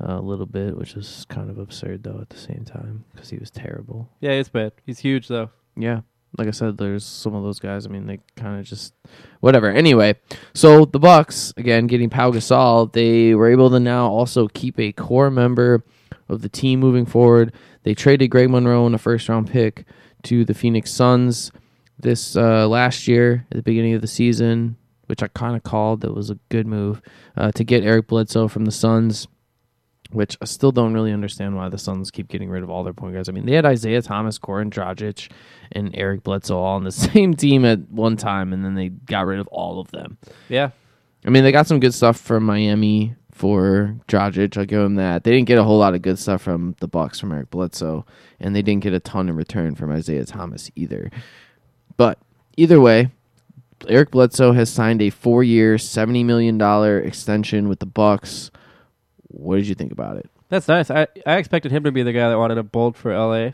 a 0.00 0.20
little 0.20 0.46
bit, 0.46 0.76
which 0.76 0.94
is 0.94 1.24
kind 1.28 1.48
of 1.50 1.58
absurd 1.58 2.02
though 2.02 2.18
at 2.20 2.28
the 2.30 2.36
same 2.38 2.64
time 2.64 3.04
because 3.12 3.30
he 3.30 3.38
was 3.38 3.50
terrible. 3.50 4.08
Yeah, 4.20 4.32
it's 4.32 4.48
bad. 4.48 4.72
He's 4.84 4.98
huge 5.00 5.28
though. 5.28 5.50
Yeah. 5.76 6.00
Like 6.38 6.48
I 6.48 6.52
said, 6.52 6.78
there's 6.78 7.04
some 7.04 7.34
of 7.34 7.42
those 7.42 7.58
guys. 7.60 7.84
I 7.86 7.90
mean, 7.90 8.06
they 8.06 8.18
kind 8.36 8.58
of 8.58 8.64
just 8.64 8.94
whatever. 9.40 9.70
Anyway, 9.70 10.14
so 10.54 10.86
the 10.86 10.98
Bucks 10.98 11.52
again 11.58 11.86
getting 11.86 12.08
Pau 12.08 12.30
Gasol, 12.30 12.90
they 12.92 13.34
were 13.34 13.50
able 13.50 13.68
to 13.70 13.78
now 13.78 14.06
also 14.08 14.48
keep 14.48 14.78
a 14.80 14.92
core 14.92 15.30
member 15.30 15.84
of 16.30 16.40
the 16.40 16.48
team 16.48 16.80
moving 16.80 17.04
forward. 17.04 17.52
They 17.82 17.94
traded 17.94 18.30
Greg 18.30 18.48
Monroe 18.48 18.86
in 18.86 18.94
a 18.94 18.98
first 18.98 19.28
round 19.28 19.50
pick 19.50 19.84
to 20.24 20.44
the 20.44 20.54
Phoenix 20.54 20.92
Suns 20.92 21.50
this 21.98 22.36
uh, 22.36 22.66
last 22.68 23.06
year 23.06 23.46
at 23.50 23.56
the 23.56 23.62
beginning 23.62 23.94
of 23.94 24.00
the 24.00 24.06
season, 24.06 24.76
which 25.06 25.22
I 25.22 25.28
kind 25.28 25.56
of 25.56 25.62
called. 25.62 26.00
That 26.00 26.14
was 26.14 26.30
a 26.30 26.38
good 26.48 26.66
move 26.66 27.00
uh, 27.36 27.52
to 27.52 27.64
get 27.64 27.84
Eric 27.84 28.08
Bledsoe 28.08 28.48
from 28.48 28.64
the 28.64 28.72
Suns 28.72 29.28
which 30.12 30.36
I 30.40 30.44
still 30.44 30.72
don't 30.72 30.92
really 30.92 31.12
understand 31.12 31.56
why 31.56 31.68
the 31.68 31.78
Suns 31.78 32.10
keep 32.10 32.28
getting 32.28 32.50
rid 32.50 32.62
of 32.62 32.70
all 32.70 32.84
their 32.84 32.92
point 32.92 33.14
guards. 33.14 33.28
I 33.28 33.32
mean, 33.32 33.46
they 33.46 33.54
had 33.54 33.66
Isaiah 33.66 34.02
Thomas, 34.02 34.38
Goran 34.38 34.70
Dragic, 34.70 35.30
and 35.72 35.90
Eric 35.94 36.22
Bledsoe 36.22 36.58
all 36.58 36.76
on 36.76 36.84
the 36.84 36.92
same 36.92 37.34
team 37.34 37.64
at 37.64 37.80
one 37.90 38.16
time, 38.16 38.52
and 38.52 38.64
then 38.64 38.74
they 38.74 38.90
got 38.90 39.26
rid 39.26 39.40
of 39.40 39.46
all 39.48 39.80
of 39.80 39.90
them. 39.90 40.18
Yeah. 40.48 40.70
I 41.24 41.30
mean, 41.30 41.44
they 41.44 41.52
got 41.52 41.66
some 41.66 41.80
good 41.80 41.94
stuff 41.94 42.18
from 42.18 42.44
Miami 42.44 43.14
for 43.32 43.96
Dragic. 44.08 44.56
I'll 44.56 44.64
give 44.64 44.82
him 44.82 44.96
that. 44.96 45.24
They 45.24 45.32
didn't 45.32 45.48
get 45.48 45.58
a 45.58 45.64
whole 45.64 45.78
lot 45.78 45.94
of 45.94 46.02
good 46.02 46.18
stuff 46.18 46.42
from 46.42 46.76
the 46.80 46.88
Bucks 46.88 47.18
from 47.18 47.32
Eric 47.32 47.50
Bledsoe, 47.50 48.04
and 48.38 48.54
they 48.54 48.62
didn't 48.62 48.82
get 48.82 48.92
a 48.92 49.00
ton 49.00 49.28
in 49.28 49.36
return 49.36 49.74
from 49.74 49.90
Isaiah 49.90 50.24
Thomas 50.24 50.70
either. 50.76 51.10
But 51.96 52.18
either 52.56 52.80
way, 52.80 53.10
Eric 53.88 54.10
Bledsoe 54.10 54.52
has 54.52 54.70
signed 54.70 55.02
a 55.02 55.10
four-year, 55.10 55.78
seventy 55.78 56.22
million 56.22 56.58
dollar 56.58 56.98
extension 56.98 57.68
with 57.68 57.80
the 57.80 57.86
Bucks. 57.86 58.50
What 59.28 59.56
did 59.56 59.66
you 59.66 59.74
think 59.74 59.92
about 59.92 60.18
it? 60.18 60.30
That's 60.48 60.68
nice. 60.68 60.90
I, 60.90 61.06
I 61.26 61.36
expected 61.36 61.72
him 61.72 61.84
to 61.84 61.92
be 61.92 62.02
the 62.02 62.12
guy 62.12 62.28
that 62.28 62.38
wanted 62.38 62.56
to 62.56 62.62
bolt 62.62 62.96
for 62.96 63.16
LA 63.16 63.52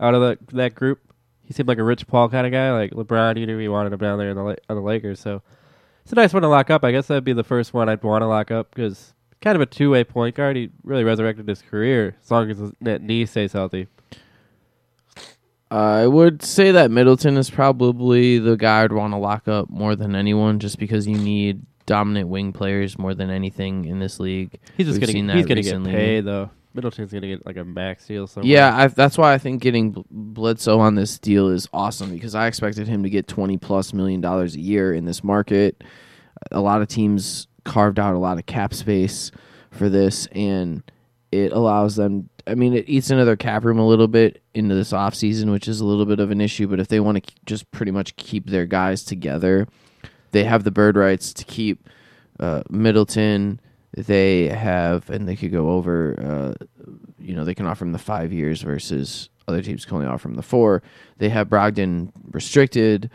out 0.00 0.14
of 0.14 0.22
the, 0.22 0.38
that 0.56 0.74
group. 0.74 1.00
He 1.44 1.52
seemed 1.52 1.68
like 1.68 1.78
a 1.78 1.84
Rich 1.84 2.06
Paul 2.06 2.30
kind 2.30 2.46
of 2.46 2.52
guy. 2.52 2.72
Like 2.72 2.92
LeBron, 2.92 3.38
you 3.38 3.46
knew 3.46 3.58
he 3.58 3.68
wanted 3.68 3.92
him 3.92 3.98
down 3.98 4.18
there 4.18 4.30
in 4.30 4.36
the, 4.36 4.56
on 4.68 4.76
the 4.76 4.82
Lakers. 4.82 5.20
So 5.20 5.42
it's 6.02 6.12
a 6.12 6.14
nice 6.14 6.32
one 6.32 6.42
to 6.42 6.48
lock 6.48 6.70
up. 6.70 6.84
I 6.84 6.90
guess 6.90 7.06
that'd 7.06 7.24
be 7.24 7.34
the 7.34 7.44
first 7.44 7.74
one 7.74 7.90
I'd 7.90 8.02
want 8.02 8.22
to 8.22 8.26
lock 8.26 8.50
up 8.50 8.74
because 8.74 9.12
kind 9.40 9.56
of 9.56 9.62
a 9.62 9.66
two 9.66 9.90
way 9.90 10.04
point 10.04 10.34
guard. 10.34 10.56
He 10.56 10.70
really 10.82 11.04
resurrected 11.04 11.48
his 11.48 11.62
career 11.62 12.16
as 12.22 12.30
long 12.30 12.50
as 12.50 12.58
his 12.58 12.72
that 12.80 13.02
knee 13.02 13.26
stays 13.26 13.52
healthy. 13.52 13.88
I 15.70 16.06
would 16.06 16.42
say 16.42 16.72
that 16.72 16.90
Middleton 16.90 17.36
is 17.36 17.50
probably 17.50 18.38
the 18.38 18.56
guy 18.56 18.84
I'd 18.84 18.92
want 18.92 19.12
to 19.12 19.18
lock 19.18 19.48
up 19.48 19.68
more 19.68 19.94
than 19.94 20.14
anyone, 20.14 20.60
just 20.60 20.78
because 20.78 21.06
you 21.06 21.18
need 21.18 21.60
dominant 21.84 22.28
wing 22.28 22.52
players 22.52 22.98
more 22.98 23.14
than 23.14 23.30
anything 23.30 23.84
in 23.84 23.98
this 23.98 24.18
league. 24.18 24.58
He's 24.76 24.86
just 24.86 25.00
We've 25.00 25.12
gonna 25.14 25.26
get, 25.26 25.36
he's 25.36 25.46
gonna 25.46 25.62
get 25.62 25.84
paid 25.84 26.20
though. 26.22 26.50
Middleton's 26.74 27.12
gonna 27.12 27.26
get 27.26 27.44
like 27.44 27.56
a 27.56 27.64
max 27.64 28.06
deal 28.06 28.26
somewhere. 28.26 28.50
Yeah, 28.50 28.76
I, 28.76 28.86
that's 28.86 29.18
why 29.18 29.34
I 29.34 29.38
think 29.38 29.60
getting 29.60 29.90
Bl- 29.90 30.02
Bledsoe 30.10 30.78
on 30.78 30.94
this 30.94 31.18
deal 31.18 31.48
is 31.48 31.68
awesome 31.72 32.12
because 32.12 32.34
I 32.34 32.46
expected 32.46 32.86
him 32.86 33.02
to 33.02 33.10
get 33.10 33.26
twenty 33.26 33.58
plus 33.58 33.92
million 33.92 34.20
dollars 34.20 34.54
a 34.54 34.60
year 34.60 34.94
in 34.94 35.04
this 35.04 35.24
market. 35.24 35.82
A 36.52 36.60
lot 36.60 36.82
of 36.82 36.88
teams 36.88 37.47
carved 37.68 37.98
out 37.98 38.14
a 38.14 38.18
lot 38.18 38.38
of 38.38 38.46
cap 38.46 38.74
space 38.74 39.30
for 39.70 39.88
this, 39.88 40.26
and 40.32 40.82
it 41.30 41.52
allows 41.52 41.96
them. 41.96 42.30
I 42.46 42.54
mean, 42.54 42.74
it 42.74 42.88
eats 42.88 43.10
into 43.10 43.24
their 43.24 43.36
cap 43.36 43.64
room 43.64 43.78
a 43.78 43.86
little 43.86 44.08
bit 44.08 44.42
into 44.54 44.74
this 44.74 44.92
offseason, 44.92 45.52
which 45.52 45.68
is 45.68 45.80
a 45.80 45.84
little 45.84 46.06
bit 46.06 46.18
of 46.18 46.30
an 46.30 46.40
issue. 46.40 46.66
But 46.66 46.80
if 46.80 46.88
they 46.88 46.98
want 46.98 47.24
to 47.24 47.34
just 47.44 47.70
pretty 47.70 47.92
much 47.92 48.16
keep 48.16 48.48
their 48.48 48.66
guys 48.66 49.04
together, 49.04 49.68
they 50.30 50.44
have 50.44 50.64
the 50.64 50.70
bird 50.70 50.96
rights 50.96 51.32
to 51.34 51.44
keep 51.44 51.88
uh, 52.40 52.62
Middleton. 52.70 53.60
They 53.94 54.48
have, 54.48 55.10
and 55.10 55.28
they 55.28 55.36
could 55.36 55.52
go 55.52 55.70
over. 55.70 56.54
Uh, 56.58 56.64
you 57.18 57.34
know, 57.34 57.44
they 57.44 57.54
can 57.54 57.66
offer 57.66 57.84
him 57.84 57.92
the 57.92 57.98
five 57.98 58.32
years 58.32 58.62
versus 58.62 59.28
other 59.46 59.62
teams 59.62 59.84
can 59.84 59.96
only 59.96 60.06
offer 60.06 60.28
him 60.28 60.34
the 60.34 60.42
four. 60.42 60.82
They 61.18 61.28
have 61.30 61.48
Brogdon 61.48 62.12
restricted, 62.30 63.10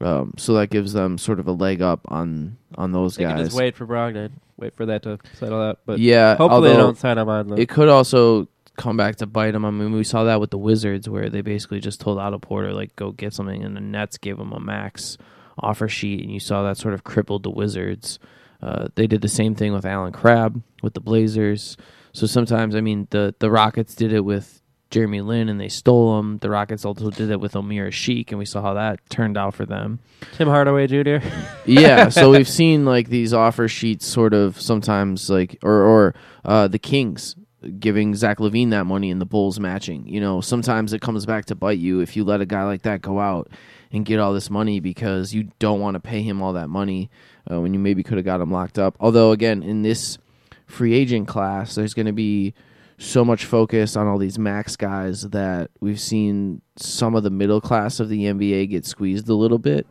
um, 0.00 0.34
so 0.36 0.54
that 0.54 0.70
gives 0.70 0.92
them 0.92 1.18
sort 1.18 1.40
of 1.40 1.46
a 1.46 1.52
leg 1.52 1.82
up 1.82 2.00
on 2.08 2.56
on 2.76 2.92
those 2.92 3.16
they 3.16 3.24
guys. 3.24 3.34
can 3.36 3.44
just 3.46 3.56
wait 3.56 3.76
for 3.76 3.86
Brogdon, 3.86 4.30
wait 4.56 4.74
for 4.74 4.86
that 4.86 5.02
to 5.04 5.18
settle 5.34 5.60
out. 5.60 5.80
But 5.86 5.98
yeah, 5.98 6.36
hopefully 6.36 6.68
they 6.68 6.74
although 6.74 6.86
don't 6.86 6.98
sign 6.98 7.18
him 7.18 7.28
on. 7.28 7.48
The, 7.48 7.56
It 7.56 7.68
could 7.68 7.88
also 7.88 8.48
come 8.76 8.96
back 8.96 9.16
to 9.16 9.26
bite 9.26 9.52
them. 9.52 9.64
I 9.64 9.70
mean, 9.70 9.92
we 9.92 10.04
saw 10.04 10.24
that 10.24 10.40
with 10.40 10.50
the 10.50 10.58
Wizards, 10.58 11.08
where 11.08 11.30
they 11.30 11.40
basically 11.42 11.80
just 11.80 12.00
told 12.00 12.18
Otto 12.18 12.38
Porter 12.38 12.72
like 12.72 12.94
go 12.96 13.12
get 13.12 13.32
something, 13.32 13.62
and 13.62 13.76
the 13.76 13.80
Nets 13.80 14.18
gave 14.18 14.38
him 14.38 14.52
a 14.52 14.60
max 14.60 15.16
offer 15.58 15.88
sheet, 15.88 16.22
and 16.22 16.32
you 16.32 16.40
saw 16.40 16.62
that 16.64 16.76
sort 16.76 16.94
of 16.94 17.04
crippled 17.04 17.42
the 17.44 17.50
Wizards. 17.50 18.18
Uh, 18.60 18.88
they 18.94 19.06
did 19.06 19.20
the 19.20 19.28
same 19.28 19.54
thing 19.54 19.72
with 19.72 19.84
Allen 19.84 20.12
Crabbe 20.12 20.62
with 20.82 20.94
the 20.94 21.00
Blazers. 21.00 21.76
So 22.12 22.26
sometimes, 22.26 22.74
I 22.74 22.80
mean, 22.80 23.06
the 23.10 23.34
the 23.38 23.50
Rockets 23.50 23.94
did 23.94 24.12
it 24.12 24.24
with 24.24 24.60
Jeremy 24.90 25.20
Lin, 25.20 25.48
and 25.48 25.60
they 25.60 25.68
stole 25.68 26.18
him. 26.18 26.38
The 26.38 26.50
Rockets 26.50 26.84
also 26.84 27.10
did 27.10 27.30
it 27.30 27.40
with 27.40 27.56
Omer 27.56 27.90
Asik, 27.90 28.30
and 28.30 28.38
we 28.38 28.44
saw 28.44 28.62
how 28.62 28.74
that 28.74 29.00
turned 29.10 29.36
out 29.36 29.54
for 29.54 29.66
them. 29.66 29.98
Tim 30.36 30.48
Hardaway 30.48 30.86
Jr. 30.86 31.26
yeah, 31.66 32.08
so 32.08 32.30
we've 32.32 32.48
seen 32.48 32.84
like 32.84 33.08
these 33.08 33.32
offer 33.32 33.68
sheets 33.68 34.06
sort 34.06 34.34
of 34.34 34.60
sometimes 34.60 35.28
like 35.28 35.58
or 35.62 35.82
or 35.82 36.14
uh, 36.44 36.68
the 36.68 36.78
Kings 36.78 37.36
giving 37.78 38.14
Zach 38.14 38.38
LaVine 38.38 38.70
that 38.70 38.84
money 38.84 39.10
and 39.10 39.20
the 39.20 39.26
Bulls 39.26 39.58
matching. 39.58 40.06
You 40.06 40.20
know, 40.20 40.40
sometimes 40.40 40.92
it 40.92 41.00
comes 41.00 41.26
back 41.26 41.46
to 41.46 41.54
bite 41.54 41.78
you 41.78 42.00
if 42.00 42.16
you 42.16 42.24
let 42.24 42.40
a 42.40 42.46
guy 42.46 42.64
like 42.64 42.82
that 42.82 43.02
go 43.02 43.20
out 43.20 43.50
and 43.90 44.04
get 44.04 44.20
all 44.20 44.32
this 44.32 44.50
money 44.50 44.80
because 44.80 45.32
you 45.32 45.50
don't 45.58 45.80
want 45.80 45.94
to 45.94 46.00
pay 46.00 46.22
him 46.22 46.42
all 46.42 46.52
that 46.54 46.68
money 46.68 47.10
uh, 47.50 47.60
when 47.60 47.72
you 47.72 47.80
maybe 47.80 48.02
could 48.02 48.18
have 48.18 48.24
got 48.24 48.40
him 48.40 48.50
locked 48.50 48.78
up. 48.78 48.96
Although 49.00 49.32
again, 49.32 49.62
in 49.62 49.82
this 49.82 50.18
free 50.66 50.94
agent 50.94 51.28
class, 51.28 51.74
there's 51.74 51.94
going 51.94 52.06
to 52.06 52.12
be 52.12 52.54
so 52.98 53.24
much 53.24 53.44
focus 53.44 53.96
on 53.96 54.06
all 54.06 54.18
these 54.18 54.38
max 54.38 54.76
guys 54.76 55.22
that 55.30 55.70
we've 55.80 56.00
seen 56.00 56.62
some 56.76 57.14
of 57.14 57.22
the 57.22 57.30
middle 57.30 57.60
class 57.60 58.00
of 58.00 58.08
the 58.08 58.24
NBA 58.24 58.70
get 58.70 58.86
squeezed 58.86 59.28
a 59.28 59.34
little 59.34 59.58
bit. 59.58 59.86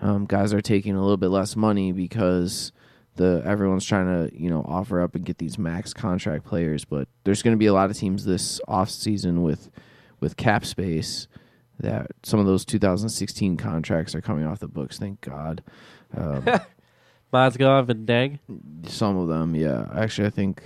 Um, 0.00 0.26
guys 0.26 0.52
are 0.52 0.60
taking 0.60 0.94
a 0.94 1.00
little 1.00 1.16
bit 1.16 1.28
less 1.28 1.56
money 1.56 1.92
because 1.92 2.72
the 3.16 3.42
everyone's 3.44 3.84
trying 3.84 4.06
to 4.06 4.36
you 4.36 4.50
know 4.50 4.64
offer 4.66 5.00
up 5.00 5.14
and 5.14 5.24
get 5.24 5.38
these 5.38 5.58
max 5.58 5.92
contract 5.92 6.44
players, 6.44 6.84
but 6.84 7.08
there's 7.24 7.42
going 7.42 7.54
to 7.54 7.58
be 7.58 7.66
a 7.66 7.72
lot 7.74 7.90
of 7.90 7.96
teams 7.96 8.24
this 8.24 8.60
off 8.66 8.90
season 8.90 9.42
with 9.42 9.70
with 10.20 10.36
cap 10.36 10.64
space 10.64 11.28
that 11.80 12.06
some 12.22 12.38
of 12.38 12.46
those 12.46 12.64
2016 12.64 13.56
contracts 13.56 14.14
are 14.14 14.20
coming 14.20 14.46
off 14.46 14.60
the 14.60 14.68
books. 14.68 14.98
Thank 14.98 15.20
God. 15.20 15.62
Um, 16.16 16.44
Mozgov 17.32 17.88
and 17.88 18.06
Deng. 18.06 18.38
some 18.88 19.16
of 19.16 19.28
them, 19.28 19.54
yeah. 19.54 19.88
Actually, 19.94 20.28
I 20.28 20.30
think 20.30 20.62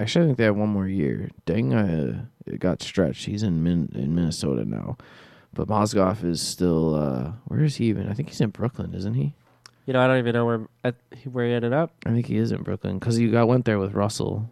actually 0.00 0.24
I 0.24 0.28
think 0.28 0.38
they 0.38 0.44
have 0.44 0.56
one 0.56 0.68
more 0.70 0.88
year. 0.88 1.30
Deng 1.46 1.72
uh, 1.74 2.22
it 2.46 2.58
got 2.58 2.82
stretched. 2.82 3.26
He's 3.26 3.42
in 3.42 3.62
Min- 3.62 3.92
in 3.94 4.14
Minnesota 4.14 4.64
now, 4.64 4.96
but 5.52 5.68
Mozgov 5.68 6.24
is 6.24 6.40
still. 6.40 6.94
Uh, 6.94 7.32
where 7.46 7.62
is 7.62 7.76
he 7.76 7.86
even? 7.86 8.08
I 8.08 8.14
think 8.14 8.28
he's 8.28 8.40
in 8.40 8.50
Brooklyn, 8.50 8.94
isn't 8.94 9.14
he? 9.14 9.34
You 9.86 9.92
know, 9.92 10.00
I 10.00 10.06
don't 10.06 10.18
even 10.18 10.34
know 10.34 10.46
where 10.46 10.68
at, 10.84 10.94
where 11.30 11.46
he 11.46 11.52
ended 11.52 11.72
up. 11.72 11.92
I 12.06 12.10
think 12.10 12.26
he 12.26 12.36
is 12.36 12.52
in 12.52 12.62
Brooklyn 12.62 12.98
because 12.98 13.18
you 13.18 13.30
got 13.30 13.48
went 13.48 13.64
there 13.64 13.78
with 13.78 13.92
Russell, 13.92 14.50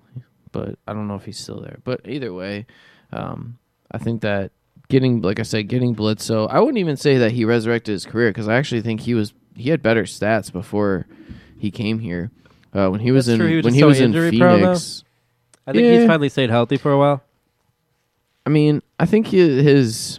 but 0.53 0.78
I 0.86 0.92
don't 0.92 1.09
know 1.09 1.14
if 1.14 1.24
he's 1.24 1.38
still 1.38 1.61
there. 1.61 1.78
But 1.84 2.01
either 2.09 2.32
way, 2.32 2.66
um, 3.12 3.59
I 3.90 3.99
think 3.99 4.22
that 4.22 4.53
getting, 4.88 5.22
like 5.22 5.38
I 5.38 5.44
said, 5.44 5.68
getting 5.68 5.94
Bledsoe, 5.94 6.46
I 6.46 6.59
wouldn't 6.61 6.78
even 6.78 6.96
say 6.96 7.18
that 7.18 7.32
he 7.32 7.44
resurrected 7.44 7.92
his 7.92 8.07
career 8.07 8.30
because 8.30 8.49
I 8.49 8.57
actually 8.57 8.80
think 8.80 9.01
he 9.01 9.14
was 9.14 9.32
he 9.55 9.70
had 9.70 9.82
better 9.82 10.05
stats 10.05 10.53
before 10.53 11.07
he 11.59 11.70
came 11.70 11.99
here. 11.99 12.30
Uh, 12.72 12.88
when 12.88 13.01
he 13.01 13.11
was 13.11 13.26
That's 13.26 13.34
in 13.34 13.40
true, 13.40 13.49
he 13.49 13.57
was 13.57 13.64
when 13.64 13.74
he 13.74 13.80
so 13.80 13.86
was 13.86 14.01
in 14.01 14.07
injury 14.07 14.38
prone, 14.38 14.61
though. 14.61 14.66
Phoenix, 14.66 15.05
I 15.68 15.72
think 15.72 15.84
Yeah. 15.84 15.98
he's 15.98 16.06
finally 16.06 16.28
stayed 16.28 16.50
healthy 16.50 16.76
for 16.76 16.90
a 16.92 16.98
while. 16.98 17.22
I 18.46 18.50
mean, 18.50 18.82
I 18.98 19.06
think 19.06 19.26
he, 19.28 19.62
his. 19.62 20.18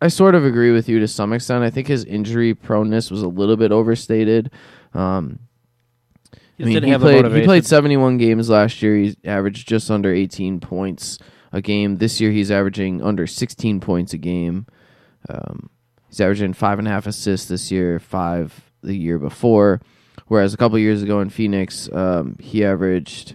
I 0.00 0.08
sort 0.08 0.34
of 0.36 0.44
agree 0.44 0.70
with 0.70 0.88
you 0.88 1.00
to 1.00 1.08
some 1.08 1.32
extent. 1.32 1.64
I 1.64 1.70
think 1.70 1.88
his 1.88 2.04
injury 2.04 2.54
proneness 2.54 3.10
was 3.10 3.22
a 3.22 3.26
little 3.28 3.56
bit 3.56 3.72
overstated. 3.72 4.50
Um, 4.94 5.40
He 6.56 6.64
I 6.64 6.66
mean, 6.66 6.74
didn't 6.74 6.84
he 6.86 6.90
have 6.90 7.00
the 7.00 7.06
played 7.06 7.16
he 7.16 7.22
motivation. 7.22 7.46
played 7.46 7.66
71 7.66 8.18
games 8.18 8.48
last 8.50 8.80
year. 8.82 8.96
He 8.96 9.16
averaged 9.24 9.66
just 9.66 9.90
under 9.90 10.12
18 10.12 10.60
points 10.60 11.18
a 11.52 11.60
game. 11.60 11.96
This 11.96 12.20
year, 12.20 12.30
he's 12.30 12.50
averaging 12.50 13.02
under 13.02 13.26
16 13.26 13.80
points 13.80 14.12
a 14.12 14.18
game. 14.18 14.66
Um, 15.28 15.70
he's 16.08 16.20
averaging 16.20 16.52
five 16.52 16.78
and 16.78 16.86
a 16.86 16.90
half 16.90 17.06
assists 17.06 17.48
this 17.48 17.70
year, 17.72 17.98
five 17.98 18.70
the 18.82 18.94
year 18.94 19.18
before. 19.18 19.80
Whereas 20.26 20.52
a 20.52 20.56
couple 20.58 20.78
years 20.78 21.02
ago 21.02 21.20
in 21.20 21.30
Phoenix, 21.30 21.88
um, 21.92 22.36
he 22.38 22.64
averaged, 22.64 23.34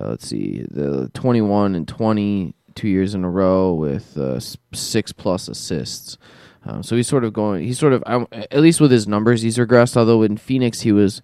uh, 0.00 0.08
let's 0.08 0.28
see, 0.28 0.64
the 0.70 1.10
21 1.14 1.74
and 1.74 1.86
20 1.88 2.54
two 2.78 2.88
years 2.88 3.14
in 3.14 3.24
a 3.24 3.30
row 3.30 3.74
with 3.74 4.16
uh, 4.16 4.38
six 4.72 5.12
plus 5.12 5.48
assists. 5.48 6.16
Um, 6.64 6.82
so 6.82 6.96
he's 6.96 7.08
sort 7.08 7.24
of 7.24 7.32
going. 7.32 7.64
He's 7.64 7.78
sort 7.78 7.92
of 7.92 8.02
um, 8.06 8.26
at 8.32 8.60
least 8.60 8.80
with 8.80 8.90
his 8.90 9.08
numbers, 9.08 9.42
he's 9.42 9.58
regressed. 9.58 9.96
Although 9.96 10.22
in 10.22 10.36
Phoenix, 10.36 10.80
he 10.82 10.92
was 10.92 11.20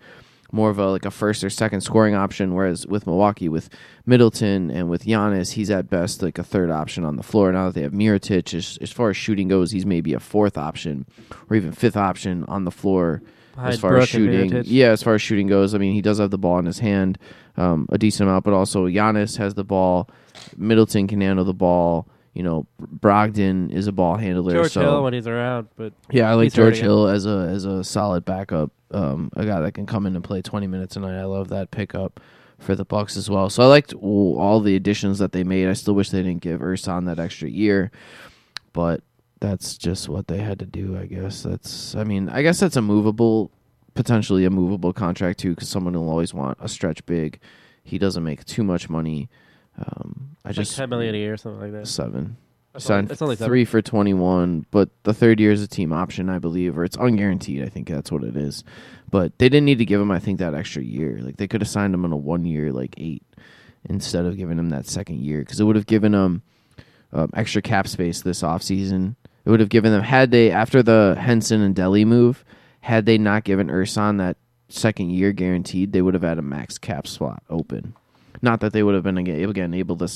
more 0.53 0.71
of 0.71 0.79
a 0.79 0.87
like 0.87 1.05
a 1.05 1.11
first 1.11 1.45
or 1.45 1.51
second 1.51 1.81
scoring 1.83 2.15
option, 2.15 2.55
whereas 2.55 2.87
with 2.87 3.07
Milwaukee, 3.07 3.49
with 3.49 3.69
Middleton 4.07 4.71
and 4.71 4.89
with 4.89 5.05
Giannis, 5.05 5.53
he's 5.53 5.71
at 5.71 5.91
best 5.91 6.23
like 6.23 6.39
a 6.39 6.45
third 6.45 6.71
option 6.71 7.05
on 7.05 7.17
the 7.17 7.23
floor. 7.23 7.53
Now 7.53 7.67
that 7.67 7.75
they 7.75 7.83
have 7.83 7.93
Mirotic, 7.93 8.55
as, 8.55 8.79
as 8.81 8.91
far 8.91 9.11
as 9.11 9.17
shooting 9.17 9.49
goes, 9.49 9.71
he's 9.71 9.87
maybe 9.87 10.15
a 10.15 10.21
fourth 10.21 10.57
option 10.57 11.07
or 11.51 11.57
even 11.57 11.73
fifth 11.73 11.97
option 11.97 12.45
on 12.45 12.65
the 12.65 12.71
floor 12.71 13.23
Behind 13.55 13.75
as 13.75 13.81
far 13.81 13.91
Brook 13.91 14.03
as 14.03 14.09
shooting. 14.09 14.63
Yeah, 14.65 14.91
as 14.91 15.03
far 15.03 15.15
as 15.15 15.23
shooting 15.23 15.47
goes, 15.47 15.75
I 15.75 15.79
mean, 15.79 15.95
he 15.95 16.03
does 16.03 16.19
have 16.19 16.31
the 16.31 16.39
ball 16.39 16.59
in 16.59 16.67
his 16.67 16.79
hand 16.79 17.19
um, 17.57 17.87
a 17.91 17.99
decent 17.99 18.29
amount, 18.29 18.45
but 18.45 18.55
also 18.55 18.87
Giannis 18.87 19.37
has 19.39 19.55
the 19.55 19.65
ball. 19.65 20.09
Middleton 20.57 21.07
can 21.07 21.21
handle 21.21 21.45
the 21.45 21.55
ball. 21.55 22.09
You 22.33 22.43
know, 22.43 22.67
Brogdon 22.81 23.71
is 23.71 23.87
a 23.87 23.93
ball 23.93 24.17
handler. 24.17 24.55
George 24.55 24.73
so 24.73 24.81
Hill 24.81 25.05
when 25.05 25.13
he's 25.13 25.29
around, 25.29 25.69
but 25.77 25.93
yeah, 26.11 26.31
I 26.31 26.35
like 26.35 26.53
George 26.53 26.79
Hill 26.79 27.07
as 27.07 27.27
a 27.27 27.49
as 27.53 27.65
a 27.65 27.85
solid 27.85 28.25
backup, 28.25 28.73
um, 28.91 29.31
a 29.37 29.47
guy 29.47 29.61
that 29.61 29.73
can 29.73 29.87
come 29.87 30.05
in 30.07 30.17
and 30.17 30.25
play 30.25 30.43
20 30.43 30.67
minutes 30.67 30.97
a 30.97 31.01
night. 31.01 31.17
I 31.17 31.25
love 31.25 31.49
that 31.49 31.71
pickup 31.71 32.19
for 32.59 32.75
the 32.75 32.85
Bucks 32.85 33.17
as 33.17 33.31
well. 33.31 33.49
So 33.51 33.63
I 33.63 33.67
liked 33.67 33.93
all 33.95 34.37
all 34.41 34.61
the 34.61 34.75
additions 34.75 35.21
that 35.21 35.31
they 35.31 35.45
made. 35.45 35.69
I 35.69 35.75
still 35.75 35.95
wish 35.95 36.11
they 36.11 36.23
didn't 36.23 36.43
give 36.43 36.61
Ersan 36.61 37.07
that 37.07 37.21
extra 37.21 37.49
year, 37.49 37.93
but 38.73 39.03
that's 39.41 39.77
just 39.77 40.09
what 40.09 40.27
they 40.27 40.39
had 40.39 40.59
to 40.59 40.67
do. 40.67 40.99
I 40.99 41.07
guess 41.07 41.43
that's. 41.43 41.95
I 41.95 42.05
mean, 42.05 42.29
I 42.29 42.43
guess 42.43 42.59
that's 42.59 42.77
a 42.77 42.83
movable, 42.83 43.51
potentially 43.95 44.45
a 44.45 44.51
movable 44.51 44.93
contract 44.93 45.39
too, 45.41 45.51
because 45.51 45.69
someone 45.69 45.95
will 45.95 46.11
always 46.11 46.35
want 46.35 46.59
a 46.61 46.69
stretch 46.69 47.05
big. 47.07 47.41
He 47.83 47.99
doesn't 47.99 48.25
make 48.25 48.45
too 48.45 48.65
much 48.65 48.89
money. 48.89 49.29
Um, 49.79 50.37
I 50.45 50.51
it's 50.51 50.57
just 50.57 50.77
ten 50.77 50.89
million 50.89 51.15
a 51.15 51.19
year, 51.19 51.35
or 51.35 51.37
something 51.37 51.61
like 51.61 51.73
that. 51.73 51.89
seven 51.89 52.37
That's 52.73 52.89
only, 52.91 53.01
signed 53.03 53.11
it's 53.13 53.23
only 53.23 53.37
seven. 53.37 53.49
three 53.51 53.65
for 53.65 53.83
21 53.83 54.67
but 54.71 54.89
the 55.03 55.13
third 55.15 55.41
year 55.41 55.51
is 55.51 55.63
a 55.63 55.67
team 55.69 55.93
option 55.93 56.29
i 56.31 56.39
believe 56.39 56.79
or 56.79 56.85
it's 56.85 56.97
unguaranteed 56.97 57.65
i 57.65 57.69
think 57.69 57.89
that's 57.89 58.13
what 58.13 58.23
it 58.23 58.37
is 58.37 58.63
but 59.11 59.37
they 59.39 59.49
didn't 59.49 59.65
need 59.65 59.79
to 59.79 59.85
give 59.85 60.01
him 60.01 60.13
i 60.13 60.19
think 60.21 60.39
that 60.39 60.55
extra 60.55 60.81
year 60.83 61.19
like 61.23 61.39
they 61.39 61.49
could 61.49 61.61
have 61.61 61.69
signed 61.69 61.93
him 61.93 62.05
on 62.05 62.13
a 62.13 62.17
one 62.17 62.45
year 62.45 62.73
like 62.73 62.95
eight 62.99 63.23
instead 63.89 64.25
of 64.25 64.37
giving 64.37 64.59
him 64.59 64.69
that 64.71 64.87
second 64.87 65.21
year 65.21 65.41
because 65.41 65.59
it 65.59 65.65
would 65.65 65.77
have 65.77 65.87
given 65.87 66.15
him 66.15 66.43
um, 67.13 67.31
extra 67.35 67.61
cap 67.61 67.89
space 67.89 68.23
this 68.23 68.43
offseason 68.43 69.17
it 69.45 69.51
would 69.51 69.61
have 69.61 69.69
given 69.69 69.91
them 69.91 70.03
had 70.03 70.31
they 70.31 70.51
after 70.53 70.83
the 70.85 71.17
henson 71.19 71.61
and 71.63 71.75
delly 71.75 72.07
move 72.07 72.45
had 72.85 73.07
they 73.07 73.19
not 73.19 73.45
given 73.45 73.69
ersan 73.69 74.19
that 74.19 74.37
second 74.69 75.11
year 75.11 75.33
guaranteed 75.33 75.93
they 75.93 76.03
would 76.03 76.15
have 76.15 76.23
had 76.23 76.39
a 76.39 76.43
max 76.43 76.79
cap 76.79 77.07
slot 77.07 77.43
open 77.49 77.95
not 78.43 78.61
that 78.61 78.73
they 78.73 78.83
would 78.83 78.95
have 78.95 79.05
been 79.05 79.19
again 79.19 79.75
able 79.75 79.97
to 79.97 80.09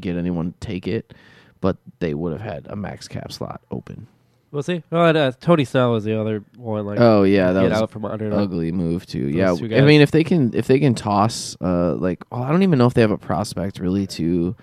get 0.00 0.16
anyone 0.16 0.52
to 0.52 0.58
take 0.66 0.86
it 0.88 1.12
but 1.60 1.76
they 1.98 2.14
would 2.14 2.32
have 2.32 2.40
had 2.40 2.66
a 2.68 2.76
max 2.76 3.08
cap 3.08 3.32
slot 3.32 3.60
open. 3.70 4.06
We'll 4.50 4.62
see. 4.62 4.82
Well, 4.90 5.06
and, 5.06 5.18
uh, 5.18 5.32
Tony 5.40 5.64
Snell 5.64 5.92
was 5.92 6.04
the 6.04 6.18
other 6.18 6.44
one. 6.56 6.86
Like, 6.86 7.00
oh 7.00 7.24
yeah, 7.24 7.52
that 7.52 7.62
get 7.62 7.70
was 7.70 7.82
out 7.82 7.90
from 7.90 8.04
under. 8.04 8.32
ugly 8.32 8.72
move 8.72 9.04
too. 9.06 9.26
Yeah, 9.28 9.52
I 9.52 9.80
mean 9.82 10.00
if 10.00 10.10
they 10.10 10.24
can 10.24 10.54
if 10.54 10.66
they 10.66 10.78
can 10.78 10.94
toss 10.94 11.56
uh 11.60 11.94
like 11.94 12.22
well, 12.30 12.42
I 12.42 12.50
don't 12.50 12.62
even 12.62 12.78
know 12.78 12.86
if 12.86 12.94
they 12.94 13.00
have 13.00 13.10
a 13.10 13.18
prospect 13.18 13.78
really 13.78 14.06
to 14.08 14.54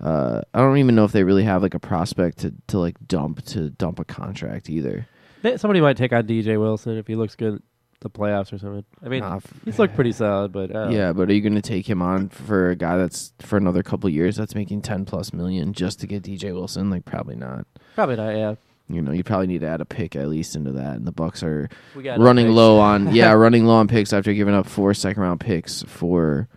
uh 0.00 0.42
I 0.52 0.58
don't 0.58 0.76
even 0.78 0.94
know 0.94 1.04
if 1.04 1.12
they 1.12 1.24
really 1.24 1.44
have 1.44 1.62
like 1.62 1.74
a 1.74 1.80
prospect 1.80 2.38
to 2.38 2.52
to 2.68 2.78
like 2.78 2.96
dump 3.08 3.44
to 3.46 3.70
dump 3.70 3.98
a 3.98 4.04
contract 4.04 4.68
either. 4.68 5.06
May- 5.42 5.56
Somebody 5.56 5.80
might 5.80 5.96
take 5.96 6.12
on 6.12 6.26
DJ 6.26 6.58
Wilson 6.60 6.96
if 6.98 7.06
he 7.06 7.14
looks 7.16 7.34
good 7.36 7.54
at 7.54 7.60
the 8.00 8.10
playoffs 8.10 8.52
or 8.52 8.58
something. 8.58 8.84
I 9.04 9.08
mean, 9.08 9.20
Nah, 9.20 9.36
f- 9.36 9.52
he's 9.64 9.78
looked 9.78 9.94
pretty 9.94 10.12
solid, 10.12 10.52
but 10.52 10.74
uh, 10.74 10.88
yeah, 10.90 11.12
but 11.12 11.28
are 11.28 11.32
you 11.32 11.40
going 11.40 11.54
to 11.54 11.62
take 11.62 11.88
him 11.88 12.02
on 12.02 12.28
for 12.28 12.70
a 12.70 12.76
guy 12.76 12.96
that's 12.96 13.32
for 13.40 13.56
another 13.56 13.82
couple 13.82 14.08
years 14.10 14.36
that's 14.36 14.54
making 14.54 14.82
10 14.82 15.04
plus 15.04 15.32
million 15.32 15.72
just 15.72 16.00
to 16.00 16.06
get 16.06 16.22
DJ 16.22 16.52
Wilson? 16.52 16.90
Like 16.90 17.04
probably 17.04 17.36
not. 17.36 17.66
probably 17.94 18.16
not. 18.16 18.30
Yeah, 18.36 18.54
You 18.88 19.02
know, 19.02 19.12
you 19.12 19.22
probably 19.24 19.46
need 19.46 19.60
to 19.60 19.68
add 19.68 19.80
a 19.80 19.84
pick 19.84 20.16
at 20.16 20.28
least 20.28 20.56
into 20.56 20.72
that 20.72 20.96
and 20.96 21.06
the 21.06 21.12
Bucks 21.12 21.42
are 21.42 21.68
we 21.94 22.02
got 22.02 22.18
running 22.18 22.48
low 22.48 22.78
on 22.80 23.14
yeah, 23.14 23.32
running 23.32 23.66
low 23.66 23.74
on 23.76 23.88
picks 23.88 24.12
after 24.12 24.32
giving 24.32 24.54
up 24.54 24.66
four 24.66 24.94
second 24.94 25.22
round 25.22 25.40
picks 25.40 25.82
for 25.84 26.48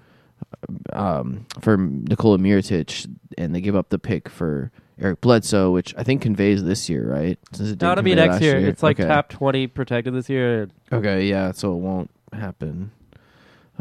um 0.94 1.46
for 1.62 1.78
Nikola 1.78 2.38
Mirotic 2.38 3.08
and 3.38 3.54
they 3.54 3.62
give 3.62 3.76
up 3.76 3.90
the 3.90 4.00
pick 4.00 4.30
for 4.30 4.72
Eric 5.00 5.20
Bledsoe, 5.22 5.72
which 5.72 5.94
I 5.98 6.04
think 6.04 6.22
conveys 6.22 6.64
this 6.64 6.90
year, 6.90 7.10
right? 7.12 7.38
Since 7.52 7.70
it 7.72 7.82
No, 7.82 7.90
didn't 7.90 7.92
it'll 7.92 8.04
be 8.04 8.16
next 8.16 8.32
last 8.34 8.42
year. 8.44 8.58
It's 8.68 8.82
like 8.84 9.00
Okay. 9.00 9.08
top 9.08 9.30
twenty 9.30 9.68
protected 9.68 10.14
this 10.14 10.30
year, 10.30 10.70
Okay, 10.92 11.26
yeah, 11.28 11.52
so 11.52 11.74
it 11.74 11.80
won't 11.80 12.10
happen. 12.32 12.92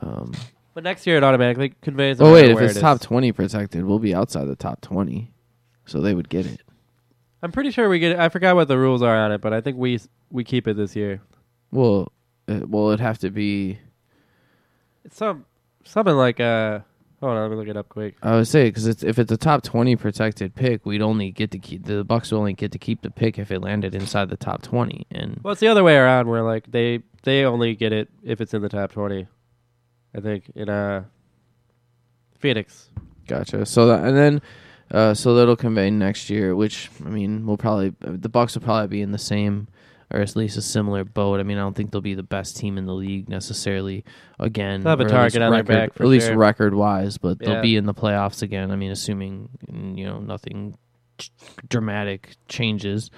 Um, 0.02 0.32
but 0.74 0.82
next 0.82 1.06
year 1.06 1.16
it 1.16 1.22
automatically 1.22 1.74
conveys. 1.82 2.20
oh 2.20 2.32
wait, 2.32 2.50
if 2.50 2.58
it's 2.58 2.76
it 2.76 2.80
top 2.80 3.00
twenty 3.00 3.30
protected, 3.30 3.84
we'll 3.84 4.00
be 4.00 4.12
outside 4.14 4.46
the 4.46 4.56
top 4.56 4.80
twenty, 4.80 5.32
so 5.86 6.00
they 6.00 6.14
would 6.14 6.28
get 6.28 6.46
it. 6.46 6.60
I'm 7.42 7.52
pretty 7.52 7.70
sure 7.70 7.88
we 7.88 7.98
get. 8.00 8.12
it. 8.12 8.18
I 8.18 8.28
forgot 8.28 8.56
what 8.56 8.66
the 8.68 8.78
rules 8.78 9.02
are 9.02 9.16
on 9.16 9.30
it, 9.30 9.40
but 9.40 9.52
I 9.52 9.60
think 9.60 9.76
we 9.76 10.00
we 10.30 10.42
keep 10.42 10.66
it 10.66 10.76
this 10.76 10.96
year. 10.96 11.20
Well, 11.70 12.10
uh, 12.48 12.60
well, 12.66 12.88
it'd 12.88 13.00
have 13.00 13.18
to 13.18 13.30
be. 13.30 13.78
It's 15.04 15.16
some 15.16 15.44
something 15.84 16.14
like 16.16 16.40
uh. 16.40 16.80
Hold 17.24 17.38
on, 17.38 17.42
let 17.42 17.50
me 17.52 17.56
look 17.56 17.68
it 17.68 17.76
up 17.78 17.88
quick. 17.88 18.16
I 18.22 18.36
would 18.36 18.46
say 18.46 18.64
because 18.68 18.86
it's 18.86 19.02
if 19.02 19.18
it's 19.18 19.32
a 19.32 19.38
top 19.38 19.62
twenty 19.62 19.96
protected 19.96 20.54
pick, 20.54 20.84
we'd 20.84 21.00
only 21.00 21.30
get 21.30 21.50
to 21.52 21.58
keep 21.58 21.86
the 21.86 22.04
Bucks 22.04 22.30
would 22.30 22.36
only 22.36 22.52
get 22.52 22.70
to 22.72 22.78
keep 22.78 23.00
the 23.00 23.10
pick 23.10 23.38
if 23.38 23.50
it 23.50 23.60
landed 23.62 23.94
inside 23.94 24.28
the 24.28 24.36
top 24.36 24.60
twenty. 24.60 25.06
And 25.10 25.40
Well, 25.42 25.52
it's 25.52 25.60
the 25.62 25.68
other 25.68 25.82
way 25.82 25.96
around, 25.96 26.28
where 26.28 26.42
like 26.42 26.70
they 26.70 27.02
they 27.22 27.44
only 27.46 27.76
get 27.76 27.94
it 27.94 28.10
if 28.22 28.42
it's 28.42 28.52
in 28.52 28.60
the 28.60 28.68
top 28.68 28.92
twenty. 28.92 29.26
I 30.14 30.20
think 30.20 30.50
in 30.54 30.68
uh 30.68 31.04
Phoenix. 32.38 32.90
gotcha. 33.26 33.64
So 33.64 33.86
that 33.86 34.04
and 34.04 34.14
then, 34.14 34.42
uh, 34.90 35.14
so 35.14 35.34
that'll 35.34 35.56
convey 35.56 35.88
next 35.88 36.28
year, 36.28 36.54
which 36.54 36.90
I 37.06 37.08
mean, 37.08 37.46
we'll 37.46 37.56
probably 37.56 37.94
the 38.00 38.28
Bucks 38.28 38.54
will 38.54 38.62
probably 38.62 38.88
be 38.88 39.00
in 39.00 39.12
the 39.12 39.18
same 39.18 39.68
or 40.12 40.20
at 40.20 40.36
least 40.36 40.56
a 40.56 40.62
similar 40.62 41.04
boat. 41.04 41.40
I 41.40 41.42
mean, 41.42 41.58
I 41.58 41.60
don't 41.60 41.74
think 41.74 41.90
they'll 41.90 42.00
be 42.00 42.14
the 42.14 42.22
best 42.22 42.56
team 42.56 42.78
in 42.78 42.86
the 42.86 42.94
league 42.94 43.28
necessarily 43.28 44.04
again. 44.38 44.82
They'll 44.82 44.90
have 44.90 45.00
a 45.00 45.04
target 45.08 45.42
on 45.42 45.50
their 45.52 45.62
record- 45.62 45.66
back 45.72 45.94
for 45.94 46.02
at 46.04 46.08
least 46.08 46.26
sure. 46.28 46.36
record 46.36 46.74
wise, 46.74 47.18
but 47.18 47.38
Yeah. 47.40 47.48
they'll 47.54 47.62
be 47.62 47.76
in 47.76 47.86
the 47.86 47.94
playoffs 47.94 48.42
again. 48.42 48.70
I 48.70 48.76
mean, 48.76 48.90
assuming 48.90 49.48
mm, 49.70 49.96
you 49.96 50.04
know 50.04 50.20
nothing 50.20 50.76
dramatic 51.68 52.36
changes. 52.48 53.10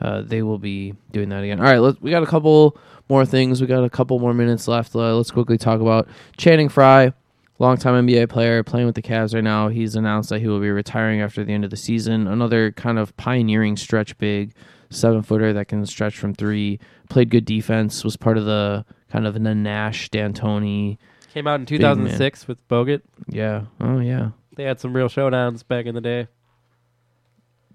uh, 0.00 0.20
they 0.20 0.42
will 0.42 0.58
be 0.58 0.92
doing 1.10 1.30
that 1.30 1.42
again. 1.42 1.58
All 1.58 1.64
right, 1.64 1.78
let 1.78 2.02
we 2.02 2.10
got 2.10 2.22
a 2.22 2.26
couple 2.26 2.76
more 3.08 3.24
things. 3.24 3.62
We 3.62 3.66
got 3.66 3.82
a 3.82 3.88
couple 3.88 4.18
more 4.18 4.34
minutes 4.34 4.68
left. 4.68 4.94
Uh, 4.94 5.14
let's 5.16 5.30
quickly 5.30 5.56
talk 5.56 5.80
about 5.80 6.06
Channing 6.36 6.68
Frye, 6.68 7.14
longtime 7.58 8.06
NBA 8.06 8.28
player 8.28 8.62
playing 8.62 8.84
with 8.84 8.94
the 8.94 9.00
Cavs 9.00 9.34
right 9.34 9.42
now. 9.42 9.68
He's 9.68 9.96
announced 9.96 10.28
that 10.28 10.40
he 10.40 10.48
will 10.48 10.60
be 10.60 10.68
retiring 10.68 11.22
after 11.22 11.44
the 11.44 11.52
end 11.54 11.64
of 11.64 11.70
the 11.70 11.78
season. 11.78 12.26
Another 12.26 12.72
kind 12.72 12.98
of 12.98 13.16
pioneering 13.16 13.74
stretch 13.78 14.18
big, 14.18 14.52
seven 14.90 15.22
footer 15.22 15.52
that 15.52 15.68
can 15.68 15.84
stretch 15.86 16.18
from 16.18 16.34
three. 16.34 16.78
Played 17.08 17.30
good 17.30 17.44
defense. 17.44 18.04
Was 18.04 18.16
part 18.16 18.38
of 18.38 18.44
the 18.44 18.84
kind 19.10 19.26
of 19.26 19.34
the 19.34 19.40
Nash 19.40 20.08
D'Antoni. 20.10 20.98
Came 21.32 21.46
out 21.46 21.60
in 21.60 21.66
2006 21.66 22.48
with 22.48 22.66
Bogut. 22.68 23.02
Yeah. 23.28 23.66
Oh 23.80 24.00
yeah. 24.00 24.30
They 24.56 24.64
had 24.64 24.80
some 24.80 24.94
real 24.94 25.08
showdowns 25.08 25.66
back 25.66 25.86
in 25.86 25.94
the 25.94 26.00
day. 26.00 26.28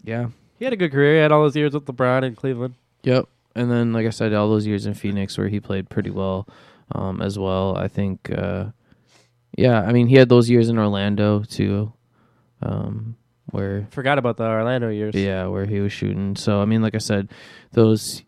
Yeah. 0.04 0.30
He 0.58 0.66
had 0.66 0.74
a 0.74 0.78
good 0.78 0.92
career. 0.92 1.16
He 1.16 1.20
had 1.22 1.32
all 1.32 1.44
those 1.44 1.56
years 1.56 1.74
with 1.74 1.86
LeBron 1.86 2.24
in 2.24 2.36
Cleveland. 2.36 2.76
Yep. 3.04 3.28
And 3.56 3.70
then, 3.70 3.94
like 3.94 4.06
I 4.06 4.12
said, 4.12 4.34
all 4.34 4.50
those 4.50 4.66
years 4.66 4.86
in 4.86 4.94
Phoenix 4.94 5.38
where 5.38 5.48
he 5.48 5.60
played 5.60 5.90
pretty 5.90 6.10
well 6.10 6.48
um, 6.94 7.22
as 7.22 7.38
well. 7.38 7.76
I 7.76 7.88
think, 7.88 8.32
uh, 8.32 8.66
yeah, 9.58 9.82
I 9.82 9.92
mean, 9.92 10.08
he 10.08 10.16
had 10.16 10.30
those 10.30 10.50
years 10.50 10.70
in 10.70 10.78
Orlando 10.78 11.44
too, 11.44 11.94
um, 12.62 13.18
where 13.52 13.88
Forgot 13.92 14.18
about 14.18 14.38
the 14.38 14.44
Orlando 14.46 14.90
years. 14.90 15.16
yeah, 15.16 15.46
where 15.48 15.66
he 15.66 15.80
was 15.80 15.94
shooting. 15.94 16.36
So 16.36 16.62
I 16.62 16.66
mean, 16.66 16.82
like 16.82 16.96
I 16.96 17.00
said, 17.00 17.30
those 17.74 18.24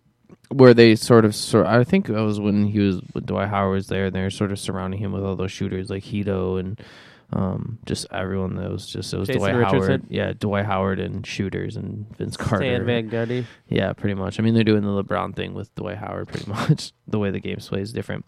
where 0.49 0.73
they 0.73 0.95
sort 0.95 1.25
of 1.25 1.33
sort. 1.35 1.65
I 1.65 1.83
think 1.83 2.07
that 2.07 2.21
was 2.21 2.39
when 2.39 2.65
he 2.65 2.79
was 2.79 3.01
when 3.13 3.25
Dwight 3.25 3.49
Howard 3.49 3.73
was 3.73 3.87
there. 3.87 4.05
and 4.07 4.15
They 4.15 4.21
were 4.21 4.29
sort 4.29 4.51
of 4.51 4.59
surrounding 4.59 4.99
him 4.99 5.11
with 5.11 5.23
all 5.23 5.35
those 5.35 5.51
shooters 5.51 5.89
like 5.89 6.03
Hedo 6.03 6.59
and 6.59 6.79
um, 7.31 7.79
just 7.85 8.05
everyone 8.11 8.55
that 8.57 8.69
was 8.69 8.85
just 8.85 9.11
it 9.11 9.17
was 9.17 9.27
Jason 9.27 9.39
Dwight 9.41 9.55
Richardson. 9.55 9.81
Howard. 10.01 10.03
Yeah, 10.09 10.33
Dwight 10.37 10.65
Howard 10.65 10.99
and 10.99 11.25
shooters 11.25 11.75
and 11.75 12.05
Vince 12.17 12.37
Carter. 12.37 12.63
Stan 12.63 12.85
Van 12.85 13.09
Gundy. 13.09 13.45
Yeah, 13.67 13.93
pretty 13.93 14.13
much. 14.13 14.39
I 14.39 14.43
mean, 14.43 14.53
they're 14.53 14.63
doing 14.63 14.83
the 14.83 15.03
LeBron 15.03 15.35
thing 15.35 15.55
with 15.55 15.73
Dwight 15.73 15.97
Howard, 15.97 16.27
pretty 16.27 16.45
much. 16.51 16.91
the 17.07 17.17
way 17.17 17.31
the 17.31 17.39
game 17.39 17.57
plays 17.57 17.87
is 17.87 17.93
different. 17.93 18.23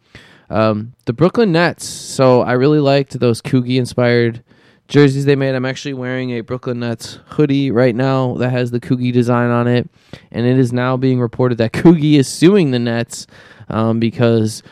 Um, 0.49 0.93
the 1.05 1.13
Brooklyn 1.13 1.51
Nets. 1.51 1.85
So 1.85 2.41
I 2.41 2.53
really 2.53 2.79
liked 2.79 3.19
those 3.19 3.41
Coogi 3.43 3.77
inspired 3.77 4.43
jerseys 4.88 5.25
they 5.25 5.36
made. 5.36 5.55
I'm 5.55 5.65
actually 5.65 5.93
wearing 5.93 6.31
a 6.31 6.41
Brooklyn 6.41 6.79
Nets 6.79 7.19
hoodie 7.27 7.71
right 7.71 7.95
now 7.95 8.36
that 8.36 8.51
has 8.51 8.71
the 8.71 8.79
Coogi 8.79 9.11
design 9.11 9.49
on 9.49 9.67
it, 9.67 9.89
and 10.31 10.45
it 10.45 10.57
is 10.57 10.71
now 10.71 10.97
being 10.97 11.19
reported 11.19 11.57
that 11.57 11.71
Coogi 11.73 12.13
is 12.13 12.27
suing 12.27 12.71
the 12.71 12.79
Nets 12.79 13.27
um, 13.69 13.99
because 13.99 14.63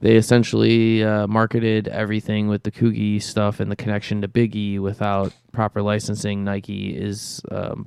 they 0.00 0.16
essentially 0.16 1.04
uh, 1.04 1.26
marketed 1.26 1.88
everything 1.88 2.48
with 2.48 2.62
the 2.62 2.70
Coogi 2.70 3.22
stuff 3.22 3.60
and 3.60 3.70
the 3.70 3.76
connection 3.76 4.22
to 4.22 4.28
Biggie 4.28 4.78
without 4.80 5.32
proper 5.52 5.82
licensing. 5.82 6.44
Nike 6.44 6.96
is 6.96 7.42
um, 7.50 7.86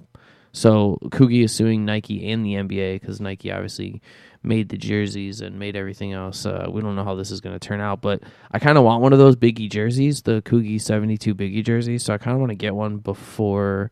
so 0.51 0.99
Coogi 1.05 1.43
is 1.43 1.53
suing 1.53 1.84
Nike 1.84 2.31
and 2.31 2.45
the 2.45 2.53
NBA 2.53 3.01
because 3.01 3.19
Nike 3.19 3.51
obviously 3.51 4.01
made 4.43 4.69
the 4.69 4.77
jerseys 4.77 5.41
and 5.41 5.57
made 5.57 5.75
everything 5.75 6.13
else. 6.13 6.45
Uh, 6.45 6.67
we 6.69 6.81
don't 6.81 6.95
know 6.95 7.03
how 7.03 7.15
this 7.15 7.31
is 7.31 7.41
going 7.41 7.57
to 7.57 7.65
turn 7.65 7.79
out, 7.79 8.01
but 8.01 8.21
I 8.51 8.59
kind 8.59 8.77
of 8.77 8.83
want 8.83 9.01
one 9.01 9.13
of 9.13 9.19
those 9.19 9.35
Biggie 9.35 9.69
jerseys, 9.69 10.21
the 10.21 10.41
Coogi 10.41 10.79
72 10.79 11.33
Biggie 11.33 11.63
jerseys. 11.63 12.03
So 12.03 12.13
I 12.13 12.17
kind 12.17 12.35
of 12.35 12.39
want 12.39 12.51
to 12.51 12.55
get 12.55 12.75
one 12.75 12.97
before 12.97 13.91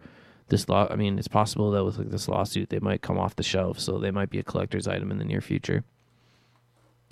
this 0.50 0.68
law. 0.70 0.88
I 0.90 0.96
mean, 0.96 1.18
it's 1.18 1.28
possible 1.28 1.72
that 1.72 1.84
with 1.84 1.98
like 1.98 2.10
this 2.10 2.28
lawsuit, 2.28 2.70
they 2.70 2.80
might 2.80 3.02
come 3.02 3.18
off 3.18 3.36
the 3.36 3.44
shelf, 3.44 3.80
so 3.80 3.98
they 3.98 4.12
might 4.12 4.30
be 4.30 4.40
a 4.40 4.44
collector's 4.44 4.88
item 4.88 5.10
in 5.12 5.18
the 5.18 5.26
near 5.26 5.42
future. 5.42 5.84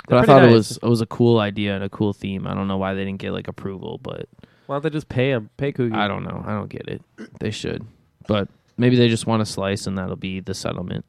But 0.08 0.16
They're 0.16 0.20
I 0.20 0.26
thought 0.26 0.40
pretty 0.40 0.54
it 0.54 0.58
was 0.58 0.78
it 0.78 0.88
was 0.88 1.02
a 1.02 1.06
cool 1.06 1.40
idea 1.40 1.76
and 1.76 1.84
a 1.84 1.90
cool 1.90 2.14
theme. 2.14 2.48
I 2.48 2.54
don't 2.54 2.68
know 2.68 2.78
why 2.78 2.94
they 2.94 3.06
didn't 3.06 3.20
get 3.20 3.32
like 3.32 3.48
approval, 3.48 4.00
but 4.02 4.28
Why 4.68 4.76
don't 4.76 4.84
they 4.84 4.90
just 4.90 5.10
pay 5.10 5.32
him? 5.32 5.50
Pay 5.58 5.72
Coogi. 5.72 5.96
I 5.96 6.08
don't 6.08 6.24
know. 6.24 6.44
I 6.46 6.52
don't 6.52 6.70
get 6.70 6.88
it. 6.88 7.02
They 7.40 7.52
should, 7.52 7.86
but 8.28 8.50
maybe 8.78 8.96
they 8.96 9.08
just 9.08 9.28
want 9.28 9.42
a 9.42 9.46
slice, 9.46 9.88
and 9.88 9.98
that'll 9.98 10.16
be 10.16 10.40
the 10.40 10.54
settlement. 10.54 11.06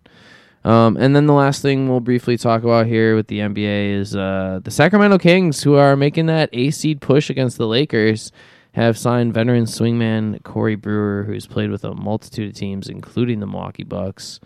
Um, 0.64 0.96
and 0.98 1.16
then 1.16 1.26
the 1.26 1.32
last 1.32 1.62
thing 1.62 1.88
we'll 1.88 2.00
briefly 2.00 2.36
talk 2.36 2.62
about 2.62 2.86
here 2.86 3.16
with 3.16 3.28
the 3.28 3.38
NBA 3.38 3.94
is 3.94 4.14
uh, 4.14 4.60
the 4.62 4.70
Sacramento 4.70 5.18
Kings, 5.18 5.62
who 5.62 5.74
are 5.74 5.96
making 5.96 6.26
that 6.26 6.50
A 6.52 6.70
seed 6.70 7.00
push 7.00 7.30
against 7.30 7.56
the 7.56 7.66
Lakers, 7.66 8.30
have 8.72 8.98
signed 8.98 9.34
veteran 9.34 9.64
swingman 9.64 10.42
Corey 10.42 10.76
Brewer, 10.76 11.24
who's 11.24 11.46
played 11.46 11.70
with 11.70 11.84
a 11.84 11.94
multitude 11.94 12.50
of 12.50 12.54
teams, 12.54 12.88
including 12.88 13.40
the 13.40 13.46
Milwaukee 13.46 13.84
Bucks 13.84 14.38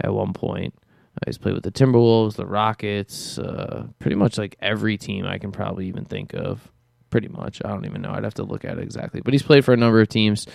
at 0.00 0.12
one 0.12 0.32
point. 0.32 0.74
Uh, 1.16 1.26
he's 1.26 1.38
played 1.38 1.54
with 1.54 1.64
the 1.64 1.70
Timberwolves, 1.70 2.34
the 2.34 2.46
Rockets, 2.46 3.38
uh, 3.38 3.86
pretty 4.00 4.16
much 4.16 4.38
like 4.38 4.56
every 4.60 4.98
team 4.98 5.24
I 5.24 5.38
can 5.38 5.52
probably 5.52 5.86
even 5.86 6.04
think 6.04 6.34
of. 6.34 6.70
Pretty 7.10 7.28
much. 7.28 7.60
I 7.64 7.68
don't 7.68 7.86
even 7.86 8.02
know. 8.02 8.10
I'd 8.10 8.24
have 8.24 8.34
to 8.34 8.44
look 8.44 8.64
at 8.64 8.78
it 8.78 8.82
exactly. 8.82 9.20
But 9.20 9.34
he's 9.34 9.42
played 9.42 9.64
for 9.64 9.72
a 9.72 9.76
number 9.76 10.00
of 10.00 10.08
teams. 10.08 10.46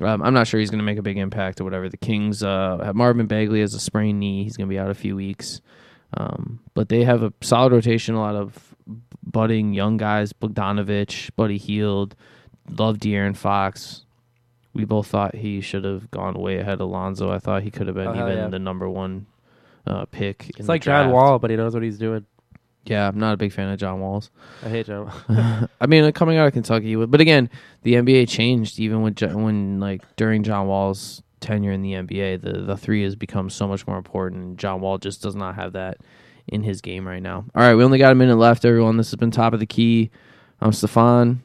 Um, 0.00 0.22
I'm 0.22 0.32
not 0.34 0.46
sure 0.46 0.58
he's 0.58 0.70
going 0.70 0.78
to 0.78 0.84
make 0.84 0.98
a 0.98 1.02
big 1.02 1.18
impact 1.18 1.60
or 1.60 1.64
whatever. 1.64 1.88
The 1.88 1.96
Kings 1.98 2.42
uh, 2.42 2.78
have 2.82 2.96
Marvin 2.96 3.26
Bagley 3.26 3.60
has 3.60 3.74
a 3.74 3.80
sprained 3.80 4.18
knee. 4.20 4.42
He's 4.44 4.56
going 4.56 4.68
to 4.68 4.72
be 4.72 4.78
out 4.78 4.90
a 4.90 4.94
few 4.94 5.14
weeks. 5.14 5.60
Um, 6.16 6.60
but 6.74 6.88
they 6.88 7.04
have 7.04 7.22
a 7.22 7.32
solid 7.42 7.72
rotation, 7.72 8.14
a 8.14 8.20
lot 8.20 8.34
of 8.34 8.74
budding 9.22 9.74
young 9.74 9.96
guys. 9.98 10.32
Bogdanovich, 10.32 11.30
Buddy 11.36 11.58
Hield, 11.58 12.14
love 12.70 12.98
De'Aaron 12.98 13.36
Fox. 13.36 14.04
We 14.74 14.84
both 14.86 15.06
thought 15.08 15.34
he 15.34 15.60
should 15.60 15.84
have 15.84 16.10
gone 16.10 16.34
way 16.34 16.58
ahead 16.58 16.80
of 16.80 16.88
Lonzo. 16.88 17.30
I 17.30 17.38
thought 17.38 17.62
he 17.62 17.70
could 17.70 17.86
have 17.86 17.96
been 17.96 18.08
Oh, 18.08 18.14
even 18.14 18.36
yeah. 18.36 18.48
the 18.48 18.58
number 18.58 18.88
one 18.88 19.26
uh, 19.86 20.06
pick. 20.06 20.44
in 20.50 20.60
It's 20.60 20.68
like 20.68 20.82
John. 20.82 21.10
Wall, 21.10 21.38
but 21.38 21.50
he 21.50 21.56
knows 21.56 21.74
what 21.74 21.82
he's 21.82 21.98
doing. 21.98 22.24
Yeah, 22.84 23.06
I'm 23.06 23.18
not 23.18 23.34
a 23.34 23.36
big 23.36 23.52
fan 23.52 23.68
of 23.68 23.78
John 23.78 24.00
Walls. 24.00 24.30
I 24.64 24.68
hate 24.68 24.86
John. 24.86 25.06
Wall. 25.06 25.68
I 25.80 25.86
mean, 25.86 26.04
like, 26.04 26.14
coming 26.14 26.36
out 26.36 26.48
of 26.48 26.52
Kentucky, 26.52 26.96
but 26.96 27.20
again, 27.20 27.48
the 27.82 27.94
NBA 27.94 28.28
changed 28.28 28.80
even 28.80 29.02
when 29.02 29.14
when 29.14 29.80
like 29.80 30.02
during 30.16 30.42
John 30.42 30.66
Wall's 30.66 31.22
tenure 31.40 31.72
in 31.72 31.82
the 31.82 31.92
NBA, 31.92 32.40
the 32.40 32.62
the 32.62 32.76
three 32.76 33.02
has 33.04 33.14
become 33.14 33.50
so 33.50 33.68
much 33.68 33.86
more 33.86 33.96
important. 33.98 34.56
John 34.56 34.80
Wall 34.80 34.98
just 34.98 35.22
does 35.22 35.36
not 35.36 35.54
have 35.54 35.74
that 35.74 35.98
in 36.48 36.62
his 36.62 36.80
game 36.80 37.06
right 37.06 37.22
now. 37.22 37.44
All 37.54 37.62
right, 37.62 37.74
we 37.74 37.84
only 37.84 37.98
got 37.98 38.12
a 38.12 38.16
minute 38.16 38.36
left, 38.36 38.64
everyone. 38.64 38.96
This 38.96 39.10
has 39.10 39.16
been 39.16 39.30
top 39.30 39.52
of 39.52 39.60
the 39.60 39.66
key. 39.66 40.10
I'm 40.60 40.72
Stefan, 40.72 41.42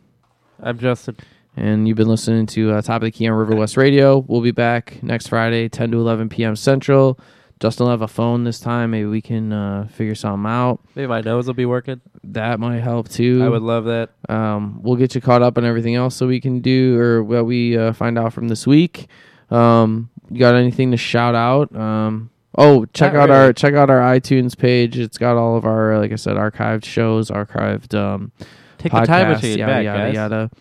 I'm 0.61 0.77
Justin. 0.79 1.17
and 1.55 1.87
you've 1.87 1.97
been 1.97 2.07
listening 2.07 2.45
to 2.47 2.71
uh, 2.73 2.81
Top 2.81 3.01
of 3.01 3.05
the 3.05 3.11
Key 3.11 3.27
on 3.27 3.35
River 3.35 3.55
West 3.55 3.77
Radio. 3.77 4.19
We'll 4.19 4.41
be 4.41 4.51
back 4.51 5.01
next 5.01 5.27
Friday, 5.27 5.69
10 5.69 5.91
to 5.91 5.97
11 5.99 6.29
p.m. 6.29 6.55
Central. 6.55 7.19
Justin 7.59 7.85
will 7.85 7.91
have 7.91 8.01
a 8.03 8.07
phone 8.07 8.43
this 8.43 8.59
time. 8.59 8.91
Maybe 8.91 9.05
we 9.07 9.21
can 9.21 9.51
uh, 9.51 9.87
figure 9.91 10.13
something 10.15 10.49
out. 10.49 10.79
Maybe 10.95 11.07
my 11.07 11.21
nose 11.21 11.47
will 11.47 11.53
be 11.55 11.65
working. 11.65 12.01
That 12.23 12.59
might 12.59 12.79
help 12.81 13.09
too. 13.09 13.41
I 13.43 13.49
would 13.49 13.63
love 13.63 13.85
that. 13.85 14.11
Um, 14.29 14.79
we'll 14.83 14.95
get 14.95 15.15
you 15.15 15.21
caught 15.21 15.41
up 15.41 15.57
on 15.57 15.65
everything 15.65 15.95
else 15.95 16.15
so 16.15 16.27
we 16.27 16.39
can 16.39 16.59
do 16.59 16.99
or 16.99 17.23
what 17.23 17.45
we 17.45 17.77
uh, 17.77 17.93
find 17.93 18.17
out 18.17 18.33
from 18.33 18.47
this 18.47 18.67
week. 18.67 19.07
Um, 19.49 20.09
you 20.29 20.39
got 20.39 20.55
anything 20.55 20.91
to 20.91 20.97
shout 20.97 21.33
out? 21.35 21.75
Um, 21.75 22.29
oh, 22.57 22.85
check 22.93 23.13
Not 23.13 23.23
out 23.23 23.31
our 23.31 23.53
check 23.53 23.73
out 23.73 23.89
our 23.89 24.01
iTunes 24.01 24.55
page. 24.57 24.99
It's 24.99 25.17
got 25.17 25.37
all 25.37 25.55
of 25.57 25.65
our 25.65 25.97
like 25.99 26.11
I 26.11 26.15
said 26.15 26.35
archived 26.35 26.85
shows, 26.85 27.31
archived 27.31 27.93
um, 27.97 28.31
Take 28.77 28.91
podcasts, 28.91 29.01
the 29.01 29.07
time 29.07 29.29
machine 29.31 29.57
yada 29.57 29.71
back, 29.71 29.85
yada 29.85 29.99
guys. 29.99 30.13
yada. 30.15 30.51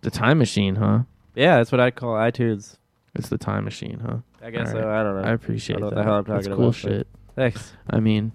The 0.00 0.10
time 0.10 0.38
machine, 0.38 0.76
huh? 0.76 1.00
Yeah, 1.34 1.58
that's 1.58 1.70
what 1.70 1.80
I 1.80 1.90
call 1.92 2.14
iTunes. 2.14 2.76
It's 3.14 3.28
the 3.28 3.38
time 3.38 3.64
machine, 3.64 4.00
huh? 4.04 4.16
I 4.44 4.50
guess 4.50 4.68
All 4.68 4.74
so. 4.74 4.86
right. 4.86 5.00
I 5.00 5.02
don't 5.04 5.22
know. 5.22 5.28
I 5.28 5.32
appreciate 5.32 5.76
I 5.76 5.80
don't 5.80 5.90
know 5.90 5.90
that. 5.90 5.96
what 5.96 6.02
the 6.02 6.04
hell 6.04 6.18
I'm 6.18 6.24
That's 6.24 6.46
talking 6.46 6.56
cool 6.56 6.68
about, 6.68 6.82
but- 6.82 6.90
shit. 6.90 7.06
Thanks. 7.34 7.72
I 7.88 8.00
mean, 8.00 8.32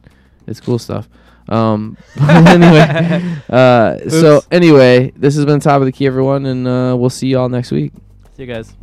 it's 0.47 0.59
cool 0.59 0.79
stuff. 0.79 1.07
Um, 1.49 1.97
anyway, 2.29 3.35
uh, 3.49 4.09
so 4.09 4.37
Oops. 4.37 4.47
anyway, 4.51 5.11
this 5.15 5.35
has 5.35 5.45
been 5.45 5.59
top 5.59 5.79
of 5.81 5.85
the 5.85 5.91
key, 5.91 6.07
everyone, 6.07 6.45
and 6.45 6.67
uh, 6.67 6.95
we'll 6.97 7.09
see 7.09 7.27
you 7.27 7.39
all 7.39 7.47
next 7.49 7.71
week. 7.71 7.93
See 8.35 8.43
you 8.43 8.53
guys. 8.53 8.73